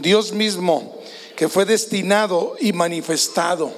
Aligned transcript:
Dios 0.00 0.32
mismo, 0.32 0.98
que 1.36 1.48
fue 1.48 1.64
destinado 1.64 2.56
y 2.60 2.72
manifestado 2.72 3.72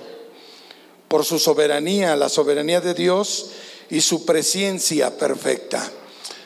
por 1.08 1.24
su 1.24 1.38
soberanía, 1.38 2.16
la 2.16 2.28
soberanía 2.28 2.80
de 2.80 2.94
Dios 2.94 3.50
y 3.90 4.00
su 4.00 4.24
presencia 4.24 5.16
perfecta. 5.18 5.90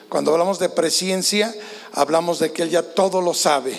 Cuando 0.08 0.32
hablamos 0.32 0.58
de 0.58 0.68
presencia, 0.68 1.54
hablamos 1.92 2.38
de 2.38 2.52
que 2.52 2.62
Él 2.62 2.70
ya 2.70 2.82
todo 2.82 3.20
lo 3.20 3.34
sabe, 3.34 3.76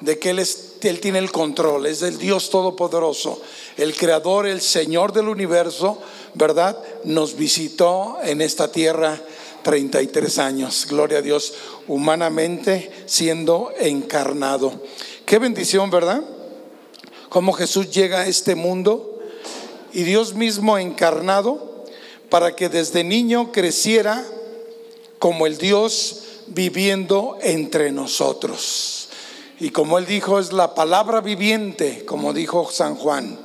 de 0.00 0.18
que 0.18 0.30
Él, 0.30 0.38
es, 0.38 0.74
él 0.82 1.00
tiene 1.00 1.18
el 1.18 1.32
control, 1.32 1.86
es 1.86 2.02
el 2.02 2.18
Dios 2.18 2.50
Todopoderoso, 2.50 3.40
el 3.76 3.96
Creador, 3.96 4.46
el 4.46 4.60
Señor 4.60 5.12
del 5.12 5.28
universo, 5.28 5.98
¿verdad? 6.34 6.78
Nos 7.04 7.36
visitó 7.36 8.18
en 8.22 8.40
esta 8.40 8.70
tierra 8.70 9.20
33 9.62 10.38
años, 10.38 10.86
gloria 10.88 11.18
a 11.18 11.22
Dios, 11.22 11.54
humanamente 11.88 12.90
siendo 13.06 13.72
encarnado. 13.78 14.80
Qué 15.30 15.38
bendición, 15.38 15.90
¿verdad? 15.90 16.24
Cómo 17.28 17.52
Jesús 17.52 17.88
llega 17.92 18.22
a 18.22 18.26
este 18.26 18.56
mundo 18.56 19.20
y 19.92 20.02
Dios 20.02 20.34
mismo 20.34 20.76
encarnado 20.76 21.84
para 22.28 22.56
que 22.56 22.68
desde 22.68 23.04
niño 23.04 23.52
creciera 23.52 24.26
como 25.20 25.46
el 25.46 25.56
Dios 25.56 26.22
viviendo 26.48 27.38
entre 27.42 27.92
nosotros. 27.92 29.08
Y 29.60 29.70
como 29.70 29.98
él 29.98 30.06
dijo, 30.06 30.40
es 30.40 30.52
la 30.52 30.74
palabra 30.74 31.20
viviente, 31.20 32.04
como 32.04 32.32
dijo 32.32 32.68
San 32.68 32.96
Juan, 32.96 33.38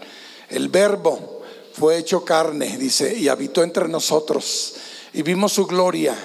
el 0.50 0.70
verbo 0.70 1.44
fue 1.72 2.00
hecho 2.00 2.26
carne, 2.26 2.80
dice, 2.80 3.16
y 3.16 3.28
habitó 3.28 3.62
entre 3.62 3.88
nosotros. 3.88 4.74
Y 5.14 5.22
vimos 5.22 5.54
su 5.54 5.68
gloria, 5.68 6.16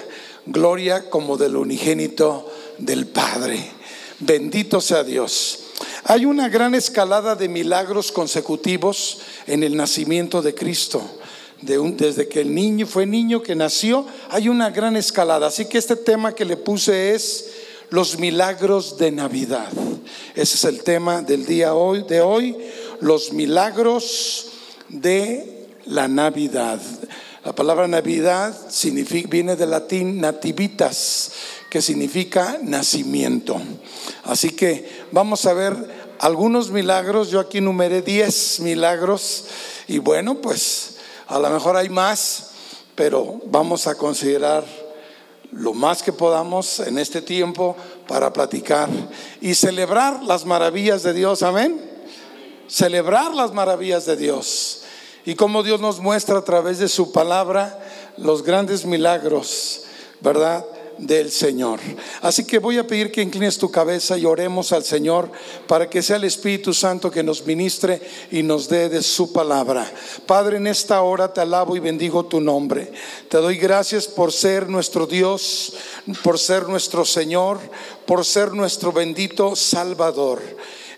gloria 0.47 1.07
como 1.07 1.37
del 1.37 1.55
unigénito 1.55 2.51
del 2.79 3.05
Padre. 3.05 3.80
Bendito 4.21 4.79
sea 4.81 5.03
Dios. 5.03 5.59
Hay 6.03 6.25
una 6.25 6.47
gran 6.47 6.75
escalada 6.75 7.35
de 7.35 7.49
milagros 7.49 8.11
consecutivos 8.11 9.19
en 9.47 9.63
el 9.63 9.75
nacimiento 9.75 10.41
de 10.43 10.53
Cristo. 10.53 11.01
desde 11.61 12.27
que 12.27 12.41
el 12.41 12.53
niño 12.53 12.85
fue 12.87 13.05
niño 13.05 13.41
que 13.41 13.55
nació, 13.55 14.05
hay 14.29 14.47
una 14.47 14.69
gran 14.69 14.95
escalada. 14.95 15.47
Así 15.47 15.65
que 15.65 15.77
este 15.77 15.95
tema 15.95 16.33
que 16.33 16.45
le 16.45 16.57
puse 16.57 17.15
es 17.15 17.49
los 17.89 18.19
milagros 18.19 18.97
de 18.97 19.11
Navidad. 19.11 19.71
Ese 20.35 20.55
es 20.55 20.63
el 20.65 20.83
tema 20.83 21.21
del 21.21 21.45
día 21.45 21.73
hoy, 21.73 22.03
de 22.03 22.21
hoy, 22.21 22.55
los 22.99 23.33
milagros 23.33 24.49
de 24.87 25.67
la 25.85 26.07
Navidad. 26.07 26.79
La 27.43 27.53
palabra 27.53 27.87
Navidad 27.87 28.55
viene 29.29 29.55
del 29.55 29.71
latín 29.71 30.21
nativitas, 30.21 31.31
que 31.71 31.81
significa 31.81 32.59
nacimiento. 32.61 33.55
Así 34.25 34.49
que 34.49 35.05
vamos 35.13 35.45
a 35.45 35.53
ver 35.53 35.73
algunos 36.19 36.69
milagros. 36.69 37.29
Yo 37.29 37.39
aquí 37.39 37.61
numeré 37.61 38.01
10 38.01 38.59
milagros 38.59 39.45
y 39.87 39.97
bueno, 39.99 40.41
pues 40.41 40.97
a 41.27 41.39
lo 41.39 41.49
mejor 41.49 41.77
hay 41.77 41.87
más, 41.87 42.49
pero 42.93 43.39
vamos 43.45 43.87
a 43.87 43.95
considerar 43.95 44.65
lo 45.53 45.73
más 45.73 46.03
que 46.03 46.11
podamos 46.11 46.81
en 46.81 46.97
este 46.97 47.21
tiempo 47.21 47.77
para 48.05 48.33
platicar 48.33 48.89
y 49.39 49.55
celebrar 49.55 50.23
las 50.23 50.45
maravillas 50.45 51.03
de 51.03 51.13
Dios. 51.13 51.41
Amén. 51.41 51.89
Celebrar 52.67 53.33
las 53.33 53.53
maravillas 53.53 54.05
de 54.05 54.17
Dios 54.17 54.81
y 55.23 55.35
cómo 55.35 55.63
Dios 55.63 55.79
nos 55.79 56.01
muestra 56.01 56.39
a 56.39 56.43
través 56.43 56.79
de 56.79 56.89
su 56.89 57.13
palabra 57.13 57.79
los 58.17 58.43
grandes 58.43 58.85
milagros, 58.85 59.83
¿verdad? 60.19 60.65
Del 60.97 61.31
Señor. 61.31 61.79
Así 62.21 62.45
que 62.45 62.59
voy 62.59 62.77
a 62.77 62.87
pedir 62.87 63.11
que 63.11 63.21
inclines 63.21 63.57
tu 63.57 63.71
cabeza 63.71 64.17
y 64.17 64.25
oremos 64.25 64.71
al 64.71 64.83
Señor 64.83 65.31
para 65.67 65.89
que 65.89 66.01
sea 66.01 66.17
el 66.17 66.23
Espíritu 66.23 66.73
Santo 66.73 67.11
que 67.11 67.23
nos 67.23 67.45
ministre 67.45 68.01
y 68.31 68.43
nos 68.43 68.67
dé 68.69 68.89
de 68.89 69.01
su 69.01 69.33
palabra. 69.33 69.91
Padre, 70.25 70.57
en 70.57 70.67
esta 70.67 71.01
hora 71.01 71.33
te 71.33 71.41
alabo 71.41 71.75
y 71.75 71.79
bendigo 71.79 72.25
tu 72.25 72.39
nombre. 72.39 72.91
Te 73.29 73.37
doy 73.37 73.57
gracias 73.57 74.07
por 74.07 74.31
ser 74.31 74.69
nuestro 74.69 75.07
Dios, 75.07 75.73
por 76.23 76.37
ser 76.37 76.67
nuestro 76.67 77.05
Señor, 77.05 77.59
por 78.05 78.25
ser 78.25 78.53
nuestro 78.53 78.91
bendito 78.91 79.55
Salvador 79.55 80.41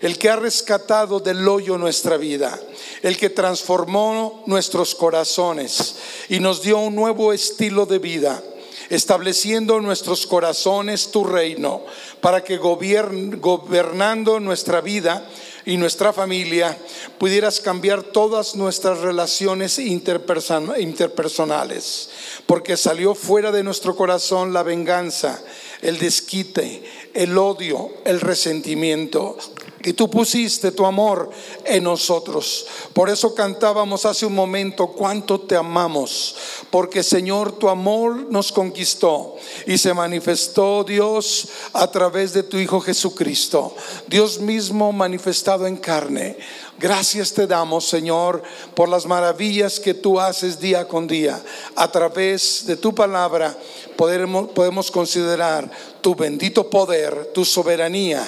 el 0.04 0.18
que 0.18 0.28
ha 0.28 0.36
rescatado 0.36 1.18
del 1.18 1.48
hoyo 1.48 1.78
nuestra 1.78 2.18
vida, 2.18 2.60
el 3.00 3.16
que 3.16 3.30
transformó 3.30 4.42
nuestros 4.44 4.94
corazones 4.94 5.94
y 6.28 6.40
nos 6.40 6.60
dio 6.60 6.78
un 6.78 6.94
nuevo 6.94 7.32
estilo 7.32 7.86
de 7.86 7.98
vida, 7.98 8.42
estableciendo 8.90 9.78
en 9.78 9.84
nuestros 9.84 10.26
corazones 10.26 11.10
tu 11.10 11.24
reino, 11.24 11.82
para 12.20 12.44
que 12.44 12.58
gobernando 12.58 14.40
nuestra 14.40 14.80
vida 14.80 15.26
y 15.66 15.76
nuestra 15.76 16.12
familia 16.12 16.76
pudieras 17.18 17.60
cambiar 17.60 18.02
todas 18.02 18.54
nuestras 18.54 18.98
relaciones 18.98 19.78
interpersonales, 19.78 22.10
porque 22.46 22.76
salió 22.76 23.14
fuera 23.14 23.50
de 23.50 23.62
nuestro 23.62 23.96
corazón 23.96 24.52
la 24.52 24.62
venganza, 24.62 25.42
el 25.80 25.98
desquite, 25.98 26.82
el 27.14 27.38
odio, 27.38 27.92
el 28.04 28.20
resentimiento, 28.20 29.38
y 29.84 29.92
tú 29.92 30.08
pusiste 30.08 30.72
tu 30.72 30.86
amor 30.86 31.30
en 31.64 31.84
nosotros. 31.84 32.66
Por 32.94 33.10
eso 33.10 33.34
cantábamos 33.34 34.06
hace 34.06 34.24
un 34.24 34.34
momento 34.34 34.88
cuánto 34.88 35.40
te 35.40 35.56
amamos, 35.56 36.36
porque 36.70 37.02
Señor, 37.02 37.52
tu 37.52 37.68
amor 37.68 38.30
nos 38.30 38.50
conquistó 38.50 39.36
y 39.66 39.76
se 39.76 39.92
manifestó 39.92 40.84
Dios 40.84 41.48
a 41.74 41.90
través 41.90 42.32
de 42.32 42.42
tu 42.42 42.56
Hijo 42.56 42.80
Jesucristo, 42.80 43.76
Dios 44.08 44.40
mismo 44.40 44.90
manifestado 44.90 45.66
en 45.66 45.76
carne. 45.76 46.38
Gracias 46.78 47.32
te 47.32 47.46
damos, 47.46 47.86
Señor, 47.86 48.42
por 48.74 48.88
las 48.88 49.06
maravillas 49.06 49.78
que 49.78 49.94
tú 49.94 50.18
haces 50.18 50.58
día 50.58 50.88
con 50.88 51.06
día. 51.06 51.40
A 51.76 51.92
través 51.92 52.66
de 52.66 52.76
tu 52.76 52.94
palabra 52.94 53.56
podemos, 53.96 54.48
podemos 54.48 54.90
considerar 54.90 55.70
tu 56.00 56.14
bendito 56.14 56.68
poder, 56.68 57.30
tu 57.32 57.44
soberanía 57.44 58.26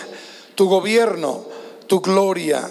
tu 0.57 0.69
gobierno, 0.69 1.45
tu 1.87 2.01
gloria, 2.01 2.69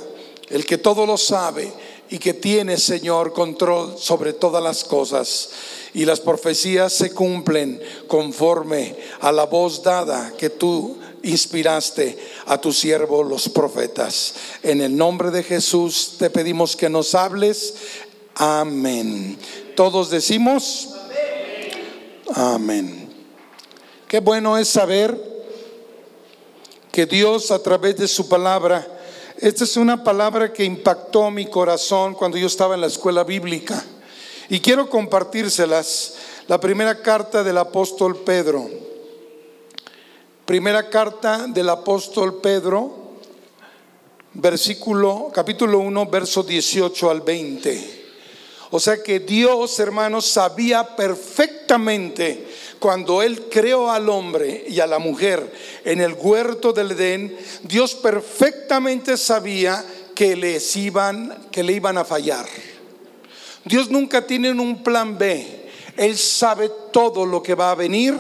el 0.50 0.66
que 0.66 0.78
todo 0.78 1.06
lo 1.06 1.18
sabe 1.18 1.72
y 2.10 2.18
que 2.18 2.34
tiene, 2.34 2.78
Señor, 2.78 3.34
control 3.34 3.96
sobre 3.98 4.34
todas 4.34 4.62
las 4.62 4.84
cosas. 4.84 5.50
Y 5.94 6.06
las 6.06 6.20
profecías 6.20 6.92
se 6.92 7.14
cumplen 7.14 7.82
conforme 8.08 8.96
a 9.22 9.32
la 9.32 9.46
voz 9.46 9.82
dada 9.82 10.34
que 10.38 10.50
tú 10.50 10.98
inspiraste 11.24 12.18
a 12.46 12.60
tu 12.60 12.74
siervo 12.74 13.24
los 13.24 13.50
profetas. 13.50 14.36
En 14.62 14.82
el 14.82 14.96
nombre 14.96 15.32
de 15.32 15.44
Jesús 15.44 16.16
te 16.20 16.30
pedimos 16.30 16.76
que 16.76 16.90
nos 16.90 17.16
hables. 17.16 17.76
Amén. 18.36 19.38
Todos 19.76 20.10
decimos. 20.10 20.90
Amén. 22.34 23.10
Qué 24.08 24.20
bueno 24.20 24.58
es 24.58 24.68
saber 24.68 25.35
que 26.96 27.06
Dios 27.06 27.52
a 27.52 27.62
través 27.62 27.98
de 27.98 28.08
su 28.08 28.30
palabra, 28.30 28.88
esta 29.40 29.66
es 29.66 29.76
una 29.76 30.02
palabra 30.02 30.54
que 30.54 30.64
impactó 30.64 31.30
mi 31.30 31.46
corazón 31.46 32.14
cuando 32.14 32.38
yo 32.38 32.48
estaba 32.48 32.74
en 32.74 32.80
la 32.80 32.88
escuela 32.88 33.26
bíblica. 33.26 33.84
Y 34.48 34.62
quiero 34.62 34.90
compartírselas. 34.90 36.16
La 36.48 36.58
primera 36.58 37.02
carta 37.02 37.44
del 37.44 37.58
apóstol 37.58 38.20
Pedro. 38.20 38.70
Primera 40.46 40.90
carta 40.90 41.48
del 41.48 41.68
apóstol 41.68 42.40
Pedro, 42.40 43.18
versículo, 44.34 45.32
capítulo 45.34 45.80
1, 45.80 46.06
verso 46.06 46.44
18 46.44 47.12
al 47.12 47.20
20. 47.20 48.05
O 48.72 48.80
sea 48.80 49.02
que 49.02 49.20
Dios, 49.20 49.80
hermanos, 49.80 50.26
sabía 50.26 50.96
perfectamente 50.96 52.48
cuando 52.80 53.22
Él 53.22 53.44
creó 53.50 53.92
al 53.92 54.10
hombre 54.10 54.66
y 54.68 54.80
a 54.80 54.88
la 54.88 55.00
mujer 55.00 55.52
en 55.84 56.02
el 56.02 56.14
huerto 56.14 56.74
del 56.74 56.92
Edén, 56.92 57.38
Dios 57.64 57.96
perfectamente 57.96 59.18
sabía 59.18 59.84
que 60.14 60.36
les 60.36 60.76
iban, 60.76 61.48
que 61.52 61.64
le 61.64 61.74
iban 61.74 61.98
a 61.98 62.06
fallar. 62.06 62.46
Dios 63.64 63.90
nunca 63.90 64.26
tiene 64.26 64.52
un 64.52 64.84
plan 64.84 65.18
B. 65.18 65.66
Él 65.98 66.18
sabe 66.18 66.70
todo 66.92 67.26
lo 67.26 67.42
que 67.42 67.56
va 67.56 67.72
a 67.72 67.76
venir 67.76 68.16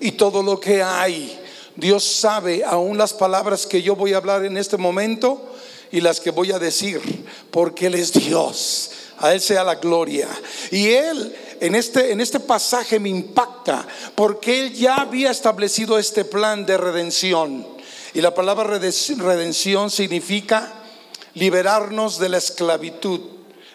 y 0.00 0.12
todo 0.12 0.42
lo 0.42 0.60
que 0.60 0.82
hay. 0.82 1.38
Dios 1.76 2.04
sabe 2.04 2.62
aún 2.64 2.98
las 2.98 3.14
palabras 3.14 3.66
que 3.66 3.82
yo 3.82 3.96
voy 3.96 4.12
a 4.12 4.18
hablar 4.18 4.44
en 4.44 4.56
este 4.56 4.76
momento 4.76 5.54
y 5.90 6.00
las 6.00 6.20
que 6.20 6.30
voy 6.30 6.52
a 6.52 6.58
decir, 6.58 7.00
porque 7.50 7.86
Él 7.86 7.94
es 7.94 8.12
Dios. 8.12 8.90
A 9.20 9.32
Él 9.32 9.40
sea 9.40 9.64
la 9.64 9.76
gloria. 9.76 10.28
Y 10.70 10.88
Él 10.88 11.34
en 11.60 11.74
este, 11.74 12.10
en 12.10 12.20
este 12.20 12.40
pasaje 12.40 12.98
me 12.98 13.10
impacta 13.10 13.86
porque 14.14 14.60
Él 14.60 14.72
ya 14.72 14.96
había 14.96 15.30
establecido 15.30 15.98
este 15.98 16.24
plan 16.24 16.64
de 16.66 16.78
redención. 16.78 17.66
Y 18.14 18.20
la 18.22 18.34
palabra 18.34 18.64
redención 18.64 19.90
significa 19.90 20.72
liberarnos 21.34 22.18
de 22.18 22.28
la 22.30 22.38
esclavitud. 22.38 23.20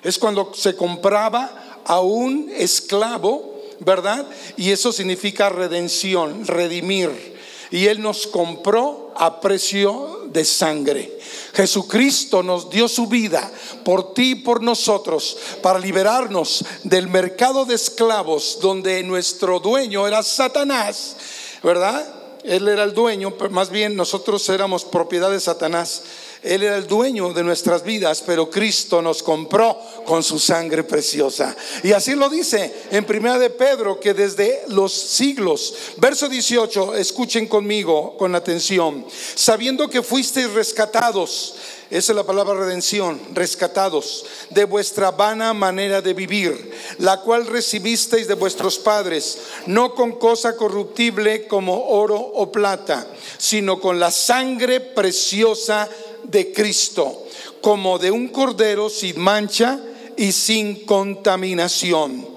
Es 0.03 0.17
cuando 0.17 0.51
se 0.53 0.75
compraba 0.75 1.81
a 1.85 2.01
un 2.01 2.51
esclavo, 2.55 3.61
¿verdad? 3.79 4.25
Y 4.57 4.71
eso 4.71 4.91
significa 4.91 5.49
redención, 5.49 6.45
redimir. 6.45 7.35
y 7.71 7.87
Él 7.87 8.01
nos 8.01 8.27
compró 8.27 9.13
a 9.15 9.41
precio 9.41 10.21
de 10.27 10.43
sangre. 10.43 11.17
Jesucristo 11.55 12.43
nos 12.43 12.69
dio 12.69 12.87
su 12.87 13.07
vida 13.07 13.49
por 13.83 14.13
ti 14.13 14.31
y 14.31 14.35
por 14.35 14.61
nosotros 14.61 15.37
para 15.61 15.79
liberarnos 15.79 16.65
del 16.83 17.07
mercado 17.07 17.65
de 17.65 17.75
esclavos 17.75 18.59
donde 18.61 19.01
nuestro 19.03 19.59
dueño 19.59 20.05
era 20.07 20.21
Satanás, 20.21 21.15
¿verdad? 21.63 22.05
Él 22.43 22.67
era 22.67 22.83
el 22.83 22.93
dueño, 22.93 23.33
más 23.49 23.69
bien 23.69 23.95
nosotros 23.95 24.47
éramos 24.49 24.85
propiedad 24.85 25.31
de 25.31 25.39
Satanás. 25.39 26.03
Él 26.43 26.61
era 26.61 26.77
el 26.77 26.85
dueño 26.85 27.33
de 27.33 27.43
nuestras 27.43 27.83
vidas, 27.83 28.21
pero 28.23 28.51
Cristo 28.51 29.01
nos 29.01 29.23
compró 29.23 29.79
con 30.05 30.23
su 30.23 30.39
sangre 30.39 30.83
preciosa. 30.83 31.55
Y 31.83 31.91
así 31.91 32.15
lo 32.15 32.29
dice 32.29 32.73
en 32.91 33.05
Primera 33.05 33.37
de 33.39 33.49
Pedro, 33.49 33.99
que 33.99 34.13
desde 34.13 34.63
los 34.69 34.93
siglos, 34.93 35.73
verso 35.97 36.29
18, 36.29 36.95
escuchen 36.95 37.47
conmigo 37.47 38.15
con 38.17 38.35
atención, 38.35 39.05
sabiendo 39.35 39.89
que 39.89 40.01
fuisteis 40.01 40.51
rescatados, 40.53 41.55
esa 41.89 42.11
es 42.11 42.15
la 42.15 42.23
palabra 42.23 42.55
redención, 42.55 43.19
rescatados 43.33 44.25
de 44.49 44.65
vuestra 44.65 45.11
vana 45.11 45.53
manera 45.53 46.01
de 46.01 46.13
vivir, 46.13 46.71
la 46.99 47.21
cual 47.21 47.45
recibisteis 47.47 48.27
de 48.27 48.33
vuestros 48.33 48.79
padres, 48.79 49.37
no 49.65 49.93
con 49.93 50.13
cosa 50.13 50.55
corruptible 50.55 51.47
como 51.47 51.89
oro 51.89 52.17
o 52.17 52.51
plata, 52.51 53.07
sino 53.37 53.79
con 53.79 53.99
la 53.99 54.11
sangre 54.11 54.79
preciosa 54.79 55.89
de 56.23 56.51
Cristo, 56.51 57.23
como 57.61 57.99
de 57.99 58.11
un 58.11 58.29
cordero 58.29 58.89
sin 58.89 59.19
mancha 59.19 59.79
y 60.17 60.31
sin 60.31 60.85
contaminación. 60.85 62.27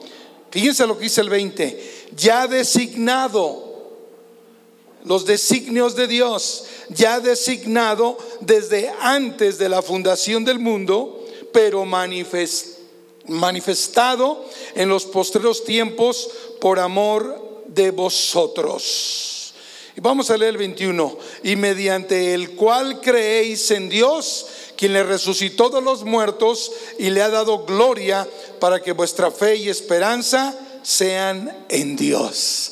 Fíjense 0.51 0.87
lo 0.87 0.97
que 0.97 1.05
dice 1.05 1.21
el 1.21 1.29
20, 1.29 2.09
ya 2.17 2.47
designado 2.47 3.67
los 5.05 5.25
designios 5.25 5.95
de 5.95 6.07
Dios, 6.07 6.65
ya 6.89 7.21
designado 7.21 8.19
desde 8.41 8.91
antes 9.01 9.59
de 9.59 9.69
la 9.69 9.83
fundación 9.83 10.45
del 10.45 10.59
mundo, 10.59 11.25
pero 11.53 11.85
manifestado 13.27 14.45
en 14.75 14.89
los 14.89 15.07
postreros 15.07 15.65
tiempos 15.65 16.31
por 16.61 16.79
amor 16.79 17.65
de 17.67 17.91
vosotros 17.91 19.39
y 19.99 20.01
vamos 20.01 20.31
a 20.31 20.37
leer 20.37 20.51
el 20.53 20.59
21. 20.59 21.19
Y 21.43 21.57
mediante 21.57 22.33
el 22.33 22.51
cual 22.51 23.01
creéis 23.01 23.69
en 23.73 23.89
Dios, 23.89 24.47
quien 24.79 24.93
le 24.93 25.03
resucitó 25.03 25.71
de 25.71 25.83
los 25.83 26.05
muertos 26.05 26.71
y 27.01 27.11
le 27.11 27.21
ha 27.21 27.29
dado 27.29 27.67
gloria 27.67 28.27
para 28.61 28.81
que 28.81 28.93
vuestra 28.93 29.33
fe 29.33 29.57
y 29.57 29.69
esperanza 29.69 30.57
sean 30.83 31.53
en 31.69 31.97
Dios. 31.97 32.71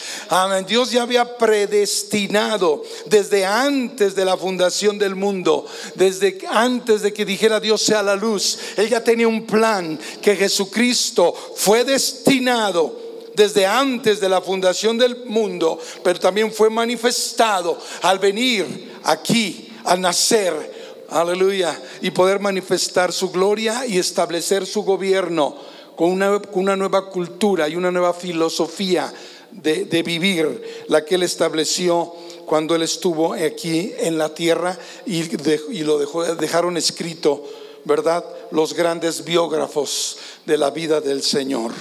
Dios 0.68 0.92
ya 0.92 1.02
había 1.02 1.36
predestinado 1.36 2.84
desde 3.06 3.44
antes 3.44 4.14
de 4.14 4.24
la 4.24 4.36
fundación 4.36 4.98
del 4.98 5.16
mundo, 5.16 5.66
desde 5.96 6.38
antes 6.48 7.02
de 7.02 7.12
que 7.12 7.24
dijera 7.24 7.58
Dios 7.58 7.82
sea 7.82 8.04
la 8.04 8.14
luz. 8.14 8.56
Él 8.76 8.88
ya 8.88 9.02
tenía 9.02 9.26
un 9.26 9.44
plan 9.44 9.98
que 10.22 10.36
Jesucristo 10.36 11.34
fue 11.56 11.82
destinado 11.82 13.00
desde 13.34 13.66
antes 13.66 14.20
de 14.20 14.28
la 14.28 14.40
fundación 14.40 14.96
del 14.96 15.24
mundo, 15.24 15.80
pero 16.04 16.20
también 16.20 16.52
fue 16.52 16.70
manifestado 16.70 17.76
al 18.02 18.20
venir 18.20 18.94
aquí, 19.02 19.72
al 19.84 20.00
nacer, 20.00 20.75
aleluya, 21.10 21.80
y 22.00 22.10
poder 22.10 22.40
manifestar 22.40 23.12
su 23.12 23.30
gloria 23.30 23.86
y 23.86 23.98
establecer 23.98 24.66
su 24.66 24.82
gobierno 24.82 25.56
con 25.96 26.10
una, 26.10 26.76
nueva 26.76 27.08
cultura 27.08 27.68
y 27.68 27.76
una 27.76 27.90
nueva 27.90 28.12
filosofía 28.12 29.12
de, 29.50 30.02
vivir, 30.02 30.84
la 30.88 31.04
que 31.04 31.14
él 31.14 31.22
estableció 31.22 32.12
cuando 32.44 32.74
él 32.74 32.82
estuvo 32.82 33.32
aquí 33.32 33.92
en 33.98 34.18
la 34.18 34.34
tierra 34.34 34.78
y, 35.06 35.22
y 35.70 35.84
lo 35.84 35.98
dejó, 35.98 36.24
dejaron 36.34 36.76
escrito, 36.76 37.44
¿verdad? 37.84 38.24
Los 38.50 38.74
grandes 38.74 39.24
biógrafos 39.24 40.18
de 40.44 40.58
la 40.58 40.70
vida 40.70 41.00
del 41.00 41.22
Señor. 41.22 41.72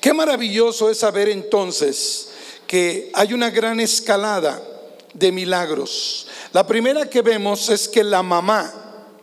Qué 0.00 0.12
maravilloso 0.14 0.90
es 0.90 0.98
saber 0.98 1.28
entonces 1.28 2.30
que 2.66 3.10
hay 3.14 3.34
una 3.34 3.50
gran 3.50 3.78
escalada 3.78 4.60
de 5.14 5.32
milagros. 5.32 6.26
La 6.52 6.66
primera 6.66 7.08
que 7.08 7.22
vemos 7.22 7.68
es 7.68 7.88
que 7.88 8.04
la 8.04 8.22
mamá, 8.22 8.72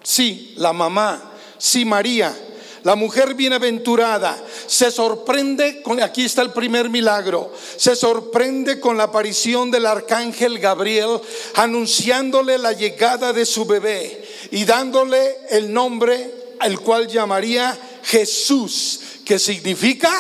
sí, 0.04 0.54
la 0.58 0.74
mamá, 0.74 1.34
sí 1.58 1.86
María, 1.86 2.36
la 2.84 2.96
mujer 2.96 3.34
bienaventurada, 3.34 4.42
se 4.68 4.90
sorprende 4.90 5.82
con, 5.82 6.02
aquí 6.02 6.26
está 6.26 6.42
el 6.42 6.52
primer 6.52 6.90
milagro, 6.90 7.54
se 7.78 7.96
sorprende 7.96 8.80
con 8.80 8.98
la 8.98 9.04
aparición 9.04 9.70
del 9.70 9.86
arcángel 9.86 10.60
Gabriel 10.60 11.20
anunciándole 11.56 12.58
la 12.58 12.72
llegada 12.72 13.34
de 13.34 13.46
su 13.46 13.66
bebé 13.66 14.24
y 14.52 14.66
dándole 14.66 15.38
el 15.50 15.74
nombre 15.74 16.56
al 16.60 16.80
cual 16.80 17.08
llamaría 17.08 17.78
Jesús, 18.04 19.02
que 19.26 19.40
significa 19.40 20.12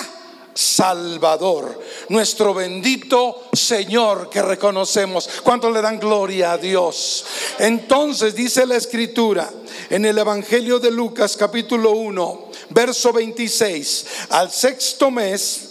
Salvador, 0.59 1.79
nuestro 2.09 2.53
bendito 2.53 3.43
Señor 3.53 4.29
que 4.29 4.41
reconocemos. 4.41 5.29
¿Cuánto 5.41 5.71
le 5.71 5.81
dan 5.81 5.97
gloria 5.97 6.51
a 6.51 6.57
Dios? 6.57 7.23
Entonces 7.59 8.35
dice 8.35 8.65
la 8.65 8.75
escritura 8.75 9.49
en 9.89 10.03
el 10.03 10.17
Evangelio 10.17 10.77
de 10.77 10.91
Lucas 10.91 11.37
capítulo 11.37 11.91
1, 11.91 12.51
verso 12.71 13.13
26, 13.13 14.05
al 14.31 14.51
sexto 14.51 15.09
mes, 15.09 15.65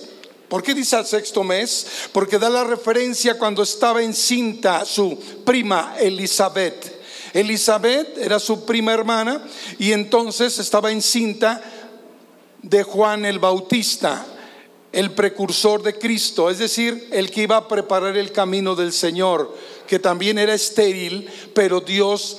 ¿Por 0.48 0.62
qué 0.62 0.72
dice 0.72 0.96
al 0.96 1.04
sexto 1.04 1.44
mes? 1.44 1.86
Porque 2.10 2.38
da 2.38 2.48
la 2.48 2.64
referencia 2.64 3.36
cuando 3.36 3.62
estaba 3.62 4.02
encinta 4.02 4.86
su 4.86 5.18
prima 5.44 5.96
Elizabeth. 6.00 7.02
Elizabeth 7.34 8.16
era 8.16 8.38
su 8.38 8.64
prima 8.64 8.94
hermana 8.94 9.46
y 9.78 9.92
entonces 9.92 10.58
estaba 10.58 10.90
encinta 10.90 11.60
de 12.62 12.82
Juan 12.82 13.26
el 13.26 13.38
Bautista 13.38 14.24
el 14.98 15.12
precursor 15.12 15.80
de 15.84 15.96
Cristo, 15.96 16.50
es 16.50 16.58
decir, 16.58 17.06
el 17.12 17.30
que 17.30 17.42
iba 17.42 17.56
a 17.56 17.68
preparar 17.68 18.16
el 18.16 18.32
camino 18.32 18.74
del 18.74 18.92
Señor, 18.92 19.54
que 19.86 20.00
también 20.00 20.38
era 20.38 20.54
estéril, 20.54 21.30
pero 21.54 21.80
Dios 21.80 22.38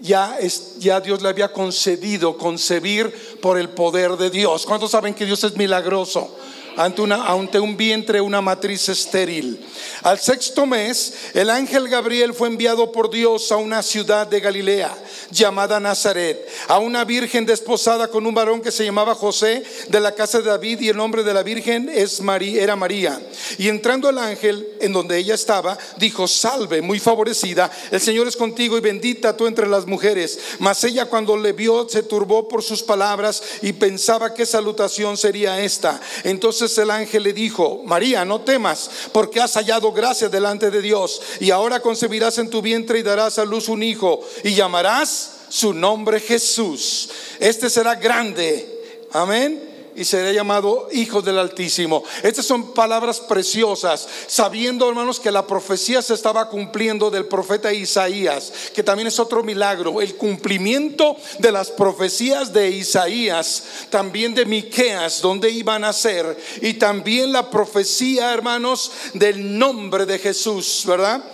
ya, 0.00 0.38
ya 0.78 1.02
Dios 1.02 1.20
le 1.20 1.28
había 1.28 1.52
concedido 1.52 2.38
concebir 2.38 3.12
por 3.42 3.58
el 3.58 3.68
poder 3.68 4.12
de 4.12 4.30
Dios. 4.30 4.64
¿Cuántos 4.64 4.92
saben 4.92 5.12
que 5.12 5.26
Dios 5.26 5.44
es 5.44 5.54
milagroso? 5.58 6.34
Ante, 6.78 7.02
ante 7.02 7.60
un 7.60 7.76
vientre, 7.76 8.20
una 8.20 8.40
matriz 8.40 8.88
estéril. 8.88 9.60
Al 10.02 10.18
sexto 10.18 10.64
mes, 10.64 11.12
el 11.34 11.50
ángel 11.50 11.88
Gabriel 11.88 12.32
fue 12.32 12.48
enviado 12.48 12.92
por 12.92 13.10
Dios 13.10 13.50
a 13.52 13.56
una 13.56 13.82
ciudad 13.82 14.26
de 14.26 14.40
Galilea 14.40 14.96
llamada 15.30 15.80
Nazaret, 15.80 16.48
a 16.68 16.78
una 16.78 17.04
virgen 17.04 17.44
desposada 17.44 18.08
con 18.08 18.26
un 18.26 18.34
varón 18.34 18.60
que 18.60 18.70
se 18.70 18.84
llamaba 18.84 19.14
José 19.14 19.62
de 19.88 20.00
la 20.00 20.14
casa 20.14 20.38
de 20.38 20.44
David 20.44 20.80
y 20.80 20.88
el 20.88 20.96
nombre 20.96 21.22
de 21.22 21.34
la 21.34 21.42
virgen 21.42 21.90
es 21.92 22.20
María, 22.20 22.62
era 22.62 22.76
María. 22.76 23.20
Y 23.58 23.68
entrando 23.68 24.08
el 24.08 24.18
ángel 24.18 24.68
en 24.80 24.92
donde 24.92 25.18
ella 25.18 25.34
estaba, 25.34 25.76
dijo, 25.96 26.28
salve, 26.28 26.80
muy 26.80 27.00
favorecida, 27.00 27.70
el 27.90 28.00
Señor 28.00 28.28
es 28.28 28.36
contigo 28.36 28.78
y 28.78 28.80
bendita 28.80 29.36
tú 29.36 29.46
entre 29.46 29.66
las 29.66 29.86
mujeres. 29.86 30.38
Mas 30.60 30.84
ella 30.84 31.06
cuando 31.06 31.36
le 31.36 31.52
vio 31.52 31.88
se 31.88 32.02
turbó 32.02 32.48
por 32.48 32.62
sus 32.62 32.82
palabras 32.82 33.42
y 33.62 33.72
pensaba 33.72 34.32
qué 34.32 34.46
salutación 34.46 35.16
sería 35.16 35.60
esta. 35.60 36.00
Entonces 36.24 36.67
el 36.76 36.90
ángel 36.90 37.22
le 37.22 37.32
dijo, 37.32 37.82
María, 37.86 38.24
no 38.24 38.42
temas, 38.42 38.90
porque 39.12 39.40
has 39.40 39.54
hallado 39.54 39.92
gracia 39.92 40.28
delante 40.28 40.70
de 40.70 40.82
Dios, 40.82 41.22
y 41.40 41.50
ahora 41.50 41.80
concebirás 41.80 42.36
en 42.38 42.50
tu 42.50 42.60
vientre 42.60 42.98
y 42.98 43.02
darás 43.02 43.38
a 43.38 43.44
luz 43.44 43.68
un 43.68 43.82
hijo, 43.82 44.20
y 44.44 44.54
llamarás 44.54 45.36
su 45.48 45.72
nombre 45.72 46.20
Jesús. 46.20 47.08
Este 47.38 47.70
será 47.70 47.94
grande. 47.94 49.06
Amén 49.12 49.67
y 49.98 50.04
será 50.04 50.30
llamado 50.30 50.88
Hijo 50.92 51.22
del 51.22 51.40
Altísimo. 51.40 52.04
Estas 52.22 52.46
son 52.46 52.72
palabras 52.72 53.18
preciosas, 53.18 54.06
sabiendo 54.28 54.88
hermanos 54.88 55.18
que 55.18 55.32
la 55.32 55.44
profecía 55.44 56.00
se 56.02 56.14
estaba 56.14 56.48
cumpliendo 56.48 57.10
del 57.10 57.26
profeta 57.26 57.72
Isaías, 57.72 58.52
que 58.72 58.84
también 58.84 59.08
es 59.08 59.18
otro 59.18 59.42
milagro, 59.42 60.00
el 60.00 60.14
cumplimiento 60.14 61.16
de 61.40 61.50
las 61.50 61.70
profecías 61.70 62.52
de 62.52 62.70
Isaías, 62.70 63.64
también 63.90 64.36
de 64.36 64.46
Miqueas, 64.46 65.20
donde 65.20 65.50
iban 65.50 65.82
a 65.82 65.92
ser, 65.92 66.38
y 66.62 66.74
también 66.74 67.32
la 67.32 67.50
profecía, 67.50 68.32
hermanos, 68.32 68.92
del 69.14 69.58
nombre 69.58 70.06
de 70.06 70.20
Jesús, 70.20 70.84
¿verdad? 70.86 71.24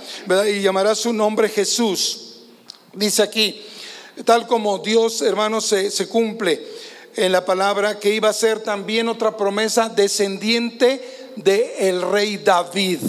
Y 0.48 0.62
llamará 0.62 0.94
su 0.94 1.12
nombre 1.12 1.50
Jesús. 1.50 2.36
Dice 2.94 3.22
aquí, 3.22 3.62
tal 4.24 4.46
como 4.46 4.78
Dios, 4.78 5.20
hermanos, 5.20 5.66
se 5.66 6.08
cumple 6.08 6.64
en 7.16 7.32
la 7.32 7.44
palabra 7.44 7.98
que 7.98 8.14
iba 8.14 8.28
a 8.28 8.34
ser 8.34 8.60
también 8.60 9.08
otra 9.08 9.36
promesa 9.36 9.88
descendiente 9.88 11.32
del 11.36 11.70
el 11.78 12.02
rey 12.02 12.38
David. 12.38 13.00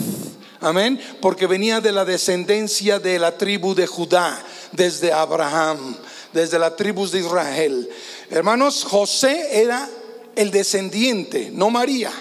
Amén. 0.61 0.99
Porque 1.21 1.47
venía 1.47 1.81
de 1.81 1.91
la 1.91 2.05
descendencia 2.05 2.99
de 2.99 3.19
la 3.19 3.37
tribu 3.37 3.75
de 3.75 3.87
Judá, 3.87 4.43
desde 4.71 5.11
Abraham, 5.11 5.95
desde 6.33 6.57
la 6.57 6.75
tribu 6.75 7.07
de 7.07 7.19
Israel. 7.19 7.89
Hermanos, 8.29 8.83
José 8.83 9.61
era 9.61 9.87
el 10.35 10.51
descendiente, 10.51 11.49
no 11.51 11.69
María. 11.69 12.11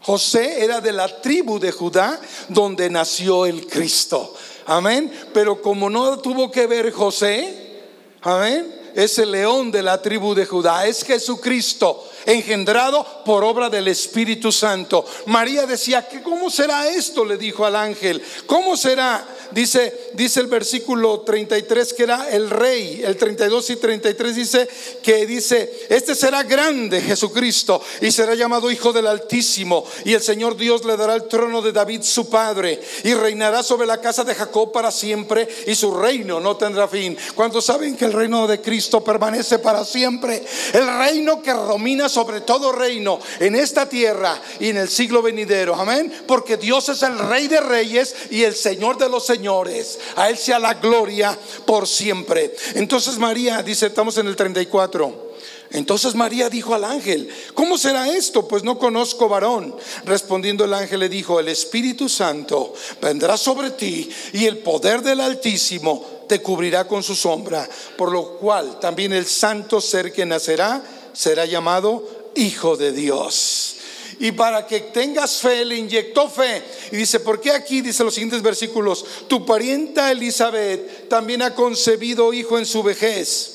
José 0.00 0.62
era 0.62 0.80
de 0.80 0.92
la 0.92 1.20
tribu 1.20 1.58
de 1.58 1.72
Judá 1.72 2.20
donde 2.48 2.88
nació 2.88 3.46
el 3.46 3.66
Cristo. 3.66 4.34
Amén. 4.66 5.12
Pero 5.34 5.60
como 5.60 5.90
no 5.90 6.18
tuvo 6.18 6.50
que 6.50 6.66
ver 6.66 6.92
José, 6.92 7.82
amén, 8.22 8.87
es 8.98 9.16
el 9.18 9.30
león 9.30 9.70
de 9.70 9.82
la 9.82 10.02
tribu 10.02 10.34
de 10.34 10.44
Judá, 10.44 10.86
es 10.86 11.04
Jesucristo 11.04 12.04
engendrado 12.26 13.06
por 13.24 13.44
obra 13.44 13.70
del 13.70 13.88
Espíritu 13.88 14.52
Santo. 14.52 15.04
María 15.26 15.66
decía, 15.66 16.06
¿cómo 16.22 16.50
será 16.50 16.88
esto? 16.88 17.24
Le 17.24 17.38
dijo 17.38 17.64
al 17.64 17.76
ángel, 17.76 18.22
¿cómo 18.46 18.76
será? 18.76 19.26
Dice, 19.50 20.10
dice 20.12 20.40
el 20.40 20.46
versículo 20.46 21.20
33 21.20 21.94
que 21.94 22.02
era 22.02 22.28
el 22.28 22.50
rey, 22.50 23.00
el 23.02 23.16
32 23.16 23.70
y 23.70 23.76
33 23.76 24.36
dice 24.36 24.68
que 25.02 25.26
dice, 25.26 25.86
este 25.88 26.14
será 26.14 26.42
grande 26.42 27.00
Jesucristo 27.00 27.80
y 28.02 28.10
será 28.10 28.34
llamado 28.34 28.70
Hijo 28.70 28.92
del 28.92 29.06
Altísimo 29.06 29.86
y 30.04 30.12
el 30.12 30.20
Señor 30.20 30.54
Dios 30.54 30.84
le 30.84 30.98
dará 30.98 31.14
el 31.14 31.28
trono 31.28 31.62
de 31.62 31.72
David 31.72 32.02
su 32.02 32.28
padre 32.28 32.78
y 33.04 33.14
reinará 33.14 33.62
sobre 33.62 33.86
la 33.86 34.02
casa 34.02 34.22
de 34.22 34.34
Jacob 34.34 34.70
para 34.70 34.90
siempre 34.90 35.48
y 35.66 35.74
su 35.74 35.94
reino 35.94 36.40
no 36.40 36.58
tendrá 36.58 36.88
fin. 36.88 37.16
Cuando 37.34 37.62
saben 37.62 37.96
que 37.96 38.04
el 38.04 38.12
reino 38.12 38.46
de 38.46 38.60
Cristo 38.60 38.87
permanece 38.90 39.58
para 39.58 39.84
siempre, 39.84 40.44
el 40.72 40.98
reino 40.98 41.42
que 41.42 41.52
domina 41.52 42.08
sobre 42.08 42.40
todo 42.40 42.72
reino 42.72 43.18
en 43.40 43.54
esta 43.54 43.88
tierra 43.88 44.40
y 44.58 44.70
en 44.70 44.78
el 44.78 44.88
siglo 44.88 45.22
venidero, 45.22 45.74
amén, 45.74 46.12
porque 46.26 46.56
Dios 46.56 46.88
es 46.88 47.02
el 47.02 47.18
rey 47.18 47.48
de 47.48 47.60
reyes 47.60 48.14
y 48.30 48.42
el 48.42 48.54
Señor 48.54 48.98
de 48.98 49.08
los 49.08 49.26
señores. 49.26 49.98
A 50.16 50.28
Él 50.30 50.38
sea 50.38 50.58
la 50.58 50.74
gloria 50.74 51.36
por 51.66 51.86
siempre. 51.86 52.54
Entonces 52.74 53.18
María, 53.18 53.62
dice, 53.62 53.86
estamos 53.86 54.18
en 54.18 54.26
el 54.26 54.36
34. 54.36 55.28
Entonces 55.70 56.14
María 56.14 56.48
dijo 56.48 56.74
al 56.74 56.84
ángel, 56.84 57.28
¿cómo 57.54 57.76
será 57.76 58.08
esto? 58.08 58.48
Pues 58.48 58.62
no 58.62 58.78
conozco 58.78 59.28
varón. 59.28 59.74
Respondiendo 60.04 60.64
el 60.64 60.72
ángel 60.72 61.00
le 61.00 61.08
dijo, 61.08 61.40
el 61.40 61.48
Espíritu 61.48 62.08
Santo 62.08 62.72
vendrá 63.02 63.36
sobre 63.36 63.70
ti 63.70 64.10
y 64.32 64.46
el 64.46 64.58
poder 64.58 65.02
del 65.02 65.20
Altísimo 65.20 66.17
te 66.28 66.40
cubrirá 66.40 66.86
con 66.86 67.02
su 67.02 67.14
sombra, 67.14 67.68
por 67.96 68.12
lo 68.12 68.36
cual 68.38 68.78
también 68.78 69.12
el 69.12 69.26
santo 69.26 69.80
ser 69.80 70.12
que 70.12 70.26
nacerá 70.26 70.82
será 71.12 71.46
llamado 71.46 72.30
Hijo 72.36 72.76
de 72.76 72.92
Dios 72.92 73.78
y 74.20 74.32
para 74.32 74.66
que 74.66 74.80
tengas 74.80 75.36
fe, 75.36 75.64
le 75.64 75.76
inyectó 75.76 76.28
fe. 76.28 76.62
Y 76.90 76.96
dice, 76.96 77.20
¿por 77.20 77.40
qué 77.40 77.52
aquí? 77.52 77.80
Dice 77.80 78.02
los 78.02 78.14
siguientes 78.14 78.42
versículos, 78.42 79.04
tu 79.28 79.46
parienta 79.46 80.10
Elizabeth 80.10 81.08
también 81.08 81.42
ha 81.42 81.54
concebido 81.54 82.32
hijo 82.32 82.58
en 82.58 82.66
su 82.66 82.82
vejez. 82.82 83.54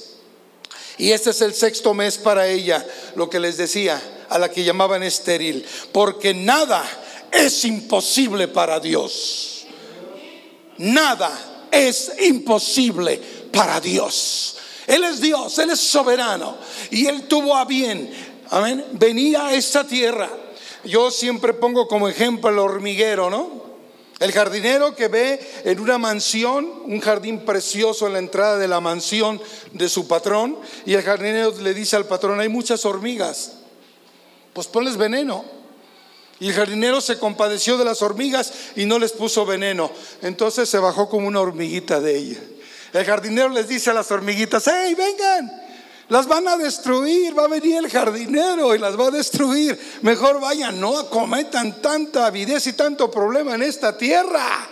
Y 0.98 1.12
este 1.12 1.32
es 1.32 1.42
el 1.42 1.54
sexto 1.54 1.94
mes 1.94 2.18
para 2.18 2.48
ella, 2.48 2.86
lo 3.16 3.30
que 3.30 3.40
les 3.40 3.58
decía, 3.58 4.02
a 4.30 4.40
la 4.40 4.50
que 4.50 4.64
llamaban 4.64 5.04
estéril, 5.04 5.66
porque 5.92 6.34
nada 6.34 6.84
es 7.32 7.66
imposible 7.66 8.48
para 8.48 8.80
Dios. 8.80 9.66
Nada 10.78 11.53
es 11.74 12.14
imposible 12.22 13.20
para 13.52 13.82
Dios. 13.82 14.56
Él 14.88 15.04
es 15.04 15.20
Dios, 15.20 15.58
Él 15.60 15.72
es 15.72 15.80
soberano 15.80 16.58
y 16.92 17.08
Él 17.08 17.24
tuvo 17.24 17.56
a 17.56 17.66
bien, 17.66 18.10
amén, 18.50 18.86
venir 18.94 19.38
a 19.38 19.54
esta 19.54 19.86
tierra 19.86 20.30
yo 20.84 21.12
siempre 21.12 21.54
pongo 21.54 21.88
como 21.88 22.10
ejemplo 22.10 22.50
el 22.50 22.60
hormiguero, 22.60 23.30
¿no? 23.30 23.64
El 24.20 24.32
jardinero 24.32 24.96
que 24.96 25.08
ve 25.08 25.40
en 25.64 25.80
una 25.80 25.98
mansión, 25.98 26.70
un 26.86 27.00
jardín 27.00 27.40
precioso 27.46 28.08
en 28.08 28.14
la 28.14 28.20
entrada 28.20 28.58
de 28.58 28.68
la 28.68 28.80
mansión 28.80 29.42
de 29.72 29.90
su 29.90 30.08
patrón, 30.08 30.58
y 30.86 30.94
el 30.94 31.02
jardinero 31.02 31.54
le 31.62 31.74
dice 31.74 31.96
al 31.96 32.06
patrón, 32.06 32.40
hay 32.40 32.50
muchas 32.50 32.86
hormigas, 32.86 33.54
pues 34.54 34.68
ponles 34.68 34.98
veneno. 34.98 35.63
Y 36.44 36.50
el 36.50 36.56
jardinero 36.56 37.00
se 37.00 37.18
compadeció 37.18 37.78
de 37.78 37.86
las 37.86 38.02
hormigas 38.02 38.52
y 38.76 38.84
no 38.84 39.00
les 39.00 39.14
puso 39.14 39.46
veneno. 39.46 39.90
Entonces 40.22 40.68
se 40.68 40.78
bajó 40.78 41.08
como 41.08 41.26
una 41.26 41.40
hormiguita 41.40 42.02
de 42.02 42.18
ella. 42.18 42.40
El 42.92 43.06
jardinero 43.06 43.48
les 43.48 43.70
dice 43.70 43.92
a 43.92 43.94
las 43.94 44.12
hormiguitas, 44.12 44.66
hey, 44.68 44.94
vengan, 44.94 45.50
las 46.10 46.28
van 46.28 46.46
a 46.50 46.58
destruir, 46.58 47.40
va 47.40 47.46
a 47.46 47.48
venir 47.48 47.78
el 47.78 47.90
jardinero 47.90 48.76
y 48.76 48.78
las 48.78 49.00
va 49.00 49.08
a 49.08 49.12
destruir. 49.12 49.80
Mejor 50.02 50.42
vayan, 50.42 50.82
no 50.82 51.00
acometan 51.00 51.82
tanta 51.82 52.26
avidez 52.26 52.68
y 52.68 52.74
tanto 52.74 53.10
problema 53.10 53.56
en 53.56 53.62
esta 53.62 53.98
tierra. 53.98 54.68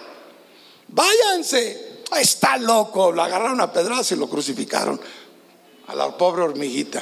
Váyanse. 0.89 2.01
Está 2.19 2.57
loco. 2.57 3.13
Lo 3.13 3.23
agarraron 3.23 3.61
a 3.61 3.71
pedradas 3.71 4.11
y 4.11 4.17
lo 4.17 4.29
crucificaron. 4.29 4.99
A 5.87 5.95
la 5.95 6.17
pobre 6.17 6.41
hormiguita. 6.41 7.01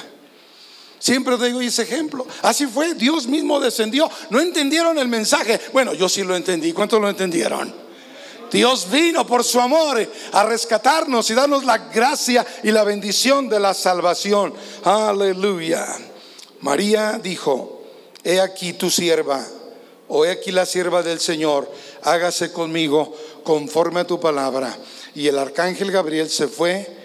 Siempre 0.99 1.37
digo 1.37 1.61
ese 1.61 1.83
ejemplo. 1.83 2.27
Así 2.41 2.67
fue, 2.67 2.93
Dios 2.93 3.25
mismo 3.25 3.59
descendió. 3.59 4.09
No 4.29 4.39
entendieron 4.39 4.99
el 4.99 5.07
mensaje. 5.07 5.59
Bueno, 5.71 5.93
yo 5.93 6.09
sí 6.09 6.23
lo 6.23 6.35
entendí. 6.35 6.73
¿Cuántos 6.73 7.01
lo 7.01 7.09
entendieron? 7.09 7.73
Dios 8.51 8.89
vino 8.89 9.25
por 9.25 9.43
su 9.43 9.59
amor 9.59 10.07
a 10.31 10.43
rescatarnos 10.43 11.29
y 11.29 11.33
darnos 11.33 11.63
la 11.63 11.77
gracia 11.77 12.45
y 12.63 12.71
la 12.71 12.83
bendición 12.83 13.47
de 13.47 13.59
la 13.59 13.73
salvación. 13.73 14.53
Aleluya. 14.83 15.85
María 16.61 17.19
dijo, 17.23 17.83
he 18.23 18.41
aquí 18.41 18.73
tu 18.73 18.89
sierva, 18.89 19.45
o 20.07 20.25
he 20.25 20.31
aquí 20.31 20.51
la 20.51 20.65
sierva 20.65 21.03
del 21.03 21.19
Señor, 21.19 21.71
hágase 22.01 22.51
conmigo 22.51 23.15
conforme 23.43 24.01
a 24.01 24.07
tu 24.07 24.19
palabra. 24.19 24.75
Y 25.15 25.27
el 25.27 25.37
arcángel 25.37 25.91
Gabriel 25.91 26.29
se 26.29 26.47
fue 26.47 26.98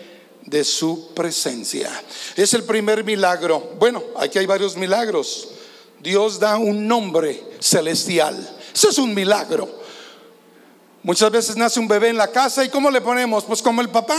de 0.46 0.64
su 0.64 1.12
presencia. 1.14 1.90
Es 2.36 2.54
el 2.54 2.64
primer 2.64 3.04
milagro. 3.04 3.72
Bueno, 3.78 4.02
aquí 4.16 4.38
hay 4.38 4.46
varios 4.46 4.76
milagros. 4.76 5.48
Dios 6.00 6.38
da 6.38 6.58
un 6.58 6.86
nombre 6.86 7.42
celestial. 7.60 8.36
Eso 8.74 8.90
es 8.90 8.98
un 8.98 9.14
milagro. 9.14 9.68
Muchas 11.02 11.30
veces 11.30 11.56
nace 11.56 11.80
un 11.80 11.88
bebé 11.88 12.08
en 12.08 12.16
la 12.16 12.30
casa 12.30 12.64
y 12.64 12.68
¿cómo 12.68 12.90
le 12.90 13.00
ponemos? 13.00 13.44
Pues 13.44 13.62
como 13.62 13.80
el 13.80 13.90
papá, 13.90 14.18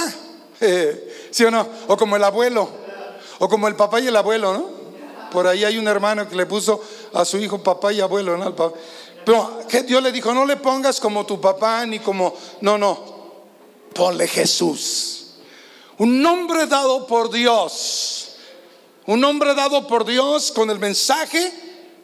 ¿sí 1.31 1.43
o 1.43 1.51
no? 1.51 1.67
O 1.87 1.97
como 1.97 2.15
el 2.15 2.23
abuelo, 2.23 2.69
o 3.39 3.49
como 3.49 3.67
el 3.67 3.75
papá 3.75 3.99
y 3.99 4.07
el 4.07 4.15
abuelo, 4.15 4.53
¿no? 4.53 4.85
Por 5.31 5.47
ahí 5.47 5.63
hay 5.63 5.77
un 5.77 5.87
hermano 5.87 6.29
que 6.29 6.35
le 6.35 6.45
puso 6.45 6.81
a 7.13 7.25
su 7.25 7.37
hijo 7.37 7.61
papá 7.61 7.91
y 7.91 8.01
abuelo, 8.01 8.37
¿no? 8.37 8.55
Pero 8.55 9.59
Dios 9.85 10.03
le 10.03 10.11
dijo, 10.11 10.33
no 10.33 10.45
le 10.45 10.57
pongas 10.57 10.99
como 10.99 11.25
tu 11.25 11.41
papá 11.41 11.85
ni 11.85 11.99
como, 11.99 12.35
no, 12.61 12.77
no, 12.77 12.99
ponle 13.93 14.27
Jesús. 14.27 15.24
Un 15.97 16.21
nombre 16.21 16.67
dado 16.67 17.07
por 17.07 17.31
Dios. 17.31 18.35
Un 19.05 19.21
nombre 19.21 19.53
dado 19.53 19.87
por 19.87 20.05
Dios 20.05 20.51
con 20.51 20.69
el 20.69 20.79
mensaje 20.79 21.53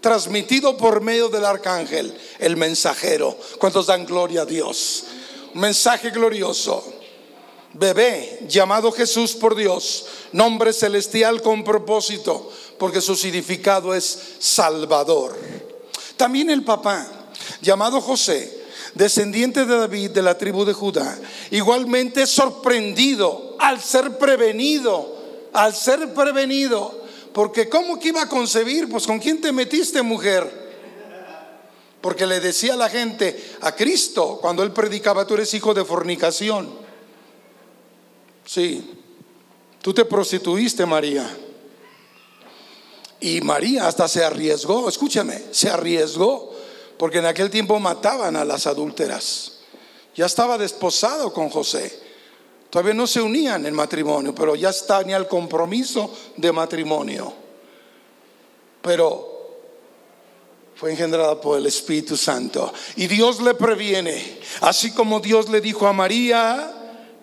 transmitido 0.01 0.77
por 0.77 1.01
medio 1.01 1.29
del 1.29 1.45
arcángel, 1.45 2.17
el 2.39 2.57
mensajero. 2.57 3.37
¿Cuántos 3.59 3.87
dan 3.87 4.05
gloria 4.05 4.41
a 4.41 4.45
Dios? 4.45 5.05
Un 5.53 5.61
mensaje 5.61 6.09
glorioso. 6.09 6.83
Bebé 7.73 8.45
llamado 8.49 8.91
Jesús 8.91 9.33
por 9.33 9.55
Dios, 9.55 10.05
nombre 10.33 10.73
celestial 10.73 11.41
con 11.41 11.63
propósito, 11.63 12.51
porque 12.77 12.99
su 12.99 13.15
significado 13.15 13.93
es 13.93 14.35
Salvador. 14.39 15.37
También 16.17 16.49
el 16.49 16.63
papá, 16.63 17.07
llamado 17.61 18.01
José, 18.01 18.60
descendiente 18.95 19.65
de 19.65 19.77
David 19.77 20.11
de 20.11 20.21
la 20.21 20.37
tribu 20.37 20.65
de 20.65 20.73
Judá, 20.73 21.17
igualmente 21.51 22.25
sorprendido 22.25 23.55
al 23.59 23.81
ser 23.81 24.17
prevenido, 24.17 25.17
al 25.53 25.73
ser 25.75 26.13
prevenido 26.13 27.01
porque 27.33 27.69
¿cómo 27.69 27.99
que 27.99 28.09
iba 28.09 28.23
a 28.23 28.29
concebir? 28.29 28.89
Pues 28.89 29.07
con 29.07 29.19
quién 29.19 29.39
te 29.39 29.51
metiste, 29.51 30.01
mujer. 30.01 30.59
Porque 32.01 32.25
le 32.25 32.39
decía 32.39 32.73
a 32.73 32.77
la 32.77 32.89
gente, 32.89 33.55
a 33.61 33.75
Cristo, 33.75 34.39
cuando 34.41 34.63
él 34.63 34.71
predicaba, 34.71 35.25
tú 35.25 35.35
eres 35.35 35.53
hijo 35.53 35.73
de 35.73 35.85
fornicación. 35.85 36.69
Sí, 38.43 38.83
tú 39.81 39.93
te 39.93 40.03
prostituiste, 40.03 40.85
María. 40.85 41.29
Y 43.19 43.39
María 43.41 43.87
hasta 43.87 44.07
se 44.07 44.23
arriesgó, 44.23 44.89
escúchame, 44.89 45.43
se 45.51 45.69
arriesgó, 45.69 46.50
porque 47.01 47.17
en 47.17 47.25
aquel 47.25 47.49
tiempo 47.49 47.79
mataban 47.79 48.35
a 48.35 48.45
las 48.45 48.67
adúlteras. 48.67 49.53
Ya 50.13 50.27
estaba 50.27 50.55
desposado 50.55 51.33
con 51.33 51.49
José. 51.49 51.99
Todavía 52.69 52.93
no 52.93 53.07
se 53.07 53.19
unían 53.19 53.65
en 53.65 53.73
matrimonio, 53.73 54.35
pero 54.35 54.55
ya 54.55 54.71
ni 55.03 55.11
al 55.11 55.27
compromiso 55.27 56.15
de 56.37 56.51
matrimonio. 56.51 57.33
Pero 58.83 59.57
fue 60.75 60.91
engendrada 60.91 61.41
por 61.41 61.57
el 61.57 61.65
Espíritu 61.65 62.15
Santo. 62.15 62.71
Y 62.95 63.07
Dios 63.07 63.41
le 63.41 63.55
previene. 63.55 64.37
Así 64.59 64.91
como 64.91 65.19
Dios 65.19 65.49
le 65.49 65.59
dijo 65.59 65.87
a 65.87 65.93
María, 65.93 66.71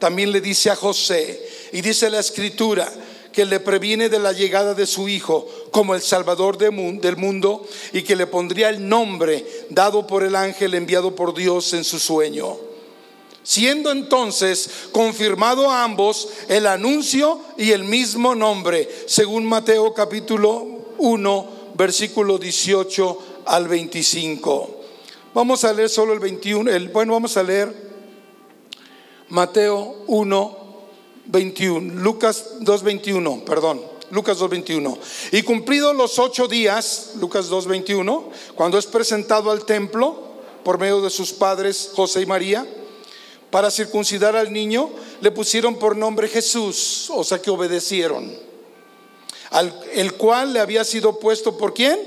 también 0.00 0.32
le 0.32 0.40
dice 0.40 0.70
a 0.70 0.74
José. 0.74 1.68
Y 1.70 1.82
dice 1.82 2.10
la 2.10 2.18
escritura 2.18 2.92
que 3.38 3.44
le 3.44 3.60
previene 3.60 4.08
de 4.08 4.18
la 4.18 4.32
llegada 4.32 4.74
de 4.74 4.84
su 4.84 5.08
Hijo 5.08 5.46
como 5.70 5.94
el 5.94 6.02
Salvador 6.02 6.58
del 6.58 7.16
mundo 7.16 7.64
y 7.92 8.02
que 8.02 8.16
le 8.16 8.26
pondría 8.26 8.68
el 8.68 8.88
nombre 8.88 9.46
dado 9.70 10.08
por 10.08 10.24
el 10.24 10.34
ángel 10.34 10.74
enviado 10.74 11.14
por 11.14 11.34
Dios 11.34 11.72
en 11.72 11.84
su 11.84 12.00
sueño 12.00 12.56
siendo 13.44 13.92
entonces 13.92 14.88
confirmado 14.90 15.70
a 15.70 15.84
ambos 15.84 16.30
el 16.48 16.66
anuncio 16.66 17.40
y 17.56 17.70
el 17.70 17.84
mismo 17.84 18.34
nombre, 18.34 18.88
según 19.06 19.46
Mateo 19.46 19.94
capítulo 19.94 20.66
1, 20.98 21.48
versículo 21.76 22.38
18 22.38 23.18
al 23.46 23.68
25. 23.68 24.70
Vamos 25.32 25.62
a 25.62 25.72
leer 25.72 25.90
solo 25.90 26.12
el 26.12 26.18
21, 26.18 26.72
el, 26.72 26.88
bueno, 26.88 27.12
vamos 27.12 27.36
a 27.36 27.44
leer 27.44 27.72
Mateo 29.28 30.02
1, 30.08 30.67
21, 31.28 31.94
Lucas 31.94 32.44
2, 32.60 32.82
21, 32.82 33.44
perdón. 33.44 33.98
Lucas 34.10 34.38
2.21. 34.38 34.98
Y 35.32 35.42
cumplidos 35.42 35.94
los 35.94 36.18
ocho 36.18 36.48
días, 36.48 37.12
Lucas 37.20 37.50
2.21, 37.50 38.24
cuando 38.54 38.78
es 38.78 38.86
presentado 38.86 39.50
al 39.50 39.64
templo 39.64 40.16
por 40.64 40.78
medio 40.78 41.00
de 41.00 41.10
sus 41.10 41.32
padres 41.32 41.90
José 41.94 42.22
y 42.22 42.26
María, 42.26 42.66
para 43.50 43.70
circuncidar 43.70 44.36
al 44.36 44.52
niño, 44.52 44.90
le 45.20 45.30
pusieron 45.30 45.78
por 45.78 45.96
nombre 45.96 46.28
Jesús, 46.28 47.10
o 47.10 47.24
sea 47.24 47.40
que 47.40 47.50
obedecieron. 47.50 48.34
Al, 49.50 49.78
el 49.94 50.14
cual 50.14 50.52
le 50.52 50.60
había 50.60 50.84
sido 50.84 51.18
puesto 51.18 51.56
por 51.56 51.72
quién? 51.72 51.98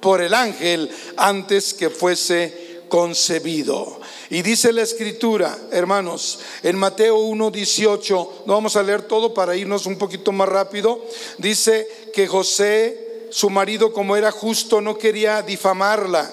Por 0.00 0.20
el 0.20 0.34
ángel 0.34 0.90
antes 1.16 1.74
que 1.74 1.90
fuese 1.90 2.61
concebido. 2.92 3.98
Y 4.28 4.42
dice 4.42 4.70
la 4.70 4.82
escritura, 4.82 5.58
hermanos, 5.70 6.40
en 6.62 6.76
Mateo 6.76 7.16
1, 7.20 7.50
18, 7.50 8.42
no 8.44 8.52
vamos 8.52 8.76
a 8.76 8.82
leer 8.82 9.00
todo 9.00 9.32
para 9.32 9.56
irnos 9.56 9.86
un 9.86 9.96
poquito 9.96 10.30
más 10.30 10.46
rápido, 10.46 11.02
dice 11.38 11.88
que 12.12 12.28
José, 12.28 13.28
su 13.30 13.48
marido 13.48 13.94
como 13.94 14.14
era 14.14 14.30
justo, 14.30 14.82
no 14.82 14.98
quería 14.98 15.40
difamarla 15.40 16.30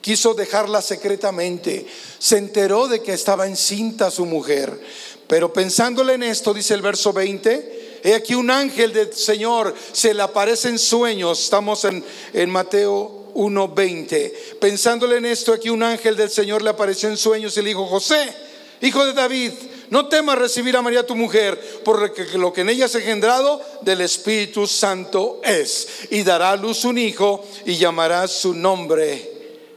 quiso 0.00 0.34
dejarla 0.34 0.82
secretamente. 0.82 1.86
Se 2.18 2.36
enteró 2.36 2.88
de 2.88 3.02
que 3.02 3.12
estaba 3.12 3.46
encinta 3.46 4.10
su 4.10 4.24
mujer. 4.26 4.80
Pero 5.28 5.52
pensándole 5.52 6.14
en 6.14 6.24
esto, 6.24 6.52
dice 6.52 6.74
el 6.74 6.82
verso 6.82 7.12
20, 7.12 8.00
he 8.02 8.14
aquí 8.14 8.34
un 8.34 8.50
ángel 8.50 8.92
del 8.92 9.12
Señor 9.12 9.72
se 9.92 10.12
le 10.12 10.22
aparece 10.22 10.70
en 10.70 10.78
sueños. 10.80 11.38
Estamos 11.38 11.84
en, 11.84 12.04
en 12.32 12.50
Mateo 12.50 13.21
1:20. 13.34 14.56
Pensándole 14.60 15.16
en 15.16 15.26
esto, 15.26 15.52
aquí 15.52 15.70
un 15.70 15.82
ángel 15.82 16.16
del 16.16 16.30
Señor 16.30 16.62
le 16.62 16.70
apareció 16.70 17.08
en 17.08 17.16
sueños 17.16 17.56
y 17.56 17.62
le 17.62 17.68
dijo, 17.68 17.86
José, 17.86 18.32
hijo 18.80 19.04
de 19.04 19.12
David, 19.12 19.52
no 19.90 20.08
temas 20.08 20.38
recibir 20.38 20.76
a 20.76 20.82
María 20.82 21.06
tu 21.06 21.14
mujer, 21.14 21.82
porque 21.84 22.24
lo 22.38 22.52
que 22.52 22.62
en 22.62 22.70
ella 22.70 22.86
es 22.86 22.94
engendrado 22.94 23.60
del 23.82 24.00
Espíritu 24.00 24.66
Santo 24.66 25.40
es. 25.44 25.86
Y 26.10 26.22
dará 26.22 26.52
a 26.52 26.56
luz 26.56 26.84
un 26.84 26.96
hijo 26.98 27.44
y 27.66 27.76
llamará 27.76 28.26
su 28.26 28.54
nombre 28.54 29.30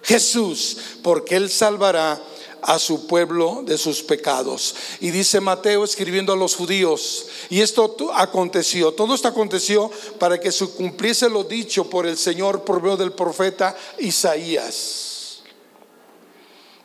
Jesús, 0.04 0.78
porque 1.04 1.36
Él 1.36 1.50
salvará 1.50 2.22
a 2.66 2.80
su 2.80 3.06
pueblo 3.06 3.62
de 3.64 3.78
sus 3.78 4.02
pecados. 4.02 4.76
Y 5.00 5.12
dice 5.12 5.40
Mateo 5.40 5.84
escribiendo 5.84 6.34
a 6.34 6.36
los 6.36 6.56
judíos, 6.56 7.28
y 7.50 7.62
esto 7.62 7.96
aconteció, 8.14 8.92
todo 8.94 9.14
esto 9.14 9.28
aconteció 9.28 9.92
para 10.20 10.40
que 10.40 10.52
se 10.52 10.68
cumpliese 10.68 11.30
lo 11.30 11.44
dicho 11.44 11.90
por 11.90 12.08
el 12.08 12.18
Señor 12.18 12.64
por 12.64 12.82
medio 12.82 12.98
del 12.98 13.14
profeta 13.14 13.76
Isaías. 14.00 15.42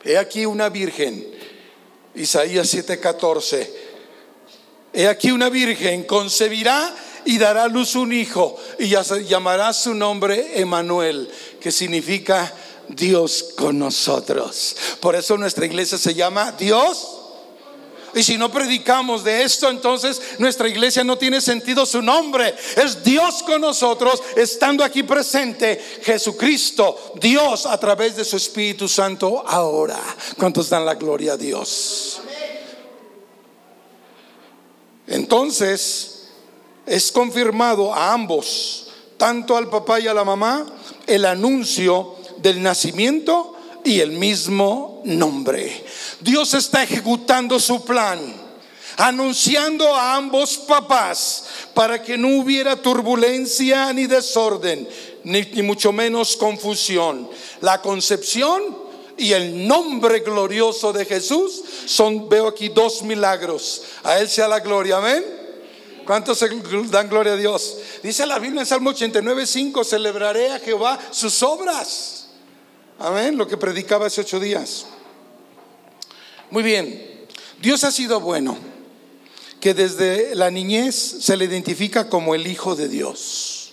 He 0.03 0.17
aquí 0.17 0.45
una 0.45 0.69
virgen, 0.69 1.27
Isaías 2.15 2.71
7:14. 2.73 3.69
He 4.93 5.07
aquí 5.07 5.31
una 5.31 5.49
virgen 5.49 6.03
concebirá 6.03 6.93
y 7.25 7.37
dará 7.37 7.63
a 7.63 7.67
luz 7.67 7.95
un 7.95 8.11
hijo 8.11 8.57
y 8.77 8.89
llamará 8.89 9.73
su 9.73 9.93
nombre 9.93 10.59
Emanuel, 10.59 11.29
que 11.59 11.71
significa 11.71 12.53
Dios 12.87 13.53
con 13.55 13.79
nosotros. 13.79 14.75
Por 14.99 15.15
eso 15.15 15.37
nuestra 15.37 15.65
iglesia 15.65 15.97
se 15.97 16.13
llama 16.13 16.51
Dios. 16.53 17.17
Y 18.13 18.23
si 18.23 18.37
no 18.37 18.51
predicamos 18.51 19.23
de 19.23 19.43
esto, 19.43 19.69
entonces 19.69 20.21
nuestra 20.37 20.67
iglesia 20.67 21.03
no 21.03 21.17
tiene 21.17 21.39
sentido 21.39 21.85
su 21.85 22.01
nombre. 22.01 22.53
Es 22.75 23.03
Dios 23.03 23.41
con 23.43 23.61
nosotros, 23.61 24.21
estando 24.35 24.83
aquí 24.83 25.03
presente 25.03 25.81
Jesucristo, 26.03 27.13
Dios 27.21 27.65
a 27.65 27.79
través 27.79 28.17
de 28.17 28.25
su 28.25 28.35
Espíritu 28.35 28.87
Santo 28.87 29.43
ahora. 29.47 29.99
¿Cuántos 30.37 30.69
dan 30.69 30.85
la 30.85 30.95
gloria 30.95 31.33
a 31.33 31.37
Dios? 31.37 32.21
Entonces, 35.07 36.27
es 36.85 37.11
confirmado 37.11 37.93
a 37.93 38.13
ambos, 38.13 38.87
tanto 39.17 39.55
al 39.55 39.69
papá 39.69 39.99
y 39.99 40.07
a 40.07 40.13
la 40.13 40.23
mamá, 40.23 40.65
el 41.07 41.25
anuncio 41.25 42.15
del 42.41 42.61
nacimiento 42.61 43.55
y 43.83 43.99
el 43.99 44.11
mismo 44.11 45.01
nombre. 45.05 45.85
Dios 46.19 46.53
está 46.53 46.83
ejecutando 46.83 47.59
su 47.59 47.83
plan, 47.83 48.19
anunciando 48.97 49.95
a 49.95 50.15
ambos 50.15 50.57
papás 50.57 51.45
para 51.73 52.01
que 52.01 52.17
no 52.17 52.39
hubiera 52.39 52.75
turbulencia 52.75 53.91
ni 53.93 54.07
desorden, 54.07 54.87
ni, 55.23 55.43
mucho 55.63 55.91
menos 55.91 56.35
confusión. 56.35 57.29
La 57.61 57.81
concepción 57.81 58.77
y 59.17 59.33
el 59.33 59.67
nombre 59.67 60.19
glorioso 60.19 60.93
de 60.93 61.05
Jesús 61.05 61.63
son, 61.85 62.29
veo 62.29 62.47
aquí 62.47 62.69
dos 62.69 63.01
milagros. 63.03 63.83
A 64.03 64.19
Él 64.19 64.29
sea 64.29 64.47
la 64.47 64.59
gloria, 64.59 64.97
amén. 64.97 65.41
¿Cuántos 66.05 66.43
dan 66.89 67.07
gloria 67.07 67.33
a 67.33 67.37
Dios? 67.37 67.77
Dice 68.01 68.25
la 68.25 68.39
Biblia 68.39 68.61
en 68.61 68.65
Salmo 68.65 68.89
89, 68.89 69.45
5, 69.45 69.83
celebraré 69.83 70.51
a 70.51 70.59
Jehová 70.59 70.99
sus 71.11 71.41
obras. 71.43 72.20
Amén, 73.03 73.35
lo 73.35 73.47
que 73.47 73.57
predicaba 73.57 74.05
hace 74.05 74.21
ocho 74.21 74.39
días. 74.39 74.85
Muy 76.51 76.61
bien, 76.61 77.25
Dios 77.59 77.83
ha 77.83 77.91
sido 77.91 78.19
bueno, 78.19 78.55
que 79.59 79.73
desde 79.73 80.35
la 80.35 80.51
niñez 80.51 80.95
se 80.95 81.35
le 81.35 81.45
identifica 81.45 82.09
como 82.09 82.35
el 82.35 82.45
Hijo 82.45 82.75
de 82.75 82.87
Dios. 82.87 83.71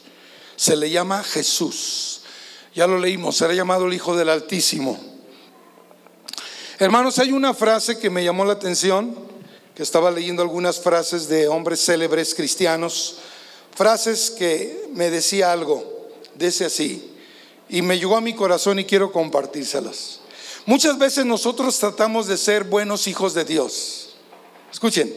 Se 0.57 0.77
le 0.77 0.89
llama 0.89 1.23
Jesús. 1.23 2.23
Ya 2.75 2.87
lo 2.87 2.99
leímos, 2.99 3.37
será 3.37 3.53
llamado 3.53 3.87
el 3.87 3.93
Hijo 3.93 4.17
del 4.17 4.31
Altísimo. 4.31 4.99
Hermanos, 6.79 7.19
hay 7.19 7.33
una 7.33 7.53
frase 7.53 7.99
que 7.99 8.09
me 8.09 8.25
llamó 8.25 8.47
la 8.47 8.55
atención, 8.55 9.15
que 9.75 9.83
estaba 9.83 10.11
leyendo 10.11 10.41
algunas 10.41 10.81
frases 10.81 11.29
de 11.29 11.49
hombres 11.49 11.85
célebres 11.85 12.35
cristianos, 12.35 13.17
frases 13.77 14.31
que 14.31 14.89
me 14.95 15.11
decía 15.11 15.53
algo, 15.53 16.09
dice 16.35 16.65
así, 16.65 17.18
y 17.69 17.83
me 17.83 17.99
llegó 17.99 18.17
a 18.17 18.21
mi 18.21 18.35
corazón 18.35 18.79
y 18.79 18.85
quiero 18.85 19.13
compartírselas. 19.13 20.21
Muchas 20.67 20.99
veces 20.99 21.25
nosotros 21.25 21.79
tratamos 21.79 22.27
de 22.27 22.37
ser 22.37 22.65
buenos 22.65 23.07
hijos 23.07 23.35
de 23.35 23.45
Dios. 23.45 24.17
Escuchen, 24.71 25.13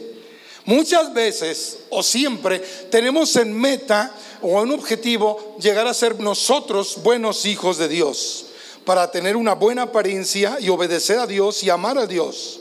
muchas 0.64 1.12
veces 1.12 1.80
o 1.90 2.02
siempre 2.02 2.58
tenemos 2.90 3.36
en 3.36 3.52
meta 3.52 4.14
o 4.40 4.62
en 4.62 4.72
objetivo 4.72 5.56
llegar 5.60 5.86
a 5.86 5.94
ser 5.94 6.18
nosotros 6.20 7.02
buenos 7.02 7.44
hijos 7.44 7.78
de 7.78 7.88
Dios 7.88 8.46
para 8.84 9.10
tener 9.10 9.36
una 9.36 9.54
buena 9.54 9.82
apariencia 9.82 10.58
y 10.60 10.68
obedecer 10.68 11.18
a 11.18 11.26
Dios 11.26 11.62
y 11.62 11.70
amar 11.70 11.98
a 11.98 12.06
Dios. 12.06 12.60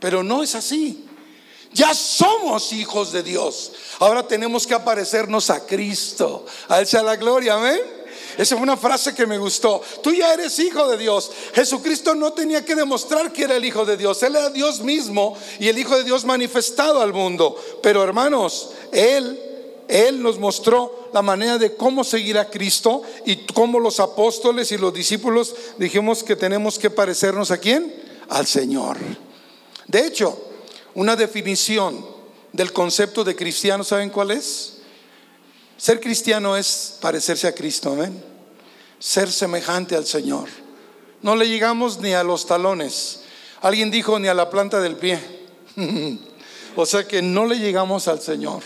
Pero 0.00 0.22
no 0.22 0.42
es 0.42 0.54
así. 0.54 1.04
Ya 1.72 1.94
somos 1.94 2.72
hijos 2.72 3.12
de 3.12 3.22
Dios. 3.22 3.72
Ahora 3.98 4.26
tenemos 4.26 4.66
que 4.66 4.74
aparecernos 4.74 5.48
a 5.50 5.64
Cristo. 5.64 6.44
A 6.68 6.82
la 7.02 7.16
gloria, 7.16 7.54
amén. 7.54 8.01
Esa 8.38 8.56
fue 8.56 8.62
una 8.62 8.76
frase 8.76 9.14
que 9.14 9.26
me 9.26 9.38
gustó. 9.38 9.82
Tú 10.02 10.12
ya 10.12 10.32
eres 10.32 10.58
hijo 10.58 10.88
de 10.88 10.96
Dios. 10.96 11.30
Jesucristo 11.54 12.14
no 12.14 12.32
tenía 12.32 12.64
que 12.64 12.74
demostrar 12.74 13.32
que 13.32 13.44
era 13.44 13.56
el 13.56 13.64
hijo 13.64 13.84
de 13.84 13.96
Dios. 13.96 14.22
Él 14.22 14.36
era 14.36 14.50
Dios 14.50 14.80
mismo 14.80 15.36
y 15.58 15.68
el 15.68 15.78
hijo 15.78 15.96
de 15.96 16.04
Dios 16.04 16.24
manifestado 16.24 17.00
al 17.00 17.12
mundo. 17.12 17.56
Pero 17.82 18.02
hermanos, 18.02 18.70
Él, 18.92 19.38
Él 19.88 20.22
nos 20.22 20.38
mostró 20.38 21.08
la 21.12 21.22
manera 21.22 21.58
de 21.58 21.76
cómo 21.76 22.04
seguir 22.04 22.38
a 22.38 22.48
Cristo 22.48 23.02
y 23.26 23.46
cómo 23.46 23.78
los 23.78 24.00
apóstoles 24.00 24.72
y 24.72 24.78
los 24.78 24.94
discípulos 24.94 25.54
dijimos 25.78 26.22
que 26.22 26.36
tenemos 26.36 26.78
que 26.78 26.90
parecernos 26.90 27.50
a 27.50 27.58
quién? 27.58 27.94
Al 28.28 28.46
Señor. 28.46 28.96
De 29.86 30.06
hecho, 30.06 30.38
una 30.94 31.16
definición 31.16 32.06
del 32.52 32.72
concepto 32.72 33.24
de 33.24 33.36
cristiano, 33.36 33.84
¿saben 33.84 34.10
cuál 34.10 34.30
es? 34.30 34.71
Ser 35.82 35.98
cristiano 35.98 36.56
es 36.56 36.96
parecerse 37.00 37.48
a 37.48 37.54
Cristo, 37.56 37.90
amén. 37.90 38.22
Ser 39.00 39.32
semejante 39.32 39.96
al 39.96 40.06
Señor. 40.06 40.48
No 41.22 41.34
le 41.34 41.48
llegamos 41.48 41.98
ni 41.98 42.12
a 42.12 42.22
los 42.22 42.46
talones. 42.46 43.22
Alguien 43.62 43.90
dijo 43.90 44.16
ni 44.20 44.28
a 44.28 44.34
la 44.34 44.48
planta 44.48 44.80
del 44.80 44.94
pie. 44.94 45.18
o 46.76 46.86
sea 46.86 47.08
que 47.08 47.20
no 47.20 47.46
le 47.46 47.58
llegamos 47.58 48.06
al 48.06 48.20
Señor. 48.20 48.62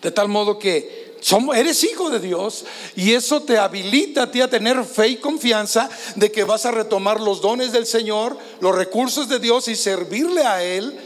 De 0.00 0.10
tal 0.10 0.28
modo 0.28 0.58
que 0.58 1.18
somos, 1.20 1.54
eres 1.54 1.84
hijo 1.84 2.08
de 2.08 2.18
Dios 2.18 2.64
y 2.96 3.12
eso 3.12 3.42
te 3.42 3.58
habilita 3.58 4.22
a 4.22 4.30
ti 4.30 4.40
a 4.40 4.48
tener 4.48 4.82
fe 4.86 5.08
y 5.08 5.16
confianza 5.16 5.90
de 6.14 6.32
que 6.32 6.44
vas 6.44 6.64
a 6.64 6.70
retomar 6.70 7.20
los 7.20 7.42
dones 7.42 7.72
del 7.72 7.84
Señor, 7.84 8.38
los 8.60 8.74
recursos 8.74 9.28
de 9.28 9.38
Dios 9.38 9.68
y 9.68 9.76
servirle 9.76 10.44
a 10.44 10.64
Él 10.64 10.98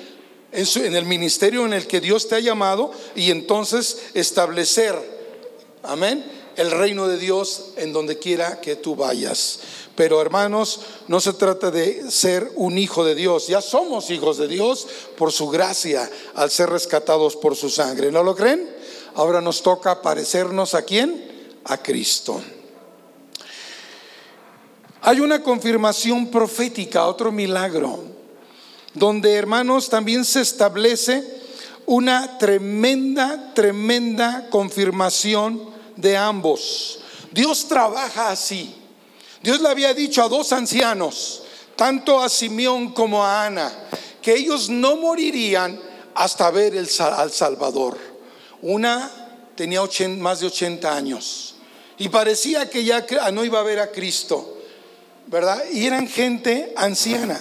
en, 0.53 0.97
el 0.97 1.05
ministerio 1.05 1.67
en 1.67 1.73
el 1.73 1.87
que 1.87 2.01
Dios 2.01 2.29
te 2.29 2.37
ha 2.37 2.41
llamado 2.41 2.91
y 3.15 3.31
entonces 3.31 3.99
establecer, 4.15 4.95
amén, 5.83 6.25
el 6.57 6.71
reino 6.71 7.07
de 7.07 7.19
Dios 7.19 7.73
en 7.77 7.93
donde 7.93 8.19
quiera 8.19 8.61
que 8.61 8.77
tú 8.77 8.97
vayas. 8.97 9.61
Pero 9.95 10.21
hermanos, 10.21 10.81
no 11.09 11.21
se 11.21 11.33
trata 11.33 11.71
de 11.71 12.11
ser 12.11 12.51
un 12.55 12.79
hijo 12.79 13.05
de 13.05 13.15
Dios, 13.15 13.49
ya 13.49 13.61
somos 13.61 14.11
hijos 14.11 14.39
de 14.39 14.49
Dios 14.49 14.87
por 15.17 15.33
su 15.33 15.49
gracia 15.49 16.09
al 16.35 16.51
ser 16.51 16.71
rescatados 16.71 17.37
por 17.37 17.57
su 17.57 17.69
sangre. 17.69 18.11
¿No 18.11 18.23
lo 18.23 18.35
creen? 18.35 18.69
Ahora 19.15 19.41
nos 19.41 19.63
toca 19.63 20.01
parecernos 20.01 20.75
a 20.75 20.83
quién? 20.83 21.57
A 21.65 21.83
Cristo. 21.83 22.41
Hay 25.03 25.21
una 25.21 25.43
confirmación 25.43 26.31
profética, 26.31 27.07
otro 27.07 27.31
milagro, 27.31 28.18
donde 28.95 29.35
hermanos 29.35 29.89
también 29.89 30.25
se 30.25 30.41
establece 30.41 31.25
una 31.87 32.39
tremenda, 32.39 33.53
tremenda 33.55 34.49
confirmación 34.51 35.71
de 35.97 36.17
ambos. 36.17 37.01
Dios 37.33 37.67
trabaja 37.67 38.31
así. 38.31 38.75
Dios 39.43 39.61
le 39.61 39.69
había 39.69 39.95
dicho 39.95 40.23
a 40.23 40.29
dos 40.29 40.53
ancianos, 40.53 41.43
tanto 41.77 42.21
a 42.21 42.29
Simeón 42.29 42.93
como 42.93 43.25
a 43.25 43.47
Ana, 43.47 43.73
que 44.21 44.35
ellos 44.35 44.69
no 44.69 44.97
morirían 44.97 45.81
hasta 46.15 46.51
ver 46.51 46.77
al 46.77 47.31
Salvador. 47.31 47.97
Una 48.61 49.11
tenía 49.55 49.81
más 50.19 50.41
de 50.41 50.47
80 50.47 50.95
años 50.95 51.55
y 51.97 52.09
parecía 52.09 52.69
que 52.69 52.85
ya 52.85 53.07
no 53.33 53.45
iba 53.45 53.61
a 53.61 53.65
ver 53.65 53.81
a 53.81 53.91
Cristo, 53.91 54.59
¿verdad? 55.27 55.63
Y 55.73 55.87
eran 55.87 56.07
gente 56.07 56.73
anciana. 56.77 57.41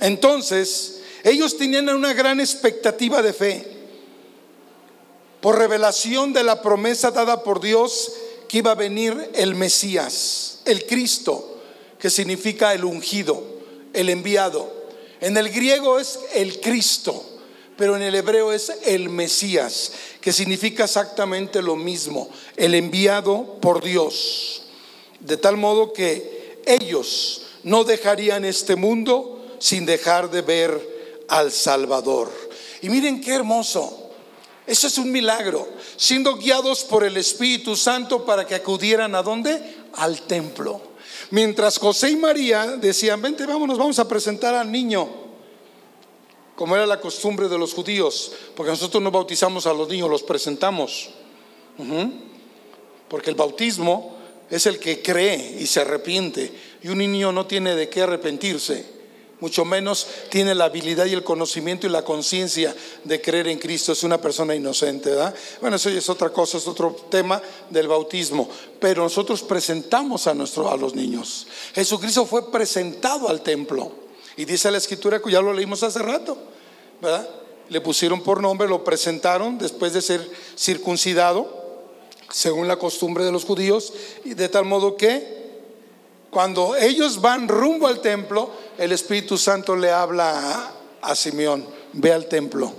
Entonces, 0.00 1.00
ellos 1.24 1.56
tenían 1.56 1.88
una 1.88 2.12
gran 2.12 2.40
expectativa 2.40 3.22
de 3.22 3.32
fe. 3.32 3.66
Por 5.40 5.58
revelación 5.58 6.32
de 6.32 6.42
la 6.42 6.62
promesa 6.62 7.10
dada 7.10 7.42
por 7.42 7.60
Dios 7.60 8.12
que 8.48 8.58
iba 8.58 8.72
a 8.72 8.74
venir 8.74 9.30
el 9.34 9.54
Mesías, 9.54 10.60
el 10.64 10.86
Cristo, 10.86 11.58
que 11.98 12.10
significa 12.10 12.74
el 12.74 12.84
ungido, 12.84 13.42
el 13.92 14.08
enviado. 14.08 14.70
En 15.20 15.36
el 15.36 15.50
griego 15.50 15.98
es 15.98 16.18
el 16.34 16.60
Cristo 16.60 17.30
pero 17.80 17.96
en 17.96 18.02
el 18.02 18.14
hebreo 18.14 18.52
es 18.52 18.70
el 18.84 19.08
Mesías, 19.08 19.92
que 20.20 20.34
significa 20.34 20.84
exactamente 20.84 21.62
lo 21.62 21.76
mismo, 21.76 22.28
el 22.58 22.74
enviado 22.74 23.56
por 23.62 23.82
Dios. 23.82 24.64
De 25.20 25.38
tal 25.38 25.56
modo 25.56 25.94
que 25.94 26.60
ellos 26.66 27.40
no 27.62 27.84
dejarían 27.84 28.44
este 28.44 28.76
mundo 28.76 29.39
sin 29.60 29.86
dejar 29.86 30.28
de 30.28 30.42
ver 30.42 31.24
al 31.28 31.52
Salvador. 31.52 32.28
Y 32.82 32.88
miren 32.88 33.20
qué 33.20 33.34
hermoso. 33.34 34.10
Eso 34.66 34.88
es 34.88 34.98
un 34.98 35.12
milagro, 35.12 35.68
siendo 35.96 36.34
guiados 36.34 36.82
por 36.82 37.04
el 37.04 37.16
Espíritu 37.16 37.76
Santo 37.76 38.24
para 38.24 38.44
que 38.44 38.56
acudieran 38.56 39.14
a 39.14 39.22
dónde? 39.22 39.62
Al 39.94 40.22
templo. 40.22 40.80
Mientras 41.30 41.78
José 41.78 42.10
y 42.10 42.16
María 42.16 42.66
decían, 42.66 43.22
vente, 43.22 43.46
vámonos, 43.46 43.78
vamos 43.78 44.00
a 44.00 44.08
presentar 44.08 44.56
al 44.56 44.72
niño 44.72 45.30
como 46.60 46.76
era 46.76 46.84
la 46.84 47.00
costumbre 47.00 47.48
de 47.48 47.56
los 47.56 47.72
judíos, 47.72 48.32
porque 48.54 48.70
nosotros 48.70 49.02
no 49.02 49.10
bautizamos 49.10 49.66
a 49.66 49.72
los 49.72 49.88
niños, 49.88 50.10
los 50.10 50.22
presentamos. 50.22 51.08
Porque 53.08 53.30
el 53.30 53.34
bautismo 53.34 54.18
es 54.50 54.66
el 54.66 54.78
que 54.78 55.00
cree 55.00 55.56
y 55.58 55.64
se 55.64 55.80
arrepiente, 55.80 56.52
y 56.82 56.88
un 56.88 56.98
niño 56.98 57.32
no 57.32 57.46
tiene 57.46 57.74
de 57.74 57.88
qué 57.88 58.02
arrepentirse, 58.02 58.84
mucho 59.40 59.64
menos 59.64 60.06
tiene 60.28 60.54
la 60.54 60.66
habilidad 60.66 61.06
y 61.06 61.14
el 61.14 61.24
conocimiento 61.24 61.86
y 61.86 61.90
la 61.90 62.04
conciencia 62.04 62.74
de 63.04 63.20
creer 63.20 63.48
en 63.48 63.58
Cristo, 63.58 63.92
es 63.92 64.02
una 64.02 64.20
persona 64.20 64.54
inocente, 64.54 65.10
¿verdad? 65.10 65.34
Bueno, 65.60 65.76
eso 65.76 65.88
es 65.88 66.08
otra 66.08 66.30
cosa, 66.30 66.58
es 66.58 66.68
otro 66.68 66.94
tema 67.10 67.40
del 67.70 67.88
bautismo, 67.88 68.48
pero 68.78 69.02
nosotros 69.02 69.42
presentamos 69.42 70.26
a, 70.26 70.34
nuestro, 70.34 70.70
a 70.70 70.76
los 70.76 70.94
niños. 70.94 71.46
Jesucristo 71.74 72.26
fue 72.26 72.50
presentado 72.50 73.28
al 73.28 73.42
templo. 73.42 73.92
Y 74.36 74.44
dice 74.44 74.70
la 74.70 74.78
escritura 74.78 75.20
que 75.20 75.30
ya 75.30 75.42
lo 75.42 75.52
leímos 75.52 75.82
hace 75.82 75.98
rato, 75.98 76.36
¿verdad? 77.00 77.28
Le 77.68 77.80
pusieron 77.80 78.22
por 78.22 78.40
nombre, 78.40 78.68
lo 78.68 78.84
presentaron 78.84 79.58
después 79.58 79.92
de 79.92 80.02
ser 80.02 80.28
circuncidado, 80.56 81.60
según 82.30 82.68
la 82.68 82.78
costumbre 82.78 83.24
de 83.24 83.32
los 83.32 83.44
judíos, 83.44 83.92
y 84.24 84.34
de 84.34 84.48
tal 84.48 84.64
modo 84.64 84.96
que 84.96 85.40
cuando 86.30 86.76
ellos 86.76 87.20
van 87.20 87.48
rumbo 87.48 87.88
al 87.88 88.00
templo, 88.00 88.50
el 88.80 88.92
Espíritu 88.92 89.36
Santo 89.36 89.76
le 89.76 89.90
habla 89.90 90.72
a, 91.02 91.14
Simeón, 91.14 91.66
ve 91.92 92.14
al 92.14 92.26
templo. 92.26 92.72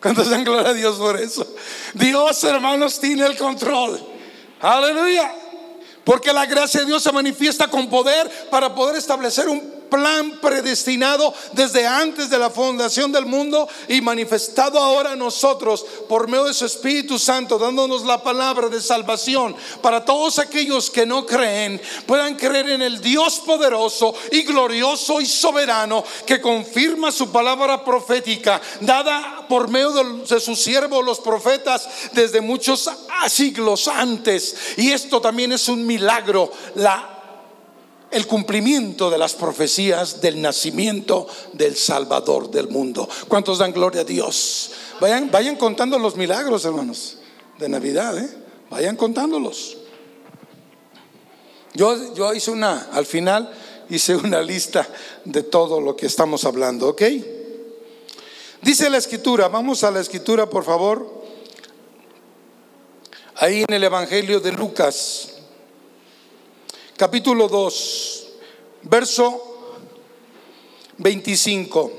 ¿Cuántos 0.00 0.30
dan 0.30 0.44
gloria 0.44 0.70
a 0.70 0.74
Dios 0.74 0.96
por 0.96 1.20
eso? 1.20 1.44
Dios, 1.92 2.44
hermanos, 2.44 3.00
tiene 3.00 3.26
el 3.26 3.36
control. 3.36 4.00
Aleluya. 4.60 5.34
Porque 6.04 6.32
la 6.32 6.46
gracia 6.46 6.80
de 6.80 6.86
Dios 6.86 7.02
se 7.02 7.10
manifiesta 7.10 7.66
con 7.66 7.90
poder 7.90 8.30
para 8.48 8.76
poder 8.76 8.94
establecer 8.94 9.48
un 9.48 9.60
plan 9.88 10.38
predestinado 10.40 11.32
desde 11.52 11.86
antes 11.86 12.30
de 12.30 12.38
la 12.38 12.50
fundación 12.50 13.12
del 13.12 13.26
mundo 13.26 13.68
y 13.88 14.00
manifestado 14.00 14.78
ahora 14.78 15.12
a 15.12 15.16
nosotros 15.16 15.84
por 16.08 16.28
medio 16.28 16.44
de 16.44 16.54
su 16.54 16.66
Espíritu 16.66 17.18
Santo, 17.18 17.58
dándonos 17.58 18.04
la 18.04 18.22
palabra 18.22 18.68
de 18.68 18.80
salvación 18.80 19.56
para 19.82 20.04
todos 20.04 20.38
aquellos 20.38 20.90
que 20.90 21.06
no 21.06 21.26
creen, 21.26 21.80
puedan 22.06 22.34
creer 22.36 22.70
en 22.70 22.82
el 22.82 23.00
Dios 23.00 23.40
poderoso 23.40 24.14
y 24.30 24.42
glorioso 24.42 25.20
y 25.20 25.26
soberano 25.26 26.04
que 26.26 26.40
confirma 26.40 27.12
su 27.12 27.30
palabra 27.30 27.84
profética 27.84 28.60
dada 28.80 29.46
por 29.48 29.68
medio 29.68 29.92
de, 29.92 30.40
sus 30.40 30.60
siervos 30.60 31.04
los 31.04 31.20
profetas 31.20 31.88
desde 32.12 32.40
muchos 32.40 32.90
siglos 33.28 33.88
antes. 33.88 34.56
Y 34.76 34.92
esto 34.92 35.20
también 35.20 35.52
es 35.52 35.68
un 35.68 35.86
milagro, 35.86 36.52
la 36.74 37.15
el 38.16 38.26
cumplimiento 38.26 39.10
de 39.10 39.18
las 39.18 39.34
profecías 39.34 40.22
del 40.22 40.40
nacimiento 40.40 41.28
del 41.52 41.76
Salvador 41.76 42.50
del 42.50 42.68
mundo. 42.68 43.06
¿Cuántos 43.28 43.58
dan 43.58 43.72
gloria 43.72 44.00
a 44.00 44.04
Dios? 44.04 44.70
Vayan, 45.00 45.30
vayan 45.30 45.56
contando 45.56 45.98
los 45.98 46.16
milagros, 46.16 46.64
hermanos, 46.64 47.18
de 47.58 47.68
Navidad, 47.68 48.16
¿eh? 48.16 48.28
Vayan 48.70 48.96
contándolos. 48.96 49.76
Yo, 51.74 52.14
yo 52.14 52.32
hice 52.32 52.50
una, 52.50 52.88
al 52.92 53.04
final 53.04 53.52
hice 53.90 54.16
una 54.16 54.40
lista 54.40 54.88
de 55.26 55.42
todo 55.42 55.78
lo 55.78 55.94
que 55.94 56.06
estamos 56.06 56.46
hablando, 56.46 56.88
¿ok? 56.88 57.02
Dice 58.62 58.88
la 58.88 58.96
escritura, 58.96 59.48
vamos 59.48 59.84
a 59.84 59.90
la 59.90 60.00
escritura, 60.00 60.48
por 60.48 60.64
favor. 60.64 61.22
Ahí 63.34 63.62
en 63.68 63.74
el 63.74 63.84
Evangelio 63.84 64.40
de 64.40 64.52
Lucas 64.52 65.35
capítulo 66.96 67.46
2, 67.46 68.26
verso 68.84 69.58
25 70.98 71.92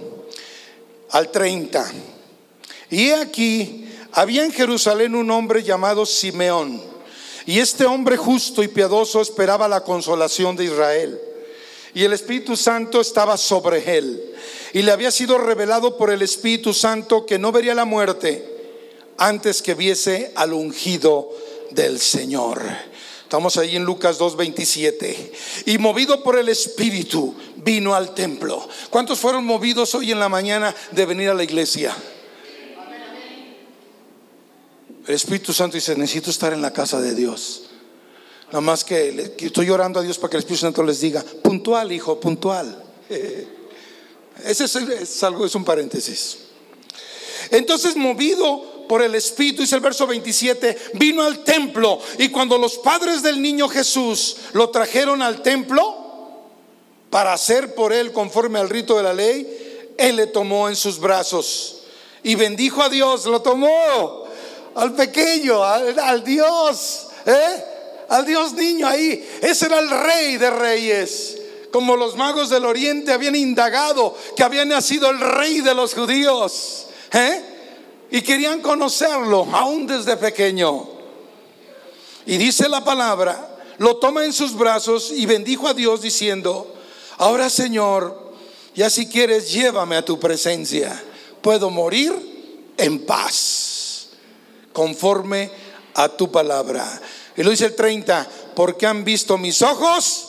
al 1.11 1.31
30. 1.31 1.91
Y 2.89 3.11
aquí 3.11 3.87
había 4.13 4.43
en 4.43 4.51
Jerusalén 4.51 5.13
un 5.13 5.29
hombre 5.29 5.63
llamado 5.63 6.05
Simeón, 6.05 6.81
y 7.45 7.59
este 7.59 7.85
hombre 7.85 8.17
justo 8.17 8.63
y 8.63 8.67
piadoso 8.67 9.21
esperaba 9.21 9.67
la 9.67 9.81
consolación 9.83 10.55
de 10.55 10.65
Israel. 10.65 11.21
Y 11.93 12.03
el 12.03 12.13
Espíritu 12.13 12.57
Santo 12.57 12.99
estaba 12.99 13.37
sobre 13.37 13.97
él. 13.97 14.35
Y 14.73 14.81
le 14.81 14.91
había 14.91 15.09
sido 15.09 15.37
revelado 15.37 15.97
por 15.97 16.11
el 16.11 16.21
Espíritu 16.21 16.73
Santo 16.73 17.25
que 17.25 17.39
no 17.39 17.51
vería 17.51 17.73
la 17.73 17.85
muerte 17.85 18.43
antes 19.17 19.61
que 19.61 19.73
viese 19.73 20.31
al 20.35 20.53
ungido 20.53 21.31
del 21.71 21.99
Señor. 21.99 22.61
Estamos 23.27 23.57
ahí 23.57 23.75
en 23.75 23.83
Lucas 23.83 24.17
2.27. 24.21 25.31
Y 25.65 25.77
movido 25.79 26.23
por 26.23 26.39
el 26.39 26.47
Espíritu, 26.47 27.35
vino 27.57 27.93
al 27.93 28.13
templo. 28.13 28.65
¿Cuántos 28.89 29.19
fueron 29.19 29.43
movidos 29.43 29.93
hoy 29.95 30.13
en 30.13 30.19
la 30.21 30.29
mañana 30.29 30.73
de 30.93 31.05
venir 31.05 31.27
a 31.27 31.33
la 31.33 31.43
iglesia? 31.43 31.93
El 35.05 35.13
Espíritu 35.13 35.51
Santo 35.51 35.75
dice, 35.75 35.93
necesito 35.97 36.29
estar 36.29 36.53
en 36.53 36.61
la 36.61 36.71
casa 36.71 37.01
de 37.01 37.13
Dios. 37.13 37.63
Nada 38.45 38.61
más 38.61 38.85
que, 38.85 39.33
estoy 39.39 39.69
orando 39.71 39.99
a 39.99 40.03
Dios 40.03 40.17
para 40.17 40.31
que 40.31 40.37
el 40.37 40.43
Espíritu 40.43 40.61
Santo 40.61 40.81
les 40.83 41.01
diga, 41.01 41.21
puntual, 41.43 41.91
hijo, 41.91 42.17
puntual. 42.21 42.81
Ese 44.45 44.63
es 44.63 45.23
algo, 45.23 45.45
es 45.45 45.53
un 45.53 45.65
paréntesis. 45.65 46.37
Entonces, 47.51 47.97
movido 47.97 48.76
por 48.87 49.01
el 49.01 49.15
Espíritu, 49.15 49.61
dice 49.61 49.75
el 49.75 49.81
verso 49.81 50.07
27, 50.07 50.77
vino 50.93 51.23
al 51.23 51.43
templo 51.43 51.99
y 52.17 52.29
cuando 52.29 52.57
los 52.57 52.77
padres 52.77 53.21
del 53.21 53.41
niño 53.41 53.67
Jesús 53.67 54.37
lo 54.53 54.69
trajeron 54.69 55.21
al 55.21 55.41
templo 55.41 55.95
para 57.09 57.33
hacer 57.33 57.75
por 57.75 57.93
él 57.93 58.11
conforme 58.11 58.59
al 58.59 58.69
rito 58.69 58.97
de 58.97 59.03
la 59.03 59.13
ley, 59.13 59.93
él 59.97 60.15
le 60.15 60.27
tomó 60.27 60.69
en 60.69 60.75
sus 60.75 60.99
brazos 60.99 61.83
y 62.23 62.35
bendijo 62.35 62.81
a 62.81 62.89
Dios, 62.89 63.25
lo 63.25 63.41
tomó 63.41 64.25
al 64.75 64.93
pequeño, 64.93 65.63
al, 65.63 66.23
Dios, 66.23 67.07
¿eh? 67.25 67.63
al 68.09 68.25
Dios 68.25 68.53
niño 68.53 68.87
ahí. 68.87 69.27
Ese 69.41 69.65
era 69.65 69.79
el 69.79 69.89
rey 69.89 70.37
de 70.37 70.49
reyes 70.49 71.37
como 71.71 71.95
los 71.95 72.15
magos 72.15 72.49
del 72.49 72.65
oriente 72.65 73.11
habían 73.11 73.35
indagado 73.35 74.15
que 74.35 74.43
había 74.43 74.65
nacido 74.65 75.09
el 75.09 75.19
rey 75.19 75.61
de 75.61 75.73
los 75.73 75.93
judíos. 75.93 76.87
¿eh? 77.13 77.56
Y 78.11 78.21
querían 78.21 78.61
conocerlo 78.61 79.47
aún 79.51 79.87
desde 79.87 80.17
pequeño. 80.17 80.87
Y 82.25 82.37
dice 82.37 82.67
la 82.69 82.83
palabra, 82.83 83.57
lo 83.77 83.97
toma 83.97 84.25
en 84.25 84.33
sus 84.33 84.55
brazos 84.55 85.11
y 85.11 85.25
bendijo 85.25 85.67
a 85.67 85.73
Dios 85.73 86.01
diciendo, 86.01 86.73
ahora 87.17 87.49
Señor, 87.49 88.33
ya 88.75 88.89
si 88.89 89.07
quieres 89.07 89.51
llévame 89.51 89.95
a 89.95 90.05
tu 90.05 90.19
presencia, 90.19 91.01
puedo 91.41 91.69
morir 91.69 92.73
en 92.77 93.05
paz, 93.05 94.09
conforme 94.73 95.49
a 95.95 96.09
tu 96.09 96.31
palabra. 96.31 97.01
Y 97.35 97.43
lo 97.43 97.51
dice 97.51 97.65
el 97.65 97.75
30, 97.75 98.27
porque 98.55 98.85
han 98.85 99.03
visto 99.03 99.37
mis 99.37 99.61
ojos 99.61 100.27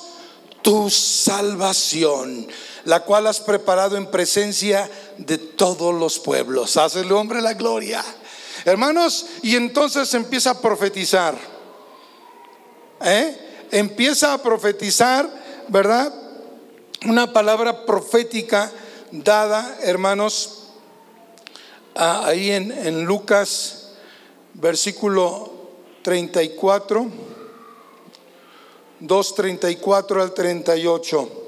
tu 0.62 0.90
salvación, 0.90 2.46
la 2.84 3.00
cual 3.00 3.26
has 3.26 3.40
preparado 3.40 3.96
en 3.96 4.10
presencia 4.10 4.90
de 5.16 5.38
todos 5.38 5.94
los 5.94 6.18
pueblos. 6.18 6.76
Haz 6.76 6.96
el 6.96 7.12
hombre 7.12 7.42
la 7.42 7.54
gloria. 7.54 8.04
Hermanos, 8.64 9.26
y 9.42 9.56
entonces 9.56 10.12
empieza 10.14 10.50
a 10.50 10.60
profetizar. 10.60 11.36
¿Eh? 13.00 13.66
Empieza 13.70 14.32
a 14.32 14.42
profetizar, 14.42 15.28
¿verdad? 15.68 16.12
Una 17.06 17.32
palabra 17.32 17.86
profética 17.86 18.72
dada, 19.10 19.78
hermanos, 19.82 20.64
ahí 21.94 22.50
en, 22.50 22.72
en 22.72 23.04
Lucas, 23.04 23.90
versículo 24.54 25.52
34, 26.02 27.06
2.34 29.00 30.22
al 30.22 30.34
38. 30.34 31.47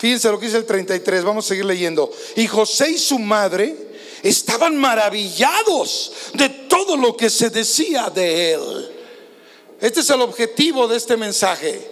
Fíjense 0.00 0.30
lo 0.30 0.40
que 0.40 0.46
dice 0.46 0.56
el 0.56 0.64
33, 0.64 1.22
vamos 1.24 1.44
a 1.44 1.48
seguir 1.48 1.66
leyendo. 1.66 2.10
Y 2.34 2.46
José 2.46 2.92
y 2.92 2.96
su 2.96 3.18
madre 3.18 3.76
estaban 4.22 4.74
maravillados 4.74 6.12
de 6.32 6.48
todo 6.48 6.96
lo 6.96 7.14
que 7.14 7.28
se 7.28 7.50
decía 7.50 8.08
de 8.08 8.54
él. 8.54 8.92
Este 9.78 10.00
es 10.00 10.08
el 10.08 10.22
objetivo 10.22 10.88
de 10.88 10.96
este 10.96 11.18
mensaje. 11.18 11.86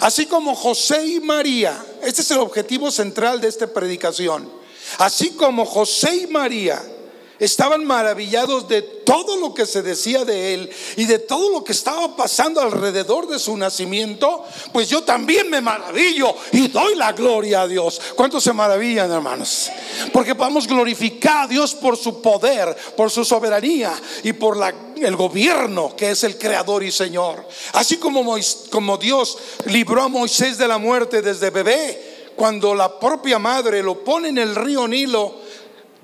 Así 0.00 0.26
como 0.26 0.54
José 0.54 1.06
y 1.06 1.20
María, 1.20 1.82
este 2.02 2.20
es 2.20 2.30
el 2.32 2.40
objetivo 2.40 2.90
central 2.90 3.40
de 3.40 3.48
esta 3.48 3.66
predicación. 3.66 4.46
Así 4.98 5.30
como 5.30 5.64
José 5.64 6.16
y 6.16 6.26
María 6.26 6.84
estaban 7.44 7.84
maravillados 7.84 8.68
de 8.68 8.82
todo 8.82 9.36
lo 9.36 9.54
que 9.54 9.66
se 9.66 9.82
decía 9.82 10.24
de 10.24 10.54
él 10.54 10.70
y 10.96 11.04
de 11.04 11.18
todo 11.18 11.50
lo 11.50 11.64
que 11.64 11.72
estaba 11.72 12.16
pasando 12.16 12.60
alrededor 12.60 13.28
de 13.28 13.38
su 13.38 13.56
nacimiento, 13.56 14.44
pues 14.72 14.88
yo 14.88 15.02
también 15.02 15.50
me 15.50 15.60
maravillo 15.60 16.34
y 16.52 16.68
doy 16.68 16.94
la 16.94 17.12
gloria 17.12 17.62
a 17.62 17.68
Dios. 17.68 18.00
¿Cuántos 18.14 18.44
se 18.44 18.52
maravillan, 18.52 19.10
hermanos? 19.10 19.70
Porque 20.12 20.34
podemos 20.34 20.66
glorificar 20.66 21.44
a 21.44 21.48
Dios 21.48 21.74
por 21.74 21.96
su 21.96 22.20
poder, 22.20 22.76
por 22.96 23.10
su 23.10 23.24
soberanía 23.24 23.92
y 24.22 24.32
por 24.32 24.58
el 24.96 25.16
gobierno 25.16 25.94
que 25.96 26.10
es 26.10 26.24
el 26.24 26.38
creador 26.38 26.82
y 26.82 26.90
Señor. 26.90 27.46
Así 27.72 27.96
como, 27.96 28.36
como 28.70 28.96
Dios 28.96 29.38
libró 29.66 30.02
a 30.02 30.08
Moisés 30.08 30.58
de 30.58 30.68
la 30.68 30.78
muerte 30.78 31.22
desde 31.22 31.50
bebé, 31.50 32.14
cuando 32.36 32.74
la 32.74 32.98
propia 32.98 33.38
madre 33.38 33.82
lo 33.82 34.02
pone 34.02 34.28
en 34.28 34.38
el 34.38 34.54
río 34.54 34.88
Nilo, 34.88 35.43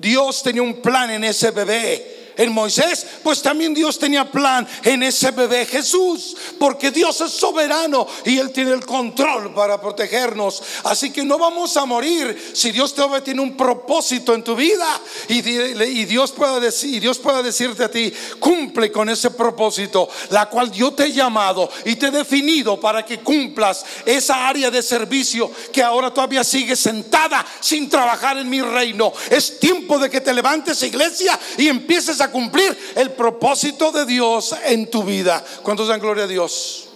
Dios 0.01 0.41
tenía 0.41 0.63
un 0.63 0.81
plan 0.81 1.11
en 1.11 1.23
ese 1.23 1.51
bebé 1.51 2.20
en 2.41 2.51
Moisés, 2.51 3.05
pues 3.23 3.41
también 3.41 3.73
Dios 3.73 3.99
tenía 3.99 4.29
plan 4.29 4.67
en 4.83 5.03
ese 5.03 5.29
bebé 5.29 5.65
Jesús, 5.67 6.35
porque 6.57 6.89
Dios 6.89 7.21
es 7.21 7.31
soberano 7.31 8.07
y 8.25 8.39
Él 8.39 8.51
tiene 8.51 8.71
el 8.71 8.83
control 8.83 9.53
para 9.53 9.79
protegernos. 9.79 10.63
Así 10.83 11.11
que 11.11 11.23
no 11.23 11.37
vamos 11.37 11.77
a 11.77 11.85
morir 11.85 12.51
si 12.53 12.71
Dios 12.71 12.95
todavía 12.95 13.23
tiene 13.23 13.41
un 13.41 13.55
propósito 13.55 14.33
en 14.33 14.43
tu 14.43 14.55
vida 14.55 14.87
y, 15.27 15.41
Dios 15.41 16.31
pueda 16.31 16.59
Dios 16.59 17.21
decirte 17.43 17.83
a 17.83 17.91
ti, 17.91 18.11
cumple 18.39 18.91
con 18.91 19.09
ese 19.09 19.31
propósito, 19.31 20.09
la 20.29 20.49
cual 20.49 20.71
yo 20.71 20.93
te 20.93 21.05
he 21.05 21.11
llamado 21.11 21.69
y 21.85 21.95
te 21.95 22.07
he 22.07 22.11
definido 22.11 22.79
para 22.79 23.05
que 23.05 23.19
cumplas 23.19 23.85
esa 24.05 24.47
área 24.47 24.71
de 24.71 24.81
servicio 24.81 25.51
que 25.71 25.83
ahora 25.83 26.11
todavía 26.11 26.43
sigue 26.43 26.75
sentada 26.75 27.45
sin 27.59 27.87
trabajar 27.87 28.37
en 28.37 28.49
mi 28.49 28.61
reino. 28.61 29.13
Es 29.29 29.59
tiempo 29.59 29.99
de 29.99 30.09
que 30.09 30.21
te 30.21 30.33
levantes, 30.33 30.81
iglesia, 30.81 31.39
y 31.57 31.67
empieces 31.67 32.19
a 32.21 32.30
cumplir 32.31 32.77
el 32.95 33.11
propósito 33.11 33.91
de 33.91 34.05
Dios 34.05 34.55
en 34.65 34.89
tu 34.89 35.03
vida. 35.03 35.43
¿Cuántos 35.63 35.87
dan 35.87 35.99
gloria 35.99 36.23
a 36.23 36.27
Dios? 36.27 36.89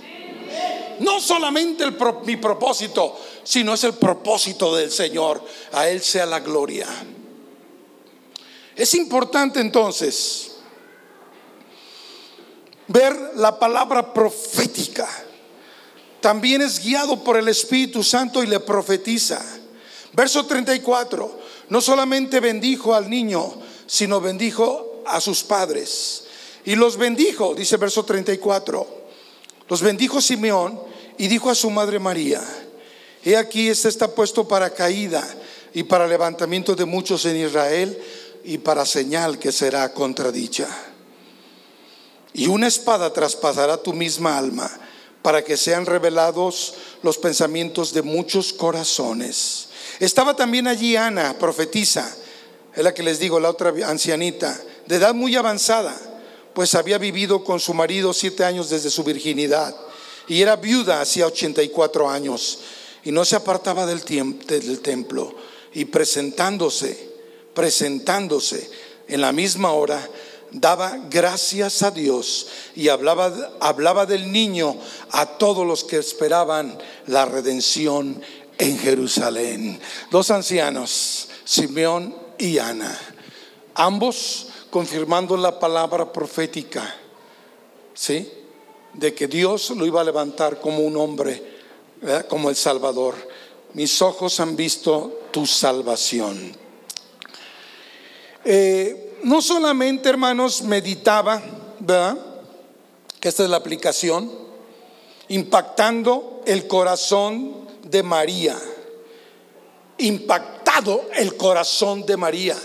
No 1.00 1.20
solamente 1.20 1.84
el 1.84 1.96
mi 2.26 2.38
propósito, 2.38 3.20
sino 3.44 3.74
es 3.74 3.84
el 3.84 3.94
propósito 3.94 4.76
del 4.76 4.92
Señor. 4.92 5.44
A 5.74 5.90
Él 5.90 6.02
sea 6.02 6.26
la 6.26 6.40
gloria. 6.40 6.88
Es 8.76 8.94
importante 8.94 9.60
entonces 9.60 10.52
ver 12.88 13.16
la 13.36 13.58
palabra 13.58 14.14
profética. 14.14 15.08
También 16.22 16.62
es 16.62 16.84
guiado 16.84 17.24
por 17.24 17.38
el 17.38 17.48
Espíritu 17.48 18.04
Santo 18.04 18.44
y 18.44 18.48
le 18.48 18.60
profetiza. 18.60 19.42
Verso 20.14 20.46
34, 20.46 21.40
no 21.70 21.82
solamente 21.82 22.40
bendijo 22.40 22.96
al 22.96 23.10
niño, 23.10 23.54
sino 23.86 24.22
bendijo 24.22 24.85
a 25.06 25.22
sus 25.22 25.44
padres. 25.44 26.24
Y 26.66 26.76
los 26.76 26.98
bendijo, 26.98 27.54
dice 27.54 27.78
verso 27.78 28.04
34. 28.04 29.06
Los 29.70 29.82
bendijo 29.82 30.22
Simeón 30.22 30.80
y 31.18 31.28
dijo 31.28 31.50
a 31.50 31.56
su 31.56 31.70
madre 31.70 32.00
María, 32.00 32.42
he 33.24 33.36
aquí 33.38 33.70
este 33.70 33.90
está 33.90 34.14
puesto 34.14 34.48
para 34.48 34.72
caída 34.72 35.24
y 35.74 35.84
para 35.84 36.08
levantamiento 36.08 36.76
de 36.76 36.86
muchos 36.86 37.26
en 37.26 37.38
Israel 37.38 38.00
y 38.44 38.58
para 38.60 38.86
señal 38.86 39.40
que 39.40 39.52
será 39.52 39.92
contradicha. 39.94 40.68
Y 42.34 42.48
una 42.48 42.68
espada 42.68 43.14
traspasará 43.14 43.78
tu 43.78 43.94
misma 43.94 44.38
alma 44.38 44.70
para 45.22 45.44
que 45.44 45.58
sean 45.58 45.86
revelados 45.86 46.76
los 47.02 47.18
pensamientos 47.18 47.94
de 47.94 48.04
muchos 48.04 48.54
corazones. 48.54 49.70
Estaba 50.00 50.36
también 50.36 50.68
allí 50.68 50.96
Ana, 50.96 51.38
profetisa, 51.40 52.16
es 52.76 52.84
la 52.84 52.94
que 52.94 53.04
les 53.04 53.20
digo, 53.20 53.40
la 53.40 53.50
otra 53.50 53.74
ancianita 53.86 54.62
de 54.88 54.96
edad 54.96 55.14
muy 55.14 55.36
avanzada, 55.36 55.96
pues 56.54 56.76
había 56.76 56.98
vivido 56.98 57.44
con 57.44 57.60
su 57.60 57.74
marido 57.74 58.14
siete 58.14 58.46
años 58.46 58.70
desde 58.70 58.90
su 58.90 59.04
virginidad 59.04 59.76
y 60.28 60.42
era 60.42 60.56
viuda 60.56 61.02
hacía 61.02 61.28
84 61.28 62.10
años 62.10 62.60
y 63.04 63.12
no 63.12 63.26
se 63.26 63.36
apartaba 63.36 63.86
del, 63.86 64.04
del 64.46 64.80
templo 64.80 65.36
y 65.74 65.86
presentándose, 65.86 67.12
presentándose 67.54 68.70
en 69.08 69.22
la 69.22 69.32
misma 69.32 69.72
hora, 69.74 70.10
daba 70.52 70.98
gracias 71.10 71.84
a 71.84 71.92
Dios 71.92 72.48
y 72.76 72.90
hablaba, 72.90 73.52
hablaba 73.60 74.06
del 74.06 74.32
niño 74.32 74.78
a 75.12 75.38
todos 75.38 75.68
los 75.68 75.84
que 75.84 75.98
esperaban 75.98 76.78
la 77.08 77.26
redención 77.26 78.22
en 78.58 78.80
Jerusalén. 78.80 79.80
Dos 80.10 80.32
ancianos, 80.32 81.28
Simeón 81.44 82.16
y 82.38 82.58
Ana, 82.58 82.98
ambos 83.76 84.48
confirmando 84.76 85.38
la 85.38 85.58
palabra 85.58 86.12
profética, 86.12 86.94
¿sí? 87.94 88.30
De 88.92 89.16
que 89.16 89.26
Dios 89.26 89.70
lo 89.70 89.86
iba 89.86 90.02
a 90.02 90.04
levantar 90.04 90.60
como 90.60 90.80
un 90.80 90.98
hombre, 90.98 91.42
como 92.28 92.50
el 92.50 92.58
Salvador. 92.58 93.16
Mis 93.72 94.02
ojos 94.02 94.38
han 94.42 94.58
visto 94.58 95.22
tu 95.32 95.46
salvación. 95.46 96.52
Eh, 98.44 99.16
no 99.24 99.42
solamente, 99.42 100.10
hermanos, 100.10 100.64
meditaba, 100.64 101.42
¿verdad? 101.80 102.18
Que 103.22 103.30
esta 103.30 103.46
es 103.46 103.50
la 103.50 103.56
aplicación, 103.56 104.30
impactando 105.30 106.42
el 106.46 106.68
corazón 106.68 107.66
de 107.82 108.04
María, 108.04 108.58
impactado 110.00 111.06
el 111.16 111.38
corazón 111.38 112.06
de 112.06 112.18
María 112.18 112.58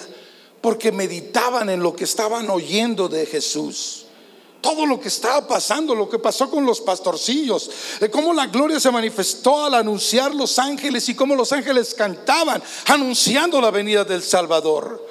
porque 0.61 0.93
meditaban 0.93 1.71
en 1.71 1.83
lo 1.83 1.95
que 1.95 2.05
estaban 2.05 2.51
oyendo 2.51 3.09
de 3.09 3.27
Jesús. 3.27 4.07
Todo 4.61 4.85
lo 4.85 5.01
que 5.01 5.09
estaba 5.09 5.49
pasando, 5.49 5.95
lo 5.95 6.09
que 6.11 6.19
pasó 6.19 6.51
con 6.51 6.67
los 6.67 6.83
pastorcillos, 6.83 7.71
de 7.99 8.11
cómo 8.11 8.35
la 8.35 8.47
gloria 8.47 8.79
se 8.79 8.91
manifestó 8.91 9.65
al 9.65 9.75
anunciar 9.75 10.35
los 10.35 10.59
ángeles 10.59 11.09
y 11.09 11.15
cómo 11.15 11.35
los 11.35 11.51
ángeles 11.53 11.95
cantaban 11.95 12.63
anunciando 12.87 13.59
la 13.61 13.71
venida 13.71 14.05
del 14.05 14.23
Salvador. 14.23 15.09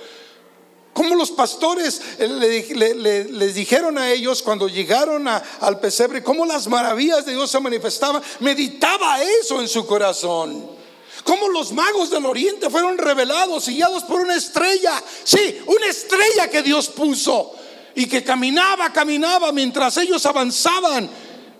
Cómo 0.93 1.15
los 1.15 1.31
pastores 1.31 1.99
le, 2.19 2.93
les 3.25 3.55
dijeron 3.55 3.97
a 3.97 4.11
ellos 4.11 4.43
cuando 4.43 4.67
llegaron 4.67 5.27
al 5.27 5.79
pesebre, 5.79 6.21
cómo 6.21 6.45
las 6.45 6.67
maravillas 6.67 7.25
de 7.25 7.31
Dios 7.31 7.49
se 7.49 7.59
manifestaban. 7.59 8.21
Meditaba 8.41 9.23
eso 9.23 9.61
en 9.61 9.67
su 9.67 9.85
corazón. 9.87 10.78
Cómo 11.23 11.49
los 11.49 11.71
magos 11.71 12.09
del 12.09 12.25
oriente 12.25 12.69
fueron 12.69 12.97
revelados 12.97 13.67
y 13.67 13.75
guiados 13.75 14.03
por 14.03 14.21
una 14.21 14.35
estrella. 14.35 15.01
Sí, 15.23 15.59
una 15.65 15.87
estrella 15.87 16.49
que 16.49 16.61
Dios 16.61 16.89
puso 16.89 17.53
y 17.95 18.07
que 18.07 18.23
caminaba, 18.23 18.91
caminaba 18.93 19.51
mientras 19.51 19.97
ellos 19.97 20.25
avanzaban 20.25 21.09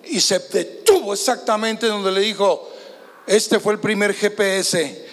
y 0.06 0.19
se 0.19 0.39
detuvo 0.39 1.13
exactamente 1.13 1.88
donde 1.88 2.12
le 2.12 2.22
dijo, 2.22 2.69
este 3.28 3.60
fue 3.60 3.74
el 3.74 3.80
primer 3.80 4.13
GPS, 4.13 5.06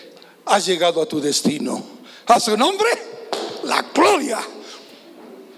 has 0.47 0.67
llegado 0.67 1.03
a 1.03 1.07
tu 1.07 1.21
destino. 1.21 1.83
A 2.27 2.41
su 2.41 2.57
nombre, 2.57 2.89
la 3.65 3.83
gloria. 3.95 4.39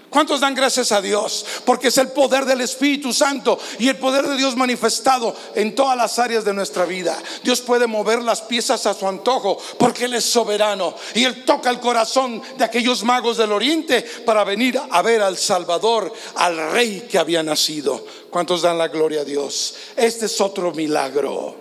¿Cuántos 0.09 0.39
dan 0.39 0.55
gracias 0.55 0.91
a 0.91 1.01
Dios? 1.01 1.45
Porque 1.65 1.89
es 1.89 1.97
el 1.99 2.07
poder 2.09 2.45
del 2.45 2.61
Espíritu 2.61 3.13
Santo 3.13 3.59
y 3.77 3.89
el 3.89 3.97
poder 3.97 4.27
de 4.27 4.37
Dios 4.37 4.55
manifestado 4.55 5.35
en 5.53 5.75
todas 5.75 5.95
las 5.95 6.17
áreas 6.17 6.43
de 6.43 6.53
nuestra 6.53 6.85
vida. 6.85 7.15
Dios 7.43 7.61
puede 7.61 7.85
mover 7.85 8.23
las 8.23 8.41
piezas 8.41 8.87
a 8.87 8.95
su 8.95 9.07
antojo 9.07 9.59
porque 9.77 10.05
Él 10.05 10.15
es 10.15 10.25
soberano 10.25 10.95
y 11.13 11.25
Él 11.25 11.45
toca 11.45 11.69
el 11.69 11.79
corazón 11.79 12.41
de 12.57 12.63
aquellos 12.63 13.03
magos 13.03 13.37
del 13.37 13.51
oriente 13.51 14.01
para 14.25 14.43
venir 14.43 14.79
a 14.89 15.01
ver 15.03 15.21
al 15.21 15.37
Salvador, 15.37 16.11
al 16.35 16.71
Rey 16.71 17.07
que 17.09 17.19
había 17.19 17.43
nacido. 17.43 18.03
¿Cuántos 18.31 18.63
dan 18.63 18.79
la 18.79 18.87
gloria 18.87 19.21
a 19.21 19.25
Dios? 19.25 19.75
Este 19.95 20.25
es 20.25 20.41
otro 20.41 20.71
milagro. 20.71 21.55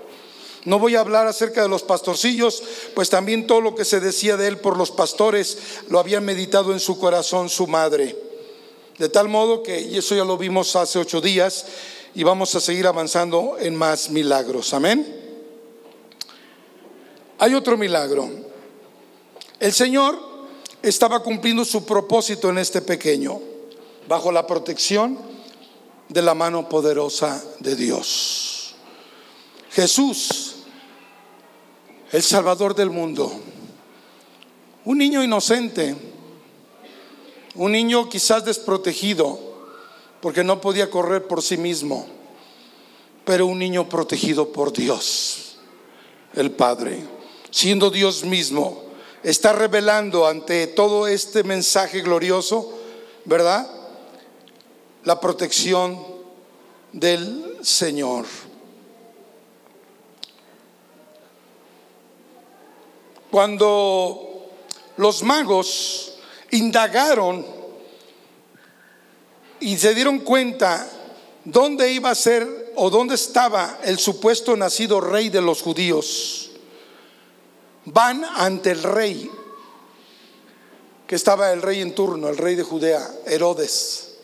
No 0.65 0.79
voy 0.79 0.97
a 0.97 1.01
hablar 1.01 1.27
acerca 1.27 1.63
de 1.63 1.69
los 1.69 1.83
pastorcillos, 1.83 2.63
pues 2.95 3.11
también 3.11 3.47
todo 3.47 3.61
lo 3.61 3.75
que 3.75 3.85
se 3.85 4.01
decía 4.01 4.37
de 4.37 4.49
él 4.49 4.59
por 4.59 4.77
los 4.77 4.91
pastores 4.91 5.59
lo 5.89 5.99
había 5.99 6.21
meditado 6.21 6.73
en 6.73 6.81
su 6.81 6.99
corazón 6.99 7.49
su 7.49 7.67
madre. 7.67 8.28
De 8.99 9.09
tal 9.09 9.29
modo 9.29 9.63
que, 9.63 9.81
y 9.81 9.99
eso 9.99 10.15
ya 10.15 10.25
lo 10.25 10.37
vimos 10.37 10.75
hace 10.77 10.99
ocho 10.99 11.21
días, 11.21 11.67
y 12.15 12.25
vamos 12.25 12.55
a 12.55 12.61
seguir 12.61 12.87
avanzando 12.87 13.57
en 13.61 13.77
más 13.77 14.11
milagros. 14.11 14.75
Amén. 14.75 15.15
Hay 17.39 17.55
otro 17.55 17.77
milagro. 17.77 18.29
El 19.61 19.73
Señor 19.73 20.19
estaba 20.83 21.23
cumpliendo 21.23 21.65
su 21.65 21.85
propósito 21.85 22.51
en 22.51 22.59
este 22.59 22.81
pequeño, 22.81 23.41
bajo 24.09 24.33
la 24.33 24.47
protección 24.47 25.19
de 26.09 26.23
la 26.23 26.35
mano 26.35 26.69
poderosa 26.69 27.45
de 27.61 27.77
Dios. 27.77 28.75
Jesús, 29.71 30.57
el 32.11 32.23
Salvador 32.23 32.75
del 32.75 32.91
mundo, 32.91 33.31
un 34.85 34.99
niño 34.99 35.23
inocente, 35.23 35.95
un 37.59 37.73
niño 37.73 38.09
quizás 38.09 38.45
desprotegido, 38.45 39.37
porque 40.21 40.45
no 40.45 40.61
podía 40.61 40.91
correr 40.91 41.27
por 41.27 41.43
sí 41.43 41.57
mismo, 41.57 42.07
pero 43.25 43.47
un 43.47 43.59
niño 43.59 43.89
protegido 43.89 44.53
por 44.53 44.73
Dios, 44.73 45.59
el 46.35 46.53
Padre, 46.53 47.03
siendo 47.51 47.91
Dios 47.91 48.23
mismo, 48.23 48.85
está 49.25 49.53
revelando 49.53 50.29
ante 50.29 50.69
todo 50.69 51.09
este 51.09 51.43
mensaje 51.43 52.01
glorioso, 52.01 52.79
¿verdad? 53.25 53.69
La 55.03 55.19
protección 55.19 56.01
del 56.93 57.59
Señor. 57.63 58.25
Cuando 63.33 64.47
los 64.97 65.25
magos 65.25 66.18
indagaron 66.51 67.45
y 69.61 69.77
se 69.77 69.95
dieron 69.95 70.21
cuenta 70.21 70.89
dónde 71.45 71.93
iba 71.93 72.11
a 72.11 72.15
ser 72.15 72.73
o 72.77 72.91
dónde 72.91 73.15
estaba 73.15 73.81
el 73.83 73.99
supuesto 73.99 74.57
nacido 74.57 75.01
rey 75.01 75.31
de 75.31 75.41
los 75.41 75.63
judíos, 75.63 76.51
van 77.87 78.25
ante 78.25 78.71
el 78.71 78.83
rey, 78.83 79.31
que 81.07 81.15
estaba 81.15 81.53
el 81.53 81.63
rey 81.63 81.81
en 81.81 81.95
turno, 81.95 82.29
el 82.29 82.37
rey 82.37 82.55
de 82.55 82.63
Judea, 82.63 83.05
Herodes, 83.27 84.19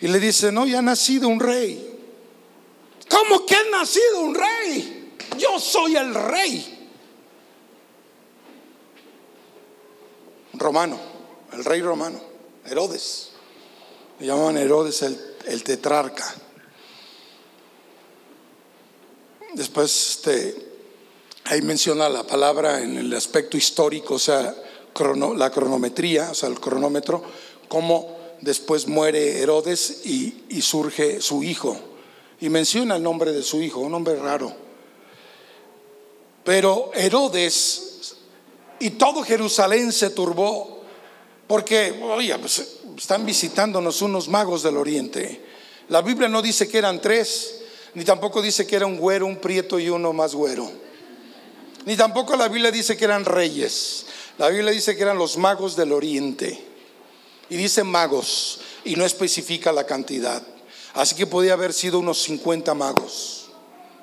y 0.00 0.08
le 0.08 0.18
dice, 0.18 0.52
no, 0.52 0.66
ya 0.66 0.80
ha 0.80 0.82
nacido 0.82 1.28
un 1.28 1.40
rey. 1.40 1.96
¿Cómo 3.08 3.46
que 3.46 3.54
ha 3.54 3.64
nacido 3.70 4.20
un 4.20 4.34
rey? 4.34 5.14
Yo 5.38 5.58
soy 5.58 5.96
el 5.96 6.14
rey. 6.14 6.90
Romano, 10.54 10.98
el 11.52 11.64
rey 11.64 11.80
romano, 11.80 12.20
Herodes. 12.66 13.30
Le 14.18 14.26
llamaban 14.26 14.56
Herodes 14.56 15.02
el, 15.02 15.62
tetrarca. 15.64 16.34
Después 19.54 20.10
este, 20.10 20.68
Ahí 21.44 21.62
menciona 21.62 22.08
la 22.08 22.24
palabra 22.24 22.82
en 22.82 22.98
el 22.98 23.14
aspecto 23.14 23.56
histórico, 23.56 24.14
o 24.14 24.18
sea, 24.18 24.54
la 25.36 25.50
cronometría, 25.50 26.30
o 26.30 26.34
sea, 26.34 26.48
el 26.50 26.60
cronómetro, 26.60 27.22
cómo 27.68 28.18
después 28.42 28.86
muere 28.86 29.40
Herodes 29.40 30.02
y 30.04 30.60
surge 30.60 31.22
su 31.22 31.42
hijo. 31.42 31.78
Y 32.40 32.50
menciona 32.50 32.96
el 32.96 33.02
nombre 33.02 33.32
de 33.32 33.42
su 33.42 33.62
hijo, 33.62 33.80
un 33.80 33.92
nombre 33.92 34.16
raro. 34.16 34.52
Pero 36.44 36.90
Herodes 36.94 38.16
y 38.78 38.90
todo 38.90 39.22
Jerusalén 39.22 39.92
se 39.92 40.10
turbó 40.10 40.77
porque, 41.48 41.98
oye, 42.02 42.38
pues, 42.38 42.62
están 42.96 43.26
visitándonos 43.26 44.02
unos 44.02 44.28
magos 44.28 44.62
del 44.62 44.76
oriente. 44.76 45.40
La 45.88 46.02
Biblia 46.02 46.28
no 46.28 46.42
dice 46.42 46.68
que 46.68 46.78
eran 46.78 47.00
tres, 47.00 47.62
ni 47.94 48.04
tampoco 48.04 48.42
dice 48.42 48.66
que 48.66 48.76
era 48.76 48.86
un 48.86 48.98
güero, 48.98 49.26
un 49.26 49.38
prieto 49.38 49.80
y 49.80 49.88
uno 49.88 50.12
más 50.12 50.34
güero. 50.34 50.70
Ni 51.86 51.96
tampoco 51.96 52.36
la 52.36 52.48
Biblia 52.48 52.70
dice 52.70 52.98
que 52.98 53.06
eran 53.06 53.24
reyes. 53.24 54.04
La 54.36 54.48
Biblia 54.50 54.70
dice 54.70 54.94
que 54.94 55.02
eran 55.02 55.16
los 55.16 55.38
magos 55.38 55.74
del 55.74 55.92
oriente. 55.92 56.62
Y 57.48 57.56
dice 57.56 57.82
magos 57.82 58.60
y 58.84 58.96
no 58.96 59.06
especifica 59.06 59.72
la 59.72 59.86
cantidad. 59.86 60.42
Así 60.92 61.14
que 61.14 61.26
podía 61.26 61.54
haber 61.54 61.72
sido 61.72 61.98
unos 61.98 62.22
50 62.22 62.74
magos. 62.74 63.48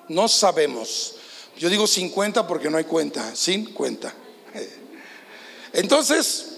No 0.10 0.28
sabemos. 0.28 1.16
Yo 1.60 1.70
digo 1.70 1.86
50 1.86 2.48
porque 2.48 2.72
no 2.72 2.78
hay 2.78 2.86
cuenta, 2.86 3.36
sin 3.36 3.66
cuenta. 3.66 4.16
Entonces, 5.74 6.55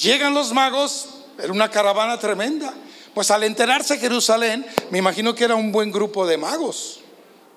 llegan 0.00 0.34
los 0.34 0.52
magos, 0.52 1.08
era 1.38 1.52
una 1.52 1.70
caravana 1.70 2.18
tremenda. 2.18 2.74
Pues 3.14 3.30
al 3.30 3.42
enterarse 3.42 3.98
Jerusalén, 3.98 4.64
me 4.90 4.98
imagino 4.98 5.34
que 5.34 5.44
era 5.44 5.54
un 5.54 5.72
buen 5.72 5.90
grupo 5.90 6.26
de 6.26 6.36
magos, 6.36 7.00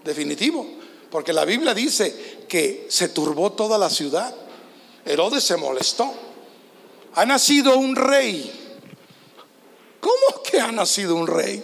definitivo. 0.03 0.67
Porque 1.11 1.33
la 1.33 1.45
Biblia 1.45 1.73
dice 1.73 2.45
que 2.47 2.87
se 2.89 3.09
turbó 3.09 3.51
toda 3.51 3.77
la 3.77 3.89
ciudad. 3.89 4.33
Herodes 5.05 5.43
se 5.43 5.57
molestó. 5.57 6.13
Ha 7.15 7.25
nacido 7.25 7.77
un 7.77 7.95
rey. 7.95 8.51
¿Cómo 9.99 10.41
que 10.43 10.59
ha 10.59 10.71
nacido 10.71 11.15
un 11.15 11.27
rey? 11.27 11.63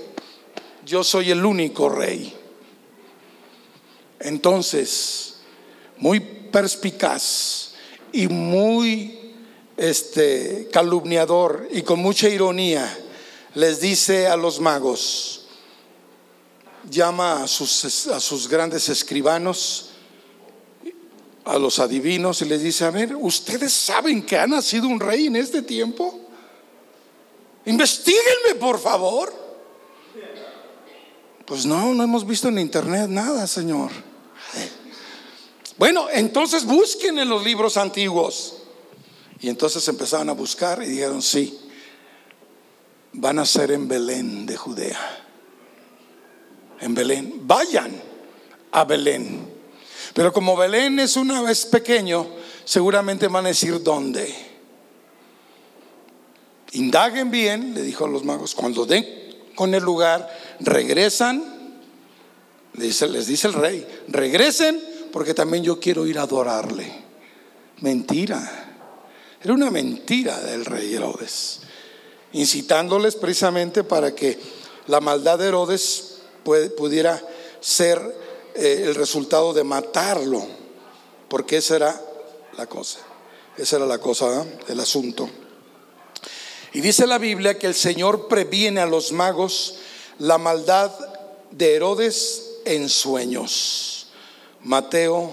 Yo 0.86 1.04
soy 1.04 1.32
el 1.32 1.44
único 1.46 1.90
rey. 1.90 2.36
Entonces, 4.20 5.38
muy 5.98 6.20
perspicaz 6.20 7.74
y 8.12 8.28
muy 8.28 9.17
este 9.78 10.68
calumniador 10.74 11.68
y 11.72 11.84
con 11.84 12.00
mucha 12.00 12.28
ironía 12.28 12.98
les 13.54 13.80
dice 13.80 14.28
a 14.28 14.36
los 14.36 14.60
magos, 14.60 15.46
llama 16.90 17.44
a 17.44 17.48
sus, 17.48 18.08
a 18.08 18.20
sus 18.20 18.48
grandes 18.48 18.90
escribanos, 18.90 19.92
a 21.46 21.58
los 21.58 21.80
adivinos 21.80 22.42
y 22.42 22.46
les 22.46 22.62
dice, 22.62 22.86
a 22.86 22.92
ver, 22.92 23.16
¿ustedes 23.16 23.72
saben 23.72 24.26
que 24.26 24.38
ha 24.38 24.48
nacido 24.48 24.88
un 24.88 25.00
rey 25.00 25.28
en 25.28 25.38
este 25.38 25.62
tiempo? 25.62 26.20
Investíguenme, 27.66 28.56
por 28.60 28.80
favor. 28.80 29.34
Pues 31.46 31.66
no, 31.66 31.94
no 31.94 32.04
hemos 32.04 32.28
visto 32.28 32.50
en 32.50 32.60
internet 32.60 33.08
nada, 33.10 33.48
Señor. 33.48 33.92
Bueno, 35.78 36.08
entonces 36.12 36.66
busquen 36.66 37.20
en 37.20 37.30
los 37.30 37.44
libros 37.44 37.78
antiguos. 37.78 38.58
Y 39.40 39.50
entonces 39.50 39.88
empezaron 39.88 40.30
a 40.30 40.34
buscar 40.34 40.82
y 40.82 40.88
dijeron, 40.88 41.22
sí, 41.22 41.60
van 43.14 43.40
a 43.40 43.46
ser 43.46 43.72
en 43.72 43.88
Belén 43.88 44.46
de 44.46 44.58
Judea 44.58 45.28
en 46.80 46.94
Belén. 46.94 47.42
Vayan 47.44 47.92
a 48.72 48.84
Belén. 48.84 49.48
Pero 50.14 50.34
como 50.34 50.56
Belén 50.56 51.00
es 51.00 51.16
una 51.16 51.42
vez 51.42 51.66
pequeño, 51.66 52.28
seguramente 52.66 53.28
van 53.28 53.46
a 53.46 53.50
decir 53.50 53.82
dónde. 53.82 54.34
Indaguen 56.74 57.32
bien, 57.32 57.74
le 57.74 57.82
dijo 57.82 58.06
a 58.06 58.10
los 58.10 58.24
magos, 58.24 58.54
cuando 58.54 58.86
den 58.86 59.06
con 59.56 59.74
el 59.74 59.84
lugar, 59.84 60.30
regresan, 60.60 61.44
les 62.74 62.88
dice, 62.88 63.08
les 63.08 63.28
dice 63.28 63.48
el 63.48 63.54
rey, 63.54 63.88
regresen 64.08 64.80
porque 65.12 65.34
también 65.34 65.64
yo 65.64 65.80
quiero 65.80 66.06
ir 66.06 66.20
a 66.20 66.24
adorarle. 66.24 67.06
Mentira. 67.82 68.67
Era 69.48 69.54
una 69.54 69.72
mentira 69.72 70.42
del 70.42 70.66
rey 70.66 70.94
Herodes, 70.94 71.62
incitándoles 72.34 73.16
precisamente 73.16 73.86
para 73.86 74.14
que 74.14 74.38
la 74.88 75.00
maldad 75.00 75.40
de 75.40 75.48
Herodes 75.48 76.18
pudiera 76.44 77.24
ser 77.62 77.98
eh, 78.56 78.84
el 78.88 78.94
resultado 78.94 79.54
de 79.54 79.64
matarlo, 79.64 80.46
porque 81.30 81.56
esa 81.56 81.78
era 81.78 82.02
la 82.58 82.68
cosa, 82.68 83.00
esa 83.56 83.78
era 83.78 83.86
la 83.86 84.00
cosa, 84.00 84.46
el 84.68 84.82
asunto. 84.82 85.30
Y 86.74 86.82
dice 86.82 87.08
la 87.08 87.18
Biblia 87.18 87.58
que 87.58 87.68
el 87.68 87.76
Señor 87.76 88.28
previene 88.28 88.82
a 88.82 88.86
los 88.86 89.14
magos 89.14 89.76
la 90.20 90.38
maldad 90.38 90.92
de 91.52 91.74
Herodes 91.74 92.44
en 92.66 92.90
sueños. 92.90 94.08
Mateo 94.62 95.32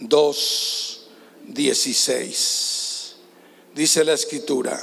2, 0.00 1.00
16. 1.46 2.91
Dice 3.74 4.04
la 4.04 4.12
escritura. 4.12 4.80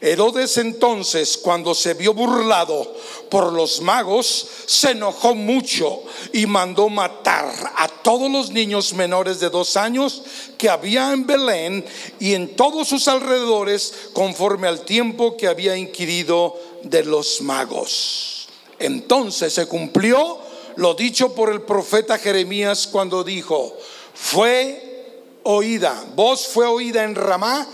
Herodes 0.00 0.58
entonces, 0.58 1.38
cuando 1.38 1.74
se 1.74 1.94
vio 1.94 2.12
burlado 2.12 2.94
por 3.30 3.52
los 3.52 3.80
magos, 3.80 4.46
se 4.66 4.90
enojó 4.90 5.34
mucho 5.34 6.02
y 6.32 6.46
mandó 6.46 6.88
matar 6.88 7.46
a 7.76 7.88
todos 7.88 8.30
los 8.30 8.50
niños 8.50 8.92
menores 8.92 9.40
de 9.40 9.48
dos 9.48 9.76
años 9.76 10.22
que 10.58 10.68
había 10.68 11.12
en 11.12 11.26
Belén 11.26 11.84
y 12.20 12.34
en 12.34 12.56
todos 12.56 12.88
sus 12.88 13.08
alrededores, 13.08 14.10
conforme 14.12 14.68
al 14.68 14.82
tiempo 14.82 15.36
que 15.36 15.46
había 15.46 15.76
inquirido 15.76 16.60
de 16.82 17.04
los 17.04 17.40
magos. 17.40 18.48
Entonces 18.78 19.54
se 19.54 19.66
cumplió 19.66 20.38
lo 20.76 20.92
dicho 20.92 21.34
por 21.34 21.50
el 21.50 21.62
profeta 21.62 22.18
Jeremías 22.18 22.86
cuando 22.86 23.24
dijo, 23.24 23.74
fue 24.14 25.14
oída, 25.42 26.04
voz 26.14 26.46
fue 26.46 26.66
oída 26.66 27.02
en 27.02 27.14
Ramá, 27.14 27.66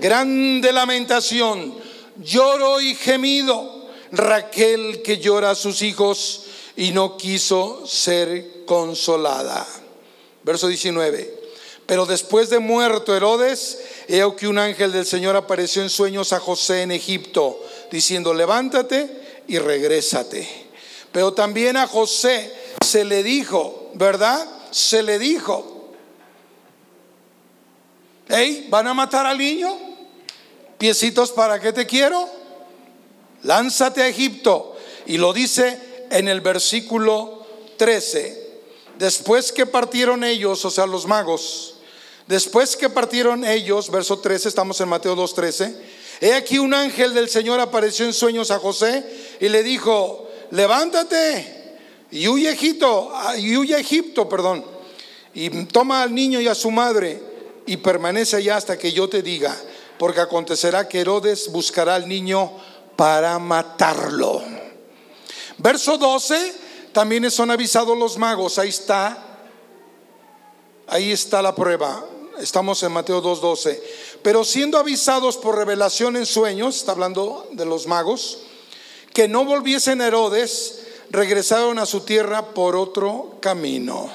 grande 0.00 0.72
lamentación, 0.72 1.74
lloro 2.18 2.80
y 2.80 2.94
gemido, 2.94 3.80
Raquel 4.12 5.02
que 5.02 5.18
llora 5.18 5.50
a 5.50 5.54
sus 5.54 5.82
hijos 5.82 6.42
y 6.76 6.90
no 6.90 7.16
quiso 7.16 7.86
ser 7.86 8.64
consolada. 8.66 9.66
Verso 10.42 10.66
19. 10.66 11.38
Pero 11.86 12.06
después 12.06 12.50
de 12.50 12.58
muerto 12.58 13.14
Herodes, 13.14 13.78
he 14.08 14.22
que 14.36 14.48
un 14.48 14.58
ángel 14.58 14.92
del 14.92 15.06
Señor 15.06 15.36
apareció 15.36 15.82
en 15.82 15.90
sueños 15.90 16.32
a 16.32 16.40
José 16.40 16.82
en 16.82 16.92
Egipto, 16.92 17.60
diciendo, 17.90 18.32
levántate 18.32 19.42
y 19.48 19.58
regrésate. 19.58 20.48
Pero 21.12 21.32
también 21.32 21.76
a 21.76 21.86
José 21.86 22.52
se 22.84 23.04
le 23.04 23.22
dijo, 23.22 23.90
¿verdad? 23.94 24.48
Se 24.70 25.02
le 25.02 25.18
dijo, 25.18 25.90
hey, 28.28 28.68
¿van 28.70 28.86
a 28.86 28.94
matar 28.94 29.26
al 29.26 29.38
niño? 29.38 29.89
Piecitos, 30.80 31.30
¿para 31.32 31.60
qué 31.60 31.74
te 31.74 31.84
quiero? 31.84 32.26
Lánzate 33.42 34.00
a 34.00 34.08
Egipto. 34.08 34.78
Y 35.04 35.18
lo 35.18 35.34
dice 35.34 35.78
en 36.10 36.26
el 36.26 36.40
versículo 36.40 37.44
13. 37.76 38.48
Después 38.98 39.52
que 39.52 39.66
partieron 39.66 40.24
ellos, 40.24 40.64
o 40.64 40.70
sea, 40.70 40.86
los 40.86 41.06
magos, 41.06 41.74
después 42.26 42.78
que 42.78 42.88
partieron 42.88 43.44
ellos, 43.44 43.90
verso 43.90 44.20
13, 44.20 44.48
estamos 44.48 44.80
en 44.80 44.88
Mateo 44.88 45.14
2.13, 45.14 45.76
he 46.22 46.32
aquí 46.32 46.58
un 46.58 46.72
ángel 46.72 47.12
del 47.12 47.28
Señor 47.28 47.60
apareció 47.60 48.06
en 48.06 48.14
sueños 48.14 48.50
a 48.50 48.58
José 48.58 49.04
y 49.38 49.50
le 49.50 49.62
dijo, 49.62 50.30
levántate 50.50 51.76
y 52.10 52.26
huye 52.26 52.48
a 52.48 52.52
Egipto, 52.52 53.12
y 53.36 53.54
huye 53.54 53.74
a 53.74 53.80
Egipto, 53.80 54.30
perdón, 54.30 54.64
y 55.34 55.50
toma 55.66 56.02
al 56.02 56.14
niño 56.14 56.40
y 56.40 56.48
a 56.48 56.54
su 56.54 56.70
madre 56.70 57.22
y 57.66 57.76
permanece 57.76 58.36
allá 58.36 58.56
hasta 58.56 58.78
que 58.78 58.92
yo 58.92 59.08
te 59.08 59.22
diga, 59.22 59.54
porque 60.00 60.20
acontecerá 60.20 60.88
que 60.88 61.00
Herodes 61.00 61.52
buscará 61.52 61.94
al 61.94 62.08
niño 62.08 62.50
para 62.96 63.38
matarlo. 63.38 64.40
Verso 65.58 65.98
12, 65.98 66.54
también 66.90 67.30
son 67.30 67.50
avisados 67.50 67.98
los 67.98 68.16
magos, 68.16 68.58
ahí 68.58 68.70
está, 68.70 69.42
ahí 70.86 71.12
está 71.12 71.42
la 71.42 71.54
prueba. 71.54 72.02
Estamos 72.38 72.82
en 72.82 72.92
Mateo 72.92 73.22
2.12. 73.22 73.78
Pero 74.22 74.42
siendo 74.42 74.78
avisados 74.78 75.36
por 75.36 75.58
revelación 75.58 76.16
en 76.16 76.24
sueños, 76.24 76.76
está 76.76 76.92
hablando 76.92 77.46
de 77.52 77.66
los 77.66 77.86
magos, 77.86 78.38
que 79.12 79.28
no 79.28 79.44
volviesen 79.44 80.00
Herodes, 80.00 80.80
regresaron 81.10 81.78
a 81.78 81.84
su 81.84 82.00
tierra 82.00 82.54
por 82.54 82.74
otro 82.74 83.36
camino. 83.42 84.10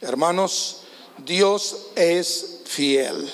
Hermanos, 0.00 0.84
Dios 1.18 1.88
es 1.94 2.60
fiel. 2.64 3.30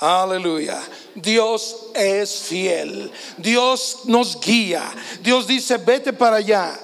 Aleluya. 0.00 0.80
Dios 1.14 1.86
es 1.94 2.42
fiel. 2.42 3.10
Dios 3.36 4.00
nos 4.04 4.40
guía. 4.40 4.84
Dios 5.22 5.46
dice, 5.46 5.78
vete 5.78 6.12
para 6.12 6.36
allá. 6.36 6.78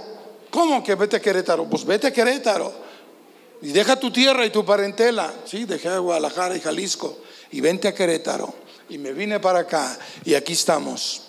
¿Cómo 0.50 0.82
que 0.82 0.94
vete 0.94 1.16
a 1.16 1.20
Querétaro? 1.20 1.64
Pues 1.68 1.84
vete 1.84 2.08
a 2.08 2.12
Querétaro. 2.12 2.72
Y 3.62 3.68
deja 3.68 3.98
tu 3.98 4.10
tierra 4.10 4.44
y 4.44 4.50
tu 4.50 4.64
parentela. 4.64 5.32
Sí, 5.44 5.64
dejé 5.64 5.88
a 5.88 5.98
Guadalajara 5.98 6.56
y 6.56 6.60
Jalisco. 6.60 7.18
Y 7.52 7.60
vente 7.60 7.88
a 7.88 7.94
Querétaro. 7.94 8.52
Y 8.88 8.98
me 8.98 9.12
vine 9.12 9.38
para 9.40 9.60
acá. 9.60 9.96
Y 10.24 10.34
aquí 10.34 10.52
estamos. 10.52 11.22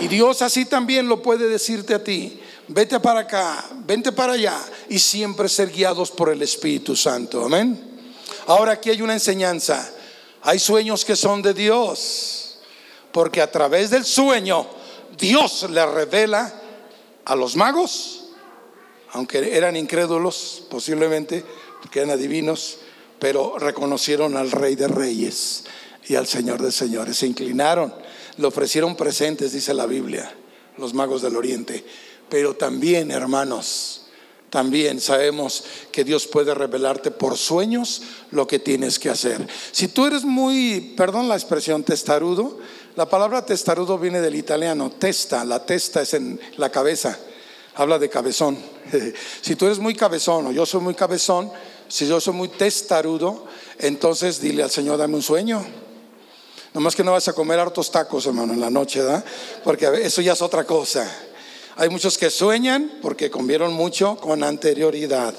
Y 0.00 0.08
Dios 0.08 0.42
así 0.42 0.66
también 0.66 1.08
lo 1.08 1.22
puede 1.22 1.48
decirte 1.48 1.94
a 1.94 2.04
ti. 2.04 2.40
Vete 2.68 3.00
para 3.00 3.20
acá, 3.20 3.64
vente 3.86 4.12
para 4.12 4.34
allá. 4.34 4.58
Y 4.88 4.98
siempre 4.98 5.48
ser 5.48 5.70
guiados 5.70 6.10
por 6.10 6.30
el 6.30 6.42
Espíritu 6.42 6.94
Santo. 6.94 7.44
Amén. 7.44 7.80
Ahora 8.46 8.72
aquí 8.72 8.90
hay 8.90 9.00
una 9.00 9.14
enseñanza. 9.14 9.92
Hay 10.46 10.60
sueños 10.60 11.04
que 11.04 11.16
son 11.16 11.42
de 11.42 11.54
Dios, 11.54 12.58
porque 13.10 13.42
a 13.42 13.50
través 13.50 13.90
del 13.90 14.04
sueño 14.04 14.64
Dios 15.18 15.68
le 15.68 15.84
revela 15.84 16.54
a 17.24 17.34
los 17.34 17.56
magos, 17.56 18.28
aunque 19.10 19.56
eran 19.56 19.74
incrédulos 19.74 20.62
posiblemente, 20.70 21.44
porque 21.82 21.98
eran 21.98 22.12
adivinos, 22.12 22.78
pero 23.18 23.58
reconocieron 23.58 24.36
al 24.36 24.52
Rey 24.52 24.76
de 24.76 24.86
Reyes 24.86 25.64
y 26.06 26.14
al 26.14 26.28
Señor 26.28 26.62
de 26.62 26.70
Señores. 26.70 27.16
Se 27.16 27.26
inclinaron, 27.26 27.92
le 28.36 28.46
ofrecieron 28.46 28.94
presentes, 28.94 29.50
dice 29.50 29.74
la 29.74 29.86
Biblia, 29.86 30.32
los 30.78 30.94
magos 30.94 31.22
del 31.22 31.34
Oriente. 31.34 31.84
Pero 32.28 32.54
también, 32.54 33.10
hermanos, 33.10 34.05
también 34.56 35.02
sabemos 35.02 35.64
que 35.92 36.02
Dios 36.02 36.26
puede 36.26 36.54
revelarte 36.54 37.10
por 37.10 37.36
sueños 37.36 38.00
lo 38.30 38.46
que 38.46 38.58
tienes 38.58 38.98
que 38.98 39.10
hacer. 39.10 39.46
Si 39.70 39.88
tú 39.88 40.06
eres 40.06 40.24
muy, 40.24 40.94
perdón 40.96 41.28
la 41.28 41.34
expresión, 41.34 41.84
testarudo, 41.84 42.56
la 42.94 43.06
palabra 43.06 43.44
testarudo 43.44 43.98
viene 43.98 44.22
del 44.22 44.34
italiano, 44.34 44.90
testa, 44.98 45.44
la 45.44 45.66
testa 45.66 46.00
es 46.00 46.14
en 46.14 46.40
la 46.56 46.70
cabeza, 46.70 47.18
habla 47.74 47.98
de 47.98 48.08
cabezón. 48.08 48.56
Si 49.42 49.56
tú 49.56 49.66
eres 49.66 49.78
muy 49.78 49.94
cabezón 49.94 50.46
o 50.46 50.52
yo 50.52 50.64
soy 50.64 50.80
muy 50.80 50.94
cabezón, 50.94 51.52
si 51.86 52.08
yo 52.08 52.18
soy 52.18 52.32
muy 52.32 52.48
testarudo, 52.48 53.44
entonces 53.78 54.40
dile 54.40 54.62
al 54.62 54.70
Señor, 54.70 54.96
dame 54.96 55.16
un 55.16 55.22
sueño. 55.22 55.66
Nomás 56.72 56.96
que 56.96 57.04
no 57.04 57.12
vas 57.12 57.28
a 57.28 57.34
comer 57.34 57.58
hartos 57.58 57.90
tacos, 57.90 58.24
hermano, 58.24 58.54
en 58.54 58.60
la 58.60 58.70
noche, 58.70 59.02
¿verdad? 59.02 59.22
Porque 59.62 59.86
eso 60.02 60.22
ya 60.22 60.32
es 60.32 60.40
otra 60.40 60.64
cosa. 60.64 61.25
Hay 61.78 61.90
muchos 61.90 62.16
que 62.16 62.30
sueñan 62.30 62.90
porque 63.02 63.30
comieron 63.30 63.74
mucho 63.74 64.16
con 64.16 64.42
anterioridad. 64.42 65.34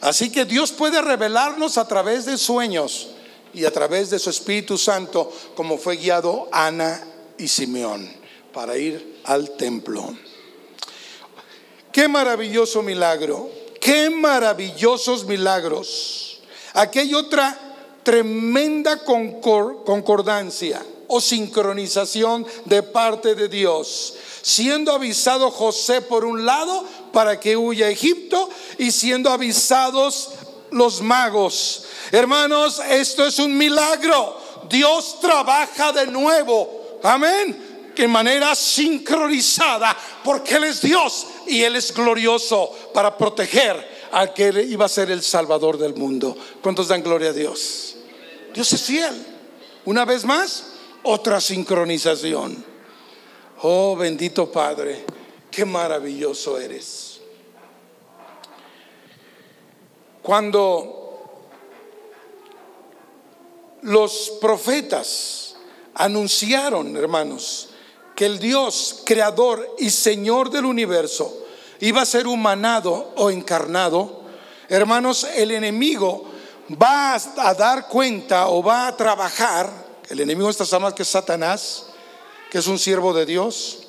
Así 0.00 0.30
que 0.32 0.46
Dios 0.46 0.72
puede 0.72 1.02
revelarnos 1.02 1.76
a 1.76 1.86
través 1.86 2.24
de 2.24 2.38
sueños 2.38 3.08
y 3.52 3.66
a 3.66 3.70
través 3.70 4.08
de 4.08 4.18
su 4.18 4.30
Espíritu 4.30 4.78
Santo, 4.78 5.30
como 5.54 5.76
fue 5.76 5.96
guiado 5.96 6.48
Ana 6.52 7.06
y 7.36 7.48
Simeón 7.48 8.10
para 8.54 8.78
ir 8.78 9.20
al 9.24 9.56
templo. 9.56 10.16
Qué 11.92 12.08
maravilloso 12.08 12.82
milagro, 12.82 13.50
qué 13.78 14.08
maravillosos 14.08 15.26
milagros. 15.26 16.40
Aquí 16.72 17.00
hay 17.00 17.14
otra 17.14 17.58
tremenda 18.02 19.04
concordancia 19.04 20.82
o 21.08 21.20
sincronización 21.20 22.46
de 22.64 22.82
parte 22.82 23.34
de 23.34 23.48
Dios 23.48 24.14
siendo 24.44 24.92
avisado 24.92 25.50
José 25.50 26.02
por 26.02 26.26
un 26.26 26.44
lado 26.44 26.84
para 27.14 27.40
que 27.40 27.56
huya 27.56 27.86
a 27.86 27.90
Egipto 27.90 28.50
y 28.76 28.90
siendo 28.90 29.30
avisados 29.30 30.32
los 30.70 31.00
magos. 31.00 31.84
Hermanos, 32.12 32.78
esto 32.90 33.26
es 33.26 33.38
un 33.38 33.56
milagro. 33.56 34.36
Dios 34.68 35.18
trabaja 35.18 35.92
de 35.92 36.08
nuevo. 36.08 36.98
Amén. 37.02 37.92
Que 37.96 38.06
manera 38.06 38.54
sincronizada, 38.54 39.96
porque 40.22 40.56
Él 40.56 40.64
es 40.64 40.82
Dios 40.82 41.26
y 41.46 41.62
Él 41.62 41.76
es 41.76 41.94
glorioso 41.94 42.70
para 42.92 43.16
proteger 43.16 44.08
al 44.12 44.34
que 44.34 44.66
iba 44.68 44.84
a 44.84 44.90
ser 44.90 45.10
el 45.10 45.22
Salvador 45.22 45.78
del 45.78 45.94
mundo. 45.94 46.36
¿Cuántos 46.60 46.88
dan 46.88 47.02
gloria 47.02 47.30
a 47.30 47.32
Dios? 47.32 47.96
Dios 48.52 48.70
es 48.74 48.82
fiel. 48.82 49.26
Una 49.86 50.04
vez 50.04 50.24
más, 50.26 50.64
otra 51.02 51.40
sincronización. 51.40 52.73
Oh 53.66 53.96
bendito 53.96 54.52
Padre, 54.52 55.06
qué 55.50 55.64
maravilloso 55.64 56.58
eres. 56.58 57.18
Cuando 60.22 61.30
los 63.80 64.34
profetas 64.38 65.56
anunciaron, 65.94 66.94
hermanos, 66.94 67.70
que 68.14 68.26
el 68.26 68.38
Dios 68.38 69.00
creador 69.06 69.76
y 69.78 69.88
Señor 69.88 70.50
del 70.50 70.66
universo 70.66 71.34
iba 71.80 72.02
a 72.02 72.06
ser 72.06 72.26
humanado 72.26 73.14
o 73.16 73.30
encarnado, 73.30 74.24
hermanos, 74.68 75.26
el 75.36 75.52
enemigo 75.52 76.26
va 76.70 77.14
a 77.14 77.54
dar 77.54 77.88
cuenta 77.88 78.48
o 78.48 78.62
va 78.62 78.88
a 78.88 78.96
trabajar, 78.98 79.70
el 80.10 80.20
enemigo 80.20 80.50
estas 80.50 80.70
almas 80.74 80.92
que 80.92 81.06
Satanás, 81.06 81.93
que 82.54 82.60
es 82.60 82.68
un 82.68 82.78
siervo 82.78 83.12
de 83.12 83.26
Dios. 83.26 83.80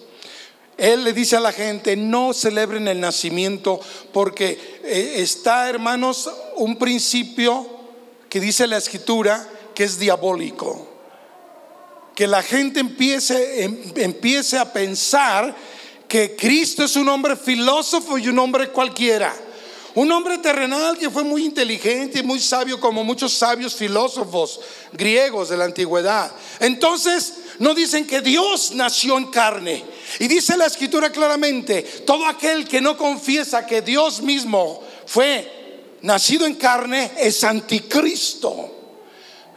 Él 0.76 1.04
le 1.04 1.14
dice 1.14 1.36
a 1.36 1.40
la 1.40 1.52
gente, 1.52 1.96
no 1.96 2.34
celebren 2.34 2.88
el 2.88 3.00
nacimiento 3.00 3.80
porque 4.12 4.80
eh, 4.84 5.18
está, 5.18 5.70
hermanos, 5.70 6.28
un 6.56 6.76
principio 6.80 7.64
que 8.28 8.40
dice 8.40 8.66
la 8.66 8.78
escritura 8.78 9.48
que 9.76 9.84
es 9.84 10.00
diabólico. 10.00 10.88
Que 12.16 12.26
la 12.26 12.42
gente 12.42 12.80
empiece, 12.80 13.66
em, 13.66 13.78
empiece 13.98 14.58
a 14.58 14.74
pensar 14.74 15.56
que 16.08 16.36
Cristo 16.36 16.86
es 16.86 16.96
un 16.96 17.08
hombre 17.08 17.36
filósofo 17.36 18.18
y 18.18 18.30
un 18.30 18.40
hombre 18.40 18.70
cualquiera. 18.70 19.32
Un 19.94 20.12
hombre 20.12 20.40
terrenal 20.40 20.98
que 20.98 21.12
fue 21.12 21.24
muy 21.24 21.46
inteligente 21.46 22.18
y 22.18 22.24
muy 22.24 22.40
sabio 22.40 22.80
como 22.80 23.04
muchos 23.04 23.32
sabios 23.32 23.76
filósofos 23.76 24.60
griegos 24.92 25.50
de 25.50 25.58
la 25.58 25.66
antigüedad. 25.66 26.32
Entonces, 26.60 27.45
no 27.60 27.74
dicen 27.74 28.06
que 28.06 28.22
Dios 28.22 28.72
nació 28.74 29.18
en 29.18 29.26
carne. 29.26 29.84
Y 30.20 30.28
dice 30.28 30.58
la 30.58 30.66
escritura 30.66 31.12
claramente, 31.12 31.82
todo 32.06 32.26
aquel 32.26 32.68
que 32.68 32.82
no 32.82 32.98
confiesa 32.98 33.66
que 33.66 33.82
Dios 33.82 34.22
mismo 34.22 34.82
fue 35.06 35.56
nacido 36.02 36.46
en 36.46 36.56
carne 36.56 37.12
es 37.18 37.44
anticristo. 37.44 38.72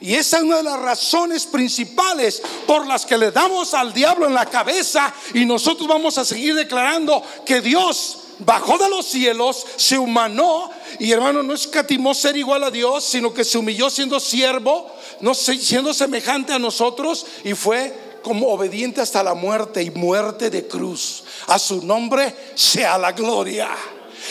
Y 0.00 0.14
esa 0.14 0.38
es 0.38 0.42
una 0.44 0.58
de 0.58 0.62
las 0.62 0.78
razones 0.78 1.46
principales 1.46 2.40
por 2.66 2.86
las 2.86 3.04
que 3.04 3.18
le 3.18 3.32
damos 3.32 3.74
al 3.74 3.92
diablo 3.92 4.26
en 4.26 4.34
la 4.34 4.46
cabeza 4.46 5.12
y 5.34 5.44
nosotros 5.44 5.88
vamos 5.88 6.18
a 6.18 6.24
seguir 6.24 6.54
declarando 6.54 7.22
que 7.44 7.60
Dios 7.60 8.18
bajó 8.38 8.78
de 8.78 8.88
los 8.88 9.06
cielos, 9.06 9.66
se 9.76 9.98
humanó 9.98 10.70
y 11.00 11.10
hermano 11.10 11.42
no 11.42 11.52
escatimó 11.52 12.14
ser 12.14 12.36
igual 12.36 12.62
a 12.62 12.70
Dios, 12.70 13.04
sino 13.04 13.34
que 13.34 13.44
se 13.44 13.58
humilló 13.58 13.90
siendo 13.90 14.20
siervo, 14.20 14.88
no 15.20 15.34
siendo 15.34 15.92
semejante 15.94 16.52
a 16.52 16.58
nosotros 16.58 17.26
y 17.44 17.54
fue 17.54 17.94
como 18.22 18.48
obediente 18.48 19.00
hasta 19.00 19.22
la 19.22 19.34
muerte 19.34 19.82
y 19.82 19.90
muerte 19.90 20.50
de 20.50 20.66
cruz. 20.66 21.24
A 21.46 21.58
su 21.58 21.84
nombre 21.84 22.34
sea 22.54 22.98
la 22.98 23.12
gloria. 23.12 23.70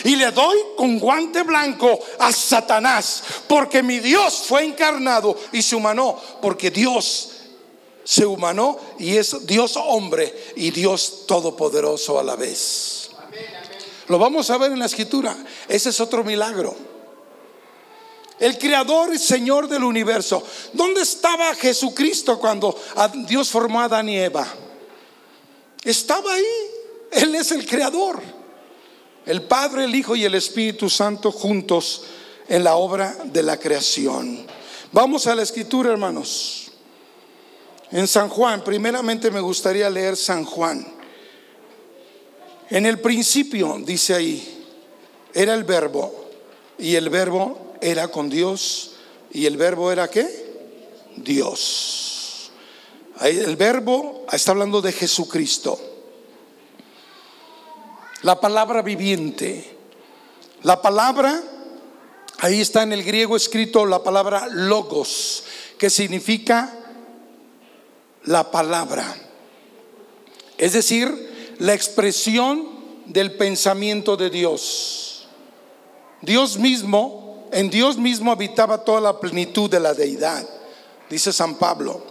Y 0.03 0.15
le 0.15 0.31
doy 0.31 0.57
con 0.75 0.99
guante 0.99 1.43
blanco 1.43 1.99
a 2.19 2.31
Satanás, 2.31 3.23
porque 3.47 3.81
mi 3.81 3.99
Dios 3.99 4.43
fue 4.47 4.63
encarnado 4.63 5.35
y 5.51 5.61
se 5.61 5.75
humanó, 5.75 6.19
porque 6.41 6.69
Dios 6.69 7.31
se 8.03 8.25
humanó 8.25 8.77
y 8.99 9.17
es 9.17 9.45
Dios 9.47 9.75
hombre 9.75 10.53
y 10.55 10.71
Dios 10.71 11.25
todopoderoso 11.25 12.19
a 12.19 12.23
la 12.23 12.35
vez. 12.35 13.09
Lo 14.07 14.17
vamos 14.19 14.49
a 14.49 14.57
ver 14.57 14.71
en 14.71 14.79
la 14.79 14.85
escritura. 14.85 15.35
Ese 15.67 15.89
es 15.89 15.99
otro 15.99 16.23
milagro. 16.23 16.86
El 18.39 18.57
creador 18.57 19.13
y 19.13 19.19
señor 19.19 19.67
del 19.67 19.83
universo. 19.83 20.43
¿Dónde 20.73 21.01
estaba 21.01 21.55
Jesucristo 21.55 22.37
cuando 22.39 22.77
Dios 23.27 23.49
formó 23.49 23.81
a 23.81 23.85
Adán 23.85 24.09
y 24.09 24.17
Eva? 24.17 24.47
Estaba 25.83 26.33
ahí. 26.33 26.45
Él 27.11 27.33
es 27.35 27.51
el 27.51 27.65
creador. 27.65 28.21
El 29.25 29.41
Padre, 29.43 29.85
el 29.85 29.95
Hijo 29.95 30.15
y 30.15 30.23
el 30.23 30.35
Espíritu 30.35 30.89
Santo 30.89 31.31
juntos 31.31 32.03
en 32.47 32.63
la 32.63 32.75
obra 32.75 33.17
de 33.25 33.43
la 33.43 33.57
creación. 33.57 34.45
Vamos 34.91 35.27
a 35.27 35.35
la 35.35 35.43
escritura, 35.43 35.91
hermanos. 35.91 36.71
En 37.91 38.07
San 38.07 38.29
Juan, 38.29 38.63
primeramente 38.63 39.31
me 39.31 39.39
gustaría 39.39 39.89
leer 39.89 40.15
San 40.15 40.45
Juan. 40.45 40.85
En 42.69 42.85
el 42.85 42.99
principio, 42.99 43.77
dice 43.83 44.13
ahí, 44.13 44.65
era 45.33 45.53
el 45.53 45.63
verbo 45.63 46.13
y 46.77 46.95
el 46.95 47.09
verbo 47.09 47.66
era 47.81 48.07
con 48.09 48.29
Dios 48.29 48.91
y 49.31 49.45
el 49.45 49.57
verbo 49.57 49.91
era 49.91 50.09
qué? 50.09 50.47
Dios. 51.15 52.51
el 53.21 53.55
verbo 53.55 54.25
está 54.31 54.51
hablando 54.51 54.81
de 54.81 54.91
Jesucristo. 54.91 55.79
La 58.21 58.39
palabra 58.39 58.81
viviente. 58.81 59.77
La 60.63 60.81
palabra, 60.81 61.41
ahí 62.39 62.61
está 62.61 62.83
en 62.83 62.93
el 62.93 63.03
griego 63.03 63.35
escrito 63.35 63.85
la 63.85 64.03
palabra 64.03 64.47
logos, 64.49 65.43
que 65.77 65.89
significa 65.89 66.73
la 68.23 68.49
palabra. 68.49 69.15
Es 70.57 70.73
decir, 70.73 71.55
la 71.59 71.73
expresión 71.73 72.67
del 73.05 73.37
pensamiento 73.37 74.17
de 74.17 74.29
Dios. 74.29 75.27
Dios 76.21 76.57
mismo 76.57 77.26
en 77.57 77.71
Dios 77.71 77.97
mismo 77.97 78.31
habitaba 78.31 78.83
toda 78.83 79.01
la 79.01 79.19
plenitud 79.19 79.67
de 79.67 79.79
la 79.79 79.95
deidad, 79.95 80.47
dice 81.09 81.33
San 81.33 81.55
Pablo. 81.55 82.03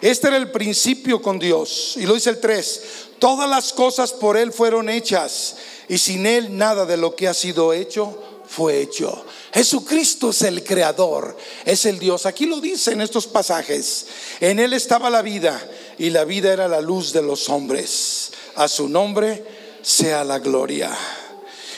Este 0.00 0.28
era 0.28 0.36
el 0.36 0.52
principio 0.52 1.20
con 1.20 1.40
Dios. 1.40 1.94
Y 1.96 2.06
lo 2.06 2.14
dice 2.14 2.30
el 2.30 2.38
3, 2.38 2.82
todas 3.18 3.50
las 3.50 3.72
cosas 3.72 4.12
por 4.12 4.36
Él 4.36 4.52
fueron 4.52 4.88
hechas 4.88 5.56
y 5.88 5.98
sin 5.98 6.26
Él 6.26 6.56
nada 6.56 6.86
de 6.86 6.96
lo 6.96 7.16
que 7.16 7.26
ha 7.26 7.34
sido 7.34 7.72
hecho 7.72 8.16
fue 8.46 8.80
hecho. 8.80 9.24
Jesucristo 9.52 10.30
es 10.30 10.42
el 10.42 10.62
creador, 10.62 11.36
es 11.64 11.86
el 11.86 11.98
Dios. 11.98 12.24
Aquí 12.24 12.46
lo 12.46 12.60
dice 12.60 12.92
en 12.92 13.00
estos 13.00 13.26
pasajes. 13.26 14.06
En 14.38 14.60
Él 14.60 14.74
estaba 14.74 15.10
la 15.10 15.22
vida 15.22 15.60
y 15.98 16.10
la 16.10 16.24
vida 16.24 16.52
era 16.52 16.68
la 16.68 16.80
luz 16.80 17.12
de 17.12 17.22
los 17.22 17.48
hombres. 17.48 18.30
A 18.54 18.68
su 18.68 18.88
nombre 18.88 19.44
sea 19.82 20.22
la 20.22 20.38
gloria. 20.38 20.96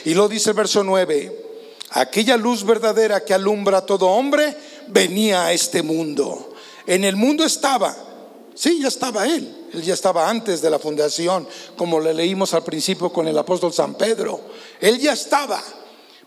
Y 0.04 0.12
lo 0.12 0.28
dice 0.28 0.50
el 0.50 0.56
verso 0.56 0.84
9 0.84 1.45
aquella 1.96 2.36
luz 2.36 2.62
verdadera 2.62 3.24
que 3.24 3.32
alumbra 3.32 3.78
a 3.78 3.86
todo 3.86 4.08
hombre, 4.08 4.54
venía 4.88 5.46
a 5.46 5.52
este 5.52 5.82
mundo. 5.82 6.52
En 6.86 7.04
el 7.04 7.16
mundo 7.16 7.42
estaba, 7.42 7.96
sí, 8.54 8.80
ya 8.82 8.88
estaba 8.88 9.24
Él, 9.26 9.68
Él 9.72 9.82
ya 9.82 9.94
estaba 9.94 10.28
antes 10.28 10.60
de 10.60 10.68
la 10.68 10.78
fundación, 10.78 11.48
como 11.76 11.98
le 11.98 12.12
leímos 12.12 12.52
al 12.52 12.64
principio 12.64 13.10
con 13.10 13.26
el 13.28 13.38
apóstol 13.38 13.72
San 13.72 13.94
Pedro. 13.94 14.40
Él 14.78 14.98
ya 14.98 15.14
estaba, 15.14 15.62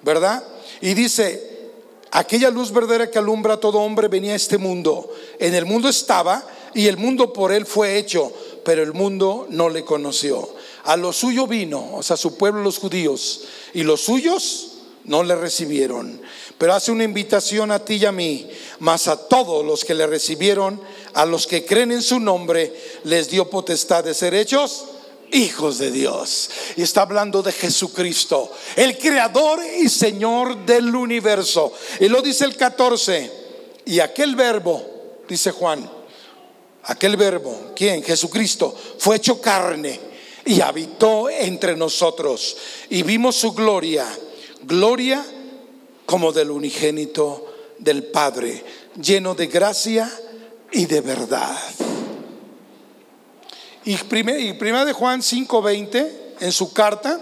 ¿verdad? 0.01 0.43
Y 0.82 0.95
dice, 0.95 1.70
aquella 2.11 2.49
luz 2.49 2.72
verdadera 2.72 3.11
que 3.11 3.20
alumbra 3.20 3.53
a 3.53 3.59
todo 3.59 3.78
hombre 3.80 4.07
venía 4.07 4.34
a 4.34 4.38
este 4.38 4.57
mundo. 4.57 5.13
En 5.38 5.53
el 5.53 5.65
mundo 5.65 5.88
estaba 5.88 6.43
y 6.74 6.88
el 6.88 6.97
mundo 6.97 7.32
por 7.32 7.51
Él 7.51 7.67
fue 7.67 7.97
hecho, 7.97 8.34
pero 8.65 8.82
el 8.82 8.93
mundo 8.93 9.45
no 9.51 9.70
le 9.70 9.86
conoció. 9.86 10.49
A 10.86 10.97
lo 10.97 11.13
suyo 11.13 11.45
vino, 11.45 11.91
o 11.93 12.01
sea, 12.01 12.17
su 12.17 12.38
pueblo 12.38 12.63
los 12.63 12.80
judíos, 12.80 13.41
y 13.76 13.84
los 13.84 14.01
suyos 14.01 14.68
no 15.10 15.24
le 15.24 15.36
recibieron. 15.36 16.22
Pero 16.57 16.76
hace 16.76 16.91
una 16.91 17.03
invitación 17.03 17.72
a 17.72 17.84
ti 17.84 17.95
y 17.95 18.05
a 18.05 18.12
mí, 18.12 18.47
más 18.78 19.07
a 19.07 19.28
todos 19.28 19.66
los 19.66 19.84
que 19.84 19.95
le 19.95 20.05
recibieron, 20.05 20.80
a 21.16 21.26
los 21.26 21.47
que 21.47 21.66
creen 21.66 21.91
en 21.91 22.03
su 22.03 22.20
nombre, 22.20 22.72
les 23.05 23.28
dio 23.30 23.49
potestad 23.49 24.03
de 24.03 24.14
ser 24.14 24.36
hechos 24.36 24.86
hijos 25.32 25.80
de 25.80 25.89
Dios. 25.89 26.51
Y 26.76 26.84
está 26.84 27.01
hablando 27.01 27.41
de 27.41 27.51
Jesucristo, 27.51 28.51
el 28.76 28.99
creador 28.99 29.60
y 29.80 29.89
Señor 29.89 30.64
del 30.64 30.95
universo. 30.95 31.74
Y 31.99 32.07
lo 32.07 32.22
dice 32.22 32.45
el 32.45 32.55
14. 32.55 33.32
Y 33.86 33.99
aquel 34.01 34.36
verbo, 34.36 34.86
dice 35.28 35.49
Juan, 35.49 35.89
aquel 36.84 37.18
verbo, 37.18 37.72
¿quién? 37.76 38.03
Jesucristo, 38.03 38.76
fue 38.99 39.16
hecho 39.16 39.41
carne 39.41 39.99
y 40.45 40.62
habitó 40.62 41.32
entre 41.32 41.76
nosotros. 41.76 42.57
Y 42.91 43.01
vimos 43.01 43.36
su 43.36 43.53
gloria 43.53 44.07
gloria 44.64 45.26
como 46.05 46.32
del 46.32 46.51
unigénito 46.51 47.53
del 47.78 48.03
Padre, 48.03 48.64
lleno 49.01 49.36
de 49.36 49.47
gracia 49.47 50.12
y 50.72 50.86
de 50.86 51.01
verdad. 51.01 51.57
Y 53.86 53.95
primera 53.97 54.86
de 54.86 54.93
Juan 54.93 55.22
5:20 55.22 56.36
en 56.41 56.51
su 56.51 56.74
carta 56.74 57.20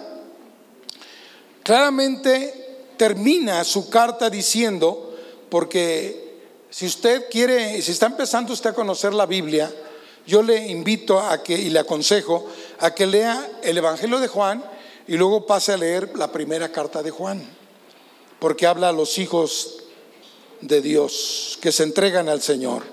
claramente 1.63 2.67
termina 2.97 3.63
su 3.63 3.89
carta 3.89 4.29
diciendo, 4.29 5.15
porque 5.49 6.39
si 6.69 6.85
usted 6.85 7.29
quiere, 7.29 7.81
si 7.81 7.91
está 7.91 8.07
empezando 8.07 8.53
usted 8.53 8.71
a 8.71 8.73
conocer 8.73 9.13
la 9.13 9.25
Biblia, 9.25 9.71
yo 10.25 10.41
le 10.41 10.67
invito 10.67 11.19
a 11.19 11.41
que 11.41 11.57
y 11.57 11.69
le 11.69 11.79
aconsejo 11.79 12.47
a 12.79 12.93
que 12.93 13.05
lea 13.05 13.49
el 13.63 13.77
Evangelio 13.77 14.19
de 14.19 14.27
Juan 14.27 14.63
y 15.07 15.15
luego 15.15 15.45
pase 15.45 15.73
a 15.73 15.77
leer 15.77 16.11
la 16.17 16.31
primera 16.31 16.71
carta 16.71 17.01
de 17.01 17.11
Juan, 17.11 17.43
porque 18.39 18.67
habla 18.67 18.89
a 18.89 18.93
los 18.93 19.17
hijos 19.17 19.83
de 20.61 20.81
Dios 20.81 21.57
que 21.61 21.71
se 21.71 21.83
entregan 21.83 22.29
al 22.29 22.41
Señor. 22.41 22.83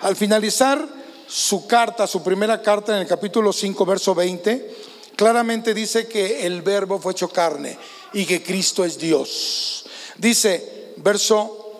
Al 0.00 0.16
finalizar 0.16 0.86
su 1.26 1.66
carta, 1.66 2.06
su 2.06 2.22
primera 2.22 2.60
carta 2.60 2.94
en 2.94 3.02
el 3.02 3.06
capítulo 3.06 3.52
5, 3.52 3.86
verso 3.86 4.14
20, 4.14 4.74
claramente 5.14 5.74
dice 5.74 6.08
que 6.08 6.46
el 6.46 6.62
verbo 6.62 6.98
fue 6.98 7.12
hecho 7.12 7.28
carne 7.28 7.78
y 8.12 8.24
que 8.24 8.42
Cristo 8.42 8.84
es 8.84 8.98
Dios. 8.98 9.84
Dice, 10.16 10.94
verso 10.96 11.78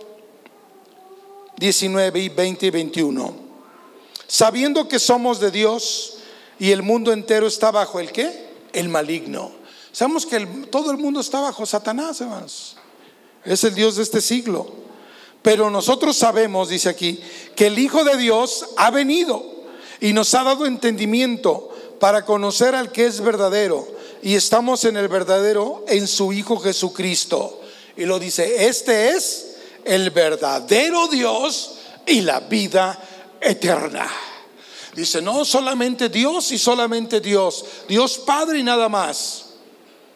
19 1.56 2.20
y 2.20 2.28
20 2.28 2.66
y 2.66 2.70
21, 2.70 3.34
sabiendo 4.26 4.88
que 4.88 4.98
somos 4.98 5.40
de 5.40 5.50
Dios 5.50 6.18
y 6.58 6.70
el 6.70 6.82
mundo 6.82 7.12
entero 7.12 7.46
está 7.46 7.70
bajo 7.70 7.98
el 7.98 8.12
qué? 8.12 8.48
El 8.72 8.88
maligno. 8.88 9.59
Sabemos 9.92 10.26
que 10.26 10.38
todo 10.70 10.90
el 10.90 10.98
mundo 10.98 11.20
está 11.20 11.40
bajo 11.40 11.66
Satanás, 11.66 12.20
hermanos. 12.20 12.76
Es 13.44 13.64
el 13.64 13.74
Dios 13.74 13.96
de 13.96 14.02
este 14.02 14.20
siglo. 14.20 14.80
Pero 15.42 15.70
nosotros 15.70 16.16
sabemos, 16.16 16.68
dice 16.68 16.88
aquí, 16.88 17.20
que 17.56 17.68
el 17.68 17.78
Hijo 17.78 18.04
de 18.04 18.16
Dios 18.16 18.66
ha 18.76 18.90
venido 18.90 19.42
y 20.00 20.12
nos 20.12 20.34
ha 20.34 20.44
dado 20.44 20.66
entendimiento 20.66 21.70
para 21.98 22.24
conocer 22.24 22.74
al 22.74 22.92
que 22.92 23.06
es 23.06 23.20
verdadero. 23.20 23.86
Y 24.22 24.34
estamos 24.34 24.84
en 24.84 24.96
el 24.96 25.08
verdadero, 25.08 25.84
en 25.88 26.06
su 26.06 26.32
Hijo 26.32 26.58
Jesucristo. 26.58 27.60
Y 27.96 28.04
lo 28.04 28.18
dice, 28.18 28.66
este 28.66 29.10
es 29.10 29.56
el 29.84 30.10
verdadero 30.10 31.08
Dios 31.08 31.78
y 32.06 32.20
la 32.20 32.40
vida 32.40 32.98
eterna. 33.40 34.10
Dice, 34.94 35.22
no 35.22 35.44
solamente 35.44 36.08
Dios 36.08 36.52
y 36.52 36.58
solamente 36.58 37.20
Dios, 37.20 37.64
Dios 37.88 38.18
Padre 38.18 38.58
y 38.58 38.62
nada 38.62 38.88
más. 38.88 39.49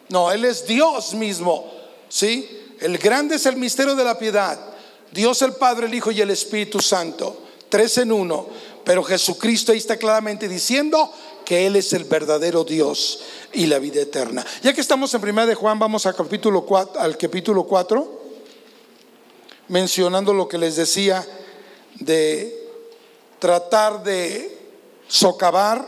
No, 0.09 0.31
Él 0.31 0.45
es 0.45 0.65
Dios 0.65 1.13
mismo. 1.13 1.71
¿Sí? 2.09 2.49
El 2.79 2.97
grande 2.97 3.35
es 3.35 3.45
el 3.45 3.55
misterio 3.55 3.95
de 3.95 4.03
la 4.03 4.17
piedad. 4.17 4.59
Dios 5.11 5.41
el 5.41 5.53
Padre, 5.53 5.87
el 5.87 5.93
Hijo 5.93 6.11
y 6.11 6.21
el 6.21 6.31
Espíritu 6.31 6.79
Santo. 6.79 7.41
Tres 7.69 7.97
en 7.97 8.11
uno. 8.11 8.47
Pero 8.83 9.03
Jesucristo 9.03 9.71
ahí 9.71 9.79
está 9.79 9.97
claramente 9.97 10.47
diciendo 10.47 11.11
que 11.43 11.65
Él 11.65 11.75
es 11.75 11.93
el 11.93 12.03
verdadero 12.03 12.63
Dios 12.63 13.21
y 13.53 13.65
la 13.65 13.79
vida 13.79 14.01
eterna. 14.01 14.45
Ya 14.61 14.73
que 14.73 14.81
estamos 14.81 15.13
en 15.13 15.21
primera 15.21 15.47
de 15.47 15.55
Juan, 15.55 15.79
vamos 15.79 16.05
al 16.05 16.15
capítulo 16.15 16.65
4, 16.65 16.99
al 16.99 17.17
capítulo 17.17 17.63
4 17.63 18.25
mencionando 19.67 20.33
lo 20.33 20.47
que 20.47 20.57
les 20.57 20.75
decía 20.75 21.25
de 21.95 22.69
tratar 23.39 24.03
de 24.03 24.57
socavar 25.07 25.87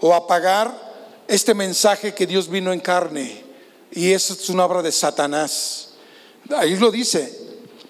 o 0.00 0.14
apagar 0.14 0.85
este 1.28 1.54
mensaje 1.54 2.14
que 2.14 2.26
Dios 2.26 2.48
vino 2.48 2.72
en 2.72 2.80
carne. 2.80 3.44
Y 3.92 4.12
es 4.12 4.48
una 4.48 4.64
obra 4.64 4.82
de 4.82 4.92
Satanás. 4.92 5.90
Ahí 6.56 6.76
lo 6.76 6.90
dice. 6.90 7.46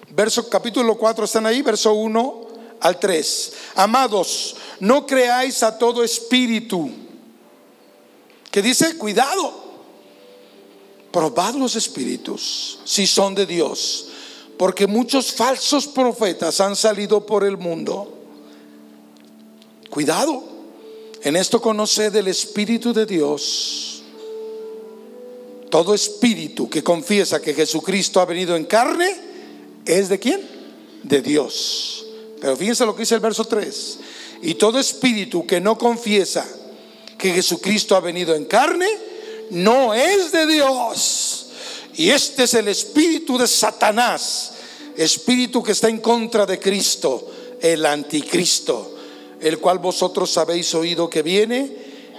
Verso 0.09 0.49
capítulo 0.49 0.95
4 0.97 1.25
están 1.25 1.45
ahí, 1.45 1.61
verso 1.61 1.93
1 1.93 2.47
al 2.79 2.99
3. 2.99 3.53
Amados, 3.75 4.55
no 4.79 5.05
creáis 5.05 5.61
a 5.63 5.77
todo 5.77 6.03
espíritu. 6.03 6.89
Que 8.49 8.61
dice, 8.61 8.97
cuidado. 8.97 9.65
Probad 11.11 11.55
los 11.55 11.75
espíritus 11.75 12.79
si 12.83 13.07
son 13.07 13.33
de 13.33 13.45
Dios, 13.45 14.07
porque 14.57 14.85
muchos 14.87 15.31
falsos 15.31 15.87
profetas 15.87 16.59
han 16.61 16.75
salido 16.75 17.25
por 17.25 17.43
el 17.43 17.57
mundo. 17.57 18.13
Cuidado. 19.89 20.56
En 21.23 21.35
esto 21.35 21.61
conoce 21.61 22.09
del 22.11 22.27
Espíritu 22.27 22.93
de 22.93 23.05
Dios. 23.05 24.03
Todo 25.69 25.93
espíritu 25.93 26.69
que 26.69 26.83
confiesa 26.83 27.41
que 27.41 27.53
Jesucristo 27.53 28.21
ha 28.21 28.25
venido 28.25 28.55
en 28.55 28.65
carne 28.65 29.13
es 29.85 30.07
de 30.07 30.17
quién? 30.17 30.41
De 31.03 31.21
Dios. 31.21 32.05
Pero 32.39 32.55
fíjense 32.55 32.85
lo 32.85 32.95
que 32.95 33.01
dice 33.01 33.15
el 33.15 33.21
verso 33.21 33.43
3. 33.43 33.99
Y 34.43 34.53
todo 34.55 34.79
espíritu 34.79 35.45
que 35.45 35.59
no 35.59 35.77
confiesa 35.77 36.47
que 37.17 37.33
Jesucristo 37.33 37.95
ha 37.95 37.99
venido 37.99 38.35
en 38.35 38.45
carne, 38.45 38.87
no 39.49 39.93
es 39.93 40.31
de 40.31 40.45
Dios. 40.45 41.47
Y 41.95 42.11
este 42.11 42.43
es 42.43 42.53
el 42.53 42.67
espíritu 42.67 43.37
de 43.37 43.47
Satanás, 43.47 44.53
espíritu 44.95 45.63
que 45.63 45.71
está 45.71 45.89
en 45.89 45.99
contra 45.99 46.45
de 46.45 46.59
Cristo, 46.59 47.31
el 47.59 47.85
anticristo, 47.85 48.96
el 49.41 49.59
cual 49.59 49.79
vosotros 49.79 50.37
habéis 50.37 50.73
oído 50.75 51.09
que 51.09 51.21
viene 51.21 51.71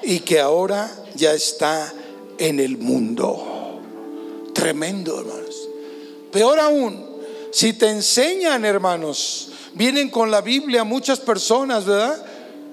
y 0.02 0.20
que 0.20 0.40
ahora 0.40 0.90
ya 1.14 1.32
está 1.32 1.92
en 2.38 2.60
el 2.60 2.78
mundo. 2.78 3.80
Tremendo, 4.54 5.20
hermanos. 5.20 5.68
Peor 6.32 6.60
aún, 6.60 7.04
si 7.52 7.72
te 7.72 7.88
enseñan, 7.88 8.64
hermanos, 8.64 9.50
vienen 9.74 10.10
con 10.10 10.30
la 10.30 10.40
Biblia 10.40 10.84
muchas 10.84 11.20
personas, 11.20 11.84
¿verdad? 11.84 12.24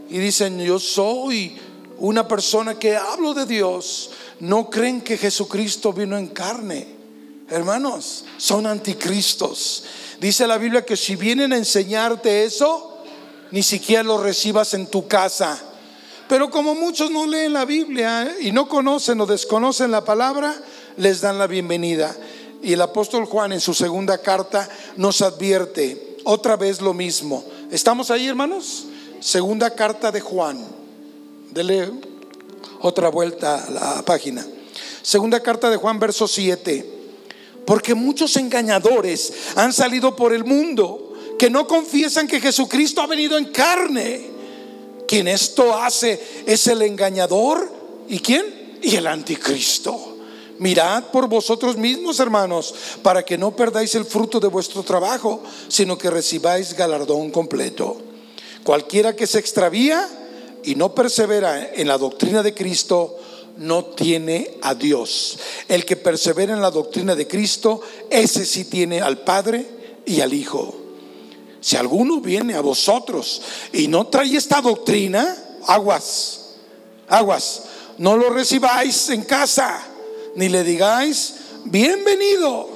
Y 0.10 0.20
dicen, 0.20 0.60
yo 0.60 0.80
soy 0.80 1.58
una 1.98 2.28
persona 2.28 2.78
que 2.78 2.96
hablo 2.96 3.34
de 3.34 3.46
Dios. 3.46 4.12
No 4.40 4.70
creen 4.70 5.02
que 5.02 5.18
Jesucristo 5.18 5.94
vino 5.94 6.18
en 6.18 6.28
carne. 6.28 6.88
Hermanos, 7.50 8.26
son 8.38 8.66
anticristos. 8.66 9.84
Dice 10.20 10.48
la 10.48 10.58
Biblia 10.58 10.86
que 10.86 10.98
si 10.98 11.16
vienen 11.16 11.54
a 11.54 11.58
enseñarte 11.58 12.44
eso, 12.44 12.95
ni 13.56 13.64
siquiera 13.64 14.04
lo 14.04 14.18
recibas 14.18 14.74
en 14.74 14.86
tu 14.88 15.08
casa. 15.08 15.58
Pero 16.28 16.52
como 16.52 16.76
muchos 16.76 17.10
no 17.10 17.26
leen 17.26 17.54
la 17.54 17.64
Biblia 17.64 18.24
¿eh? 18.24 18.48
y 18.48 18.52
no 18.52 18.68
conocen 18.68 19.22
o 19.22 19.26
desconocen 19.26 19.92
la 19.92 20.04
palabra, 20.04 20.54
les 20.98 21.22
dan 21.22 21.40
la 21.40 21.48
bienvenida. 21.48 22.14
Y 22.62 22.74
el 22.74 22.82
apóstol 22.82 23.24
Juan 23.24 23.54
en 23.54 23.62
su 23.62 23.74
segunda 23.74 24.18
carta 24.18 24.68
nos 24.98 25.22
advierte 25.22 26.18
otra 26.26 26.58
vez 26.58 26.82
lo 26.82 26.94
mismo. 26.94 27.46
¿Estamos 27.72 28.12
ahí, 28.12 28.28
hermanos? 28.28 28.88
Segunda 29.22 29.70
carta 29.70 30.12
de 30.12 30.20
Juan. 30.20 30.62
Dele 31.52 31.90
otra 32.82 33.08
vuelta 33.08 33.64
a 33.64 33.72
la 33.72 34.02
página. 34.02 34.46
Segunda 35.02 35.40
carta 35.40 35.70
de 35.70 35.78
Juan, 35.78 35.98
verso 35.98 36.28
7. 36.28 36.94
Porque 37.66 37.96
muchos 37.96 38.36
engañadores 38.36 39.32
han 39.56 39.72
salido 39.72 40.14
por 40.14 40.34
el 40.34 40.44
mundo 40.44 41.05
que 41.38 41.50
no 41.50 41.68
confiesan 41.68 42.28
que 42.28 42.42
Jesucristo 42.42 43.02
ha 43.02 43.08
venido 43.08 43.38
en 43.38 43.46
carne. 43.46 44.36
Quien 45.08 45.28
esto 45.28 45.76
hace 45.76 46.20
es 46.46 46.68
el 46.68 46.82
engañador. 46.82 47.72
¿Y 48.08 48.20
quién? 48.20 48.80
Y 48.82 48.96
el 48.96 49.08
anticristo. 49.08 50.16
Mirad 50.58 51.06
por 51.06 51.28
vosotros 51.28 51.76
mismos, 51.76 52.20
hermanos, 52.20 52.74
para 53.02 53.24
que 53.24 53.38
no 53.38 53.56
perdáis 53.56 53.94
el 53.96 54.06
fruto 54.06 54.40
de 54.40 54.48
vuestro 54.48 54.84
trabajo, 54.84 55.44
sino 55.68 55.98
que 55.98 56.10
recibáis 56.10 56.74
galardón 56.74 57.30
completo. 57.30 57.98
Cualquiera 58.64 59.16
que 59.16 59.28
se 59.28 59.40
extravía 59.40 60.08
y 60.64 60.76
no 60.76 60.96
persevera 60.96 61.74
en 61.74 61.88
la 61.88 61.98
doctrina 61.98 62.42
de 62.42 62.54
Cristo, 62.54 63.18
no 63.58 63.86
tiene 63.86 64.58
a 64.62 64.76
Dios. 64.76 65.38
El 65.68 65.86
que 65.86 65.98
persevera 65.98 66.54
en 66.54 66.62
la 66.62 66.72
doctrina 66.72 67.16
de 67.16 67.28
Cristo, 67.28 67.82
ese 68.10 68.46
sí 68.46 68.66
tiene 68.66 69.02
al 69.02 69.20
Padre 69.20 69.66
y 70.06 70.22
al 70.22 70.34
Hijo. 70.34 70.85
Si 71.66 71.76
alguno 71.76 72.22
viene 72.22 72.54
a 72.54 72.62
vosotros 72.62 73.42
y 73.74 73.88
no 73.88 74.06
trae 74.06 74.38
esta 74.38 74.62
doctrina, 74.62 75.36
aguas, 75.66 76.42
aguas, 77.08 77.64
no 77.98 78.16
lo 78.16 78.30
recibáis 78.30 79.10
en 79.10 79.24
casa 79.24 79.84
ni 80.36 80.48
le 80.48 80.64
digáis 80.64 81.34
bienvenido, 81.64 82.70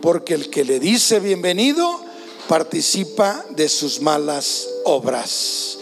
porque 0.00 0.32
el 0.32 0.48
que 0.48 0.64
le 0.64 0.80
dice 0.80 1.20
bienvenido 1.20 2.00
participa 2.48 3.44
de 3.50 3.68
sus 3.68 4.00
malas 4.00 4.66
obras. 4.86 5.76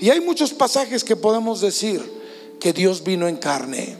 Y 0.00 0.10
hay 0.10 0.20
muchos 0.20 0.52
pasajes 0.52 1.02
que 1.02 1.16
podemos 1.16 1.60
decir 1.60 2.00
que 2.60 2.72
Dios 2.72 3.02
vino 3.02 3.26
en 3.26 3.38
carne, 3.38 3.96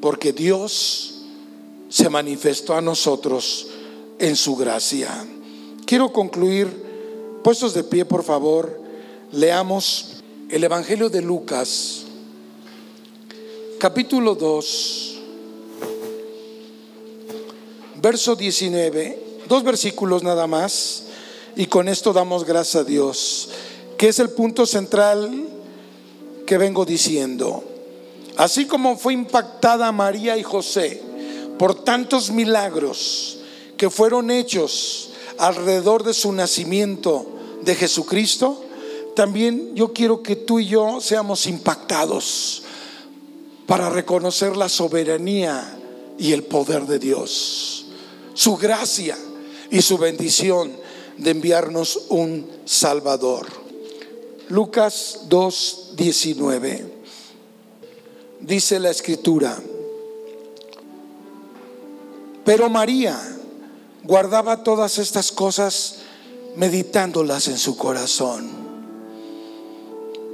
porque 0.00 0.32
Dios 0.32 1.14
se 1.90 2.08
manifestó 2.08 2.74
a 2.74 2.80
nosotros 2.80 3.68
en 4.18 4.34
su 4.34 4.56
gracia. 4.56 5.24
Quiero 5.86 6.12
concluir, 6.12 6.89
puestos 7.42 7.74
de 7.74 7.84
pie 7.84 8.04
por 8.04 8.22
favor, 8.22 8.80
leamos 9.32 10.22
el 10.48 10.64
Evangelio 10.64 11.08
de 11.08 11.22
Lucas, 11.22 12.04
capítulo 13.78 14.34
2 14.34 15.10
verso 18.00 18.34
19, 18.34 19.42
dos 19.48 19.62
versículos 19.62 20.22
nada 20.22 20.46
más, 20.46 21.04
y 21.56 21.66
con 21.66 21.88
esto 21.88 22.12
damos 22.12 22.44
gracias 22.44 22.82
a 22.82 22.84
Dios, 22.84 23.50
que 23.98 24.08
es 24.08 24.18
el 24.18 24.30
punto 24.30 24.64
central 24.64 25.48
que 26.46 26.58
vengo 26.58 26.84
diciendo. 26.84 27.62
Así 28.36 28.66
como 28.66 28.96
fue 28.96 29.12
impactada 29.12 29.92
María 29.92 30.36
y 30.36 30.42
José 30.42 31.02
por 31.58 31.84
tantos 31.84 32.30
milagros 32.30 33.38
que 33.76 33.90
fueron 33.90 34.30
hechos 34.30 35.09
alrededor 35.40 36.04
de 36.04 36.14
su 36.14 36.32
nacimiento 36.32 37.26
de 37.62 37.74
Jesucristo, 37.74 38.64
también 39.16 39.74
yo 39.74 39.92
quiero 39.92 40.22
que 40.22 40.36
tú 40.36 40.60
y 40.60 40.66
yo 40.66 41.00
seamos 41.00 41.46
impactados 41.46 42.62
para 43.66 43.90
reconocer 43.90 44.56
la 44.56 44.68
soberanía 44.68 45.76
y 46.18 46.32
el 46.32 46.44
poder 46.44 46.86
de 46.86 46.98
Dios 46.98 47.86
su 48.40 48.56
gracia 48.56 49.18
y 49.70 49.82
su 49.82 49.98
bendición 49.98 50.72
de 51.18 51.30
enviarnos 51.30 52.06
un 52.08 52.46
Salvador. 52.64 53.46
Lucas 54.48 55.26
2, 55.28 55.92
19. 55.94 57.00
Dice 58.40 58.78
la 58.78 58.88
escritura, 58.88 59.62
pero 62.44 62.70
María 62.70 63.20
guardaba 64.10 64.64
todas 64.64 64.98
estas 64.98 65.30
cosas 65.30 65.98
meditándolas 66.56 67.46
en 67.46 67.56
su 67.56 67.76
corazón. 67.76 68.50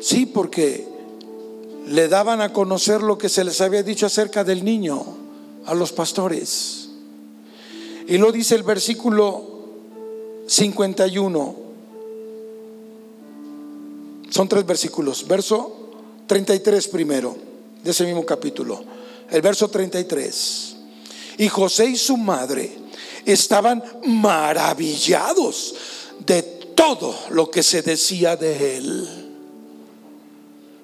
Sí, 0.00 0.24
porque 0.24 0.88
le 1.86 2.08
daban 2.08 2.40
a 2.40 2.54
conocer 2.54 3.02
lo 3.02 3.18
que 3.18 3.28
se 3.28 3.44
les 3.44 3.60
había 3.60 3.82
dicho 3.82 4.06
acerca 4.06 4.44
del 4.44 4.64
niño 4.64 5.04
a 5.66 5.74
los 5.74 5.92
pastores. 5.92 6.88
Y 8.08 8.16
lo 8.16 8.32
dice 8.32 8.54
el 8.54 8.62
versículo 8.62 9.44
51. 10.46 11.56
Son 14.30 14.48
tres 14.48 14.64
versículos. 14.64 15.28
Verso 15.28 15.90
33 16.26 16.88
primero, 16.88 17.36
de 17.84 17.90
ese 17.90 18.06
mismo 18.06 18.24
capítulo. 18.24 18.82
El 19.30 19.42
verso 19.42 19.68
33. 19.68 20.76
Y 21.36 21.48
José 21.48 21.84
y 21.90 21.96
su 21.96 22.16
madre 22.16 22.85
estaban 23.32 23.82
maravillados 24.04 25.74
de 26.24 26.42
todo 26.42 27.14
lo 27.30 27.50
que 27.50 27.62
se 27.62 27.82
decía 27.82 28.36
de 28.36 28.76
él. 28.76 29.08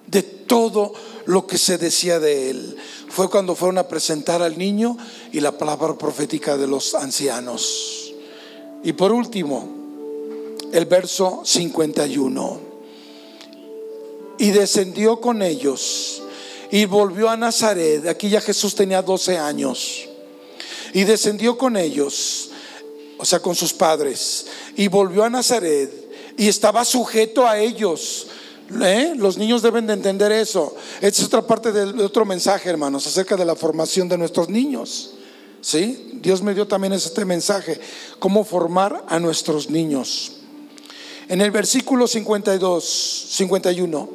De 0.06 0.22
todo 0.22 0.92
lo 1.26 1.46
que 1.46 1.56
se 1.56 1.78
decía 1.78 2.18
de 2.18 2.50
él 2.50 2.76
fue 3.08 3.30
cuando 3.30 3.54
fueron 3.54 3.78
a 3.78 3.88
presentar 3.88 4.42
al 4.42 4.58
niño 4.58 4.96
y 5.32 5.40
la 5.40 5.56
palabra 5.56 5.96
profética 5.96 6.56
de 6.56 6.66
los 6.66 6.94
ancianos. 6.94 8.12
Y 8.82 8.94
por 8.94 9.12
último, 9.12 9.68
el 10.72 10.86
verso 10.86 11.42
51. 11.44 12.72
Y 14.38 14.50
descendió 14.50 15.20
con 15.20 15.42
ellos 15.42 16.22
y 16.70 16.86
volvió 16.86 17.28
a 17.28 17.36
Nazaret. 17.36 18.08
Aquí 18.08 18.30
ya 18.30 18.40
Jesús 18.40 18.74
tenía 18.74 19.02
12 19.02 19.38
años. 19.38 20.08
Y 20.92 21.04
descendió 21.04 21.56
con 21.56 21.76
ellos, 21.76 22.50
o 23.18 23.24
sea, 23.24 23.40
con 23.40 23.54
sus 23.54 23.72
padres, 23.72 24.46
y 24.76 24.88
volvió 24.88 25.24
a 25.24 25.30
Nazaret 25.30 26.02
y 26.36 26.48
estaba 26.48 26.84
sujeto 26.84 27.46
a 27.46 27.58
ellos. 27.58 28.26
¿Eh? 28.82 29.12
Los 29.16 29.36
niños 29.36 29.62
deben 29.62 29.86
de 29.86 29.92
entender 29.92 30.32
eso. 30.32 30.74
Esta 31.00 31.20
es 31.20 31.26
otra 31.26 31.46
parte 31.46 31.72
del 31.72 32.00
otro 32.00 32.24
mensaje, 32.24 32.70
hermanos, 32.70 33.06
acerca 33.06 33.36
de 33.36 33.44
la 33.44 33.54
formación 33.54 34.08
de 34.08 34.16
nuestros 34.16 34.48
niños. 34.48 35.14
¿Sí? 35.60 36.10
Dios 36.14 36.42
me 36.42 36.54
dio 36.54 36.66
también 36.66 36.92
este 36.92 37.24
mensaje, 37.24 37.78
cómo 38.18 38.44
formar 38.44 39.04
a 39.08 39.20
nuestros 39.20 39.70
niños. 39.70 40.32
En 41.28 41.40
el 41.40 41.50
versículo 41.50 42.08
52, 42.08 42.84
51, 43.30 44.08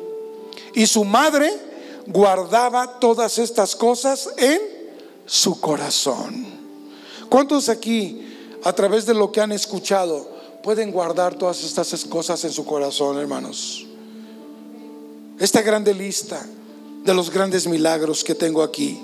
y 0.76 0.86
su 0.86 1.06
madre 1.06 1.54
guardaba 2.08 3.00
todas 3.00 3.38
estas 3.38 3.76
cosas 3.76 4.30
en 4.38 4.60
su 5.26 5.60
corazón. 5.60 6.57
¿Cuántos 7.30 7.70
aquí, 7.70 8.22
a 8.64 8.74
través 8.74 9.06
de 9.06 9.14
lo 9.14 9.32
que 9.32 9.42
han 9.42 9.52
escuchado, 9.52 10.30
pueden 10.64 10.92
guardar 10.92 11.36
todas 11.36 11.64
estas 11.64 12.06
cosas 12.06 12.44
en 12.44 12.52
su 12.52 12.66
corazón, 12.66 13.18
hermanos? 13.18 13.86
Esta 15.40 15.62
grande 15.62 15.94
lista 15.94 16.44
de 17.04 17.14
los 17.14 17.30
grandes 17.30 17.68
milagros 17.68 18.24
que 18.24 18.36
tengo 18.36 18.64
aquí. 18.64 19.00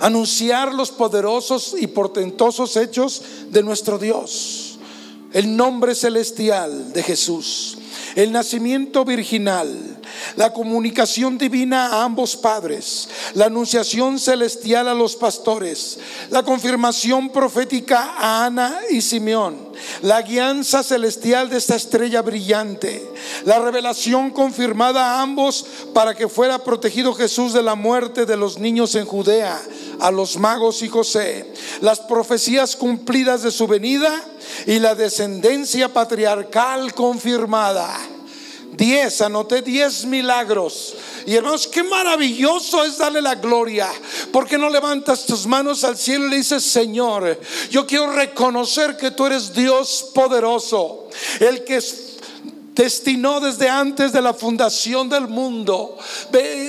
Anunciar 0.00 0.74
los 0.74 0.90
poderosos 0.90 1.74
y 1.78 1.86
portentosos 1.86 2.76
hechos 2.76 3.22
de 3.50 3.62
nuestro 3.62 3.98
Dios. 3.98 4.78
El 5.32 5.56
nombre 5.56 5.94
celestial 5.94 6.92
de 6.92 7.02
Jesús. 7.02 7.78
El 8.14 8.32
nacimiento 8.32 9.04
virginal 9.04 10.00
la 10.36 10.52
comunicación 10.52 11.38
divina 11.38 11.88
a 11.88 12.04
ambos 12.04 12.36
padres, 12.36 13.08
la 13.34 13.46
anunciación 13.46 14.18
celestial 14.18 14.88
a 14.88 14.94
los 14.94 15.16
pastores, 15.16 15.98
la 16.30 16.42
confirmación 16.42 17.30
profética 17.30 18.14
a 18.18 18.46
Ana 18.46 18.80
y 18.90 19.00
Simeón, 19.00 19.72
la 20.02 20.22
guianza 20.22 20.82
celestial 20.82 21.48
de 21.48 21.58
esta 21.58 21.76
estrella 21.76 22.22
brillante, 22.22 23.10
la 23.44 23.58
revelación 23.58 24.30
confirmada 24.30 25.16
a 25.16 25.22
ambos 25.22 25.66
para 25.92 26.14
que 26.14 26.28
fuera 26.28 26.58
protegido 26.58 27.14
Jesús 27.14 27.52
de 27.52 27.62
la 27.62 27.74
muerte 27.74 28.26
de 28.26 28.36
los 28.36 28.58
niños 28.58 28.94
en 28.94 29.06
Judea, 29.06 29.60
a 30.00 30.10
los 30.10 30.38
magos 30.38 30.82
y 30.82 30.88
José, 30.88 31.52
las 31.80 32.00
profecías 32.00 32.76
cumplidas 32.76 33.42
de 33.42 33.50
su 33.50 33.66
venida 33.66 34.22
y 34.66 34.78
la 34.78 34.94
descendencia 34.94 35.92
patriarcal 35.92 36.94
confirmada. 36.94 38.11
Diez, 38.72 39.20
anoté 39.20 39.60
diez 39.60 40.04
milagros. 40.06 40.94
Y 41.26 41.34
hermanos, 41.36 41.66
qué 41.66 41.82
maravilloso 41.82 42.84
es 42.84 42.98
darle 42.98 43.20
la 43.20 43.34
gloria. 43.34 43.88
porque 44.32 44.58
no 44.58 44.70
levantas 44.70 45.26
tus 45.26 45.46
manos 45.46 45.84
al 45.84 45.96
cielo 45.96 46.26
y 46.26 46.30
le 46.30 46.36
dices, 46.36 46.64
Señor, 46.64 47.38
yo 47.70 47.86
quiero 47.86 48.12
reconocer 48.12 48.96
que 48.96 49.10
tú 49.10 49.26
eres 49.26 49.52
Dios 49.52 50.10
poderoso, 50.14 51.08
el 51.40 51.64
que 51.64 51.80
destinó 52.74 53.40
desde 53.40 53.68
antes 53.68 54.12
de 54.12 54.22
la 54.22 54.32
fundación 54.32 55.08
del 55.08 55.28
mundo 55.28 55.98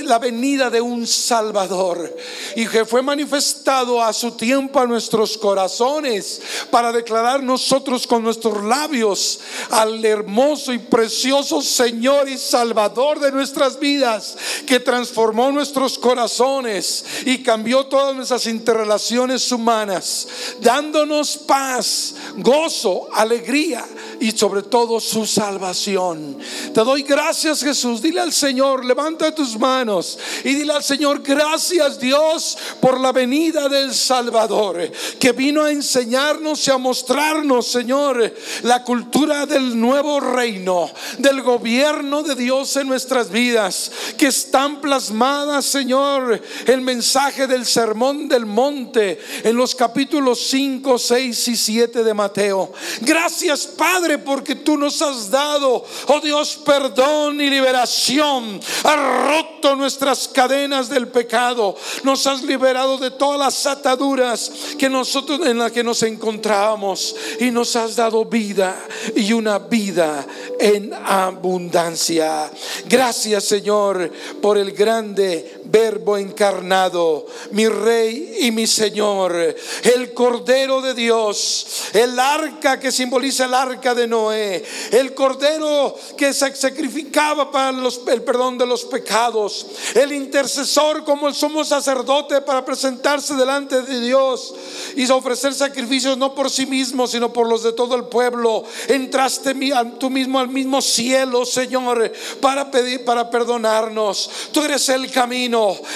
la 0.04 0.20
venida 0.20 0.70
de 0.70 0.82
un 0.82 1.08
Salvador 1.08 2.14
y 2.56 2.68
que 2.68 2.86
fue 2.86 3.02
manifestado 3.02 4.04
a 4.04 4.12
su 4.12 4.32
tiempo 4.32 4.80
a 4.80 4.86
nuestros 4.86 5.38
corazones 5.38 6.42
para 6.70 6.92
declarar 6.92 7.42
nosotros 7.42 8.06
con 8.06 8.24
nuestros 8.24 8.64
labios 8.64 9.40
al 9.70 10.04
hermoso 10.04 10.74
y 10.74 10.80
precioso 10.80 11.62
Señor 11.62 12.28
y 12.28 12.38
Salvador 12.38 13.20
de 13.20 13.32
nuestras 13.32 13.80
vidas 13.80 14.36
que 14.66 14.80
transformó 14.80 15.52
nuestros 15.52 15.98
corazones 15.98 17.06
y 17.26 17.42
cambió 17.44 17.86
todas 17.86 18.16
nuestras 18.16 18.46
interrelaciones 18.48 19.52
humanas, 19.52 20.28
dándonos 20.60 21.38
paz, 21.38 22.16
gozo, 22.38 23.08
alegría 23.14 23.86
y 24.20 24.32
sobre 24.32 24.64
todo 24.64 25.00
su 25.00 25.26
salvación. 25.26 25.93
Te 26.74 26.84
doy 26.84 27.04
gracias 27.04 27.62
Jesús. 27.62 28.02
Dile 28.02 28.22
al 28.22 28.34
Señor, 28.34 28.86
levanta 28.86 29.34
tus 29.34 29.58
manos 29.58 30.18
y 30.44 30.54
dile 30.56 30.74
al 30.74 30.84
Señor, 30.84 31.22
gracias 31.22 32.00
Dios 32.00 32.58
por 32.80 33.00
la 33.00 33.12
venida 33.12 33.70
del 33.70 33.94
Salvador, 33.94 34.92
que 35.20 35.32
vino 35.32 35.64
a 35.64 35.72
enseñarnos 35.72 36.68
y 36.68 36.72
a 36.72 36.78
mostrarnos, 36.78 37.68
Señor, 37.68 38.34
la 38.64 38.84
cultura 38.84 39.46
del 39.46 39.80
nuevo 39.80 40.20
reino, 40.20 40.90
del 41.20 41.42
gobierno 41.42 42.24
de 42.24 42.36
Dios 42.36 42.76
en 42.78 42.88
nuestras 42.88 43.30
vidas, 43.30 43.92
que 44.18 44.28
están 44.28 44.82
plasmadas, 44.82 45.66
Señor, 45.66 46.42
el 46.66 46.82
mensaje 46.82 47.48
del 47.48 47.66
sermón 47.66 48.28
del 48.28 48.46
monte 48.46 49.20
en 49.44 49.56
los 49.56 49.76
capítulos 49.76 50.48
5, 50.50 50.98
6 50.98 51.48
y 51.48 51.56
7 51.56 52.04
de 52.04 52.14
Mateo. 52.14 52.74
Gracias 53.02 53.68
Padre 53.68 54.18
porque 54.18 54.56
tú 54.56 54.78
nos 54.78 55.02
has 55.02 55.30
dado 55.30 55.83
Oh 56.08 56.20
Dios, 56.20 56.60
perdón 56.66 57.40
y 57.42 57.50
liberación. 57.50 58.60
Has 58.84 59.28
roto 59.28 59.76
nuestras 59.76 60.28
cadenas 60.28 60.90
del 60.90 61.08
pecado. 61.08 61.76
Nos 62.04 62.28
has 62.28 62.44
liberado 62.44 62.98
de 62.98 63.12
todas 63.12 63.40
las 63.40 63.66
ataduras 63.66 64.52
que 64.78 64.90
nosotros 64.90 65.42
en 65.46 65.58
las 65.58 65.72
que 65.72 65.84
nos 65.84 66.04
encontrábamos 66.04 67.16
y 67.40 67.52
nos 67.52 67.76
has 67.76 67.96
dado 67.96 68.26
vida 68.26 68.76
y 69.16 69.34
una 69.34 69.60
vida 69.60 70.26
en 70.60 70.94
abundancia. 70.94 72.52
Gracias, 72.86 73.44
Señor, 73.46 74.12
por 74.42 74.58
el 74.58 74.72
grande 74.72 75.53
verbo 75.66 76.18
encarnado, 76.18 77.26
mi 77.52 77.68
rey 77.68 78.38
y 78.42 78.52
mi 78.52 78.68
Señor, 78.68 79.56
el 79.84 80.14
Cordero 80.14 80.82
de 80.82 80.94
Dios, 80.94 81.66
el 81.94 82.20
arca 82.20 82.80
que 82.80 82.92
simboliza 82.92 83.46
el 83.46 83.54
arca 83.54 83.96
de 83.96 84.08
Noé, 84.08 84.64
el 84.92 85.14
Cordero 85.14 85.96
que 86.18 86.34
se 86.34 86.56
sacrificaba 86.56 87.52
para 87.52 87.70
el 87.70 88.22
perdón 88.24 88.58
de 88.58 88.66
los 88.66 88.86
pecados, 88.86 89.66
el 89.96 90.12
intercesor 90.12 91.04
como 91.04 91.28
el 91.28 91.34
sumo 91.34 91.64
sacerdote 91.64 92.42
para 92.42 92.66
presentarse 92.66 93.36
delante 93.36 93.82
de 93.82 94.02
Dios 94.02 94.54
y 94.96 95.10
ofrecer 95.12 95.54
sacrificios 95.54 96.18
no 96.18 96.34
por 96.36 96.50
sí 96.50 96.66
mismo, 96.66 97.08
sino 97.08 97.32
por 97.32 97.48
los 97.48 97.64
de 97.64 97.74
todo 97.74 97.96
el 97.96 98.06
pueblo. 98.06 98.64
Entraste 98.88 99.56
tú 100.00 100.10
mismo 100.10 100.40
al 100.40 100.50
mismo 100.50 100.82
cielo, 100.82 101.46
Señor, 101.46 102.12
para 102.42 102.70
pedir, 102.72 103.06
para 103.06 103.30
perdonarnos. 103.30 104.30
Tú 104.52 104.64
eres 104.64 104.90
el 104.90 105.12
camino 105.12 105.53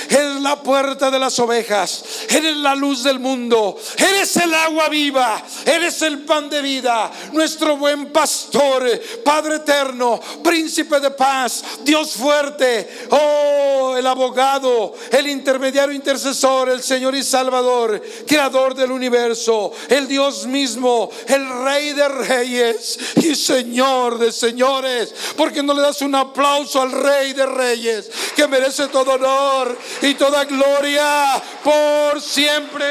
eres 0.09 0.41
la 0.41 0.61
puerta 0.61 1.09
de 1.09 1.19
las 1.19 1.37
ovejas, 1.39 2.03
eres 2.29 2.57
la 2.57 2.75
luz 2.75 3.03
del 3.03 3.19
mundo, 3.19 3.77
eres 3.97 4.35
el 4.37 4.53
agua 4.53 4.89
viva, 4.89 5.43
eres 5.65 6.01
el 6.03 6.19
pan 6.19 6.49
de 6.49 6.61
vida, 6.61 7.11
nuestro 7.31 7.77
buen 7.77 8.11
pastor, 8.11 8.83
Padre 9.23 9.55
eterno, 9.55 10.19
príncipe 10.43 10.99
de 10.99 11.11
paz, 11.11 11.63
Dios 11.83 12.13
fuerte, 12.13 13.07
oh, 13.09 13.95
el 13.97 14.05
abogado, 14.05 14.93
el 15.11 15.27
intermediario 15.27 15.95
intercesor, 15.95 16.69
el 16.69 16.83
Señor 16.83 17.15
y 17.15 17.23
Salvador, 17.23 18.01
creador 18.27 18.75
del 18.75 18.91
universo, 18.91 19.71
el 19.89 20.07
Dios 20.07 20.45
mismo, 20.45 21.09
el 21.27 21.47
Rey 21.63 21.93
de 21.93 22.07
reyes 22.07 22.99
y 23.15 23.35
Señor 23.35 24.19
de 24.19 24.31
señores. 24.31 25.13
Porque 25.35 25.63
no 25.63 25.73
le 25.73 25.81
das 25.81 26.01
un 26.01 26.15
aplauso 26.15 26.81
al 26.81 26.91
Rey 26.91 27.33
de 27.33 27.45
reyes 27.45 28.09
que 28.35 28.47
merece 28.47 28.87
todo 28.87 29.13
honor? 29.13 29.46
honor 29.47 29.77
y 30.01 30.13
toda 30.15 30.45
gloria 30.45 31.41
por 31.63 32.21
siempre. 32.21 32.85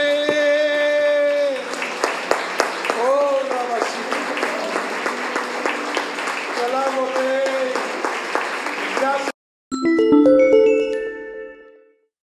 Oh, 3.05 3.39
Gracias. 9.01 10.16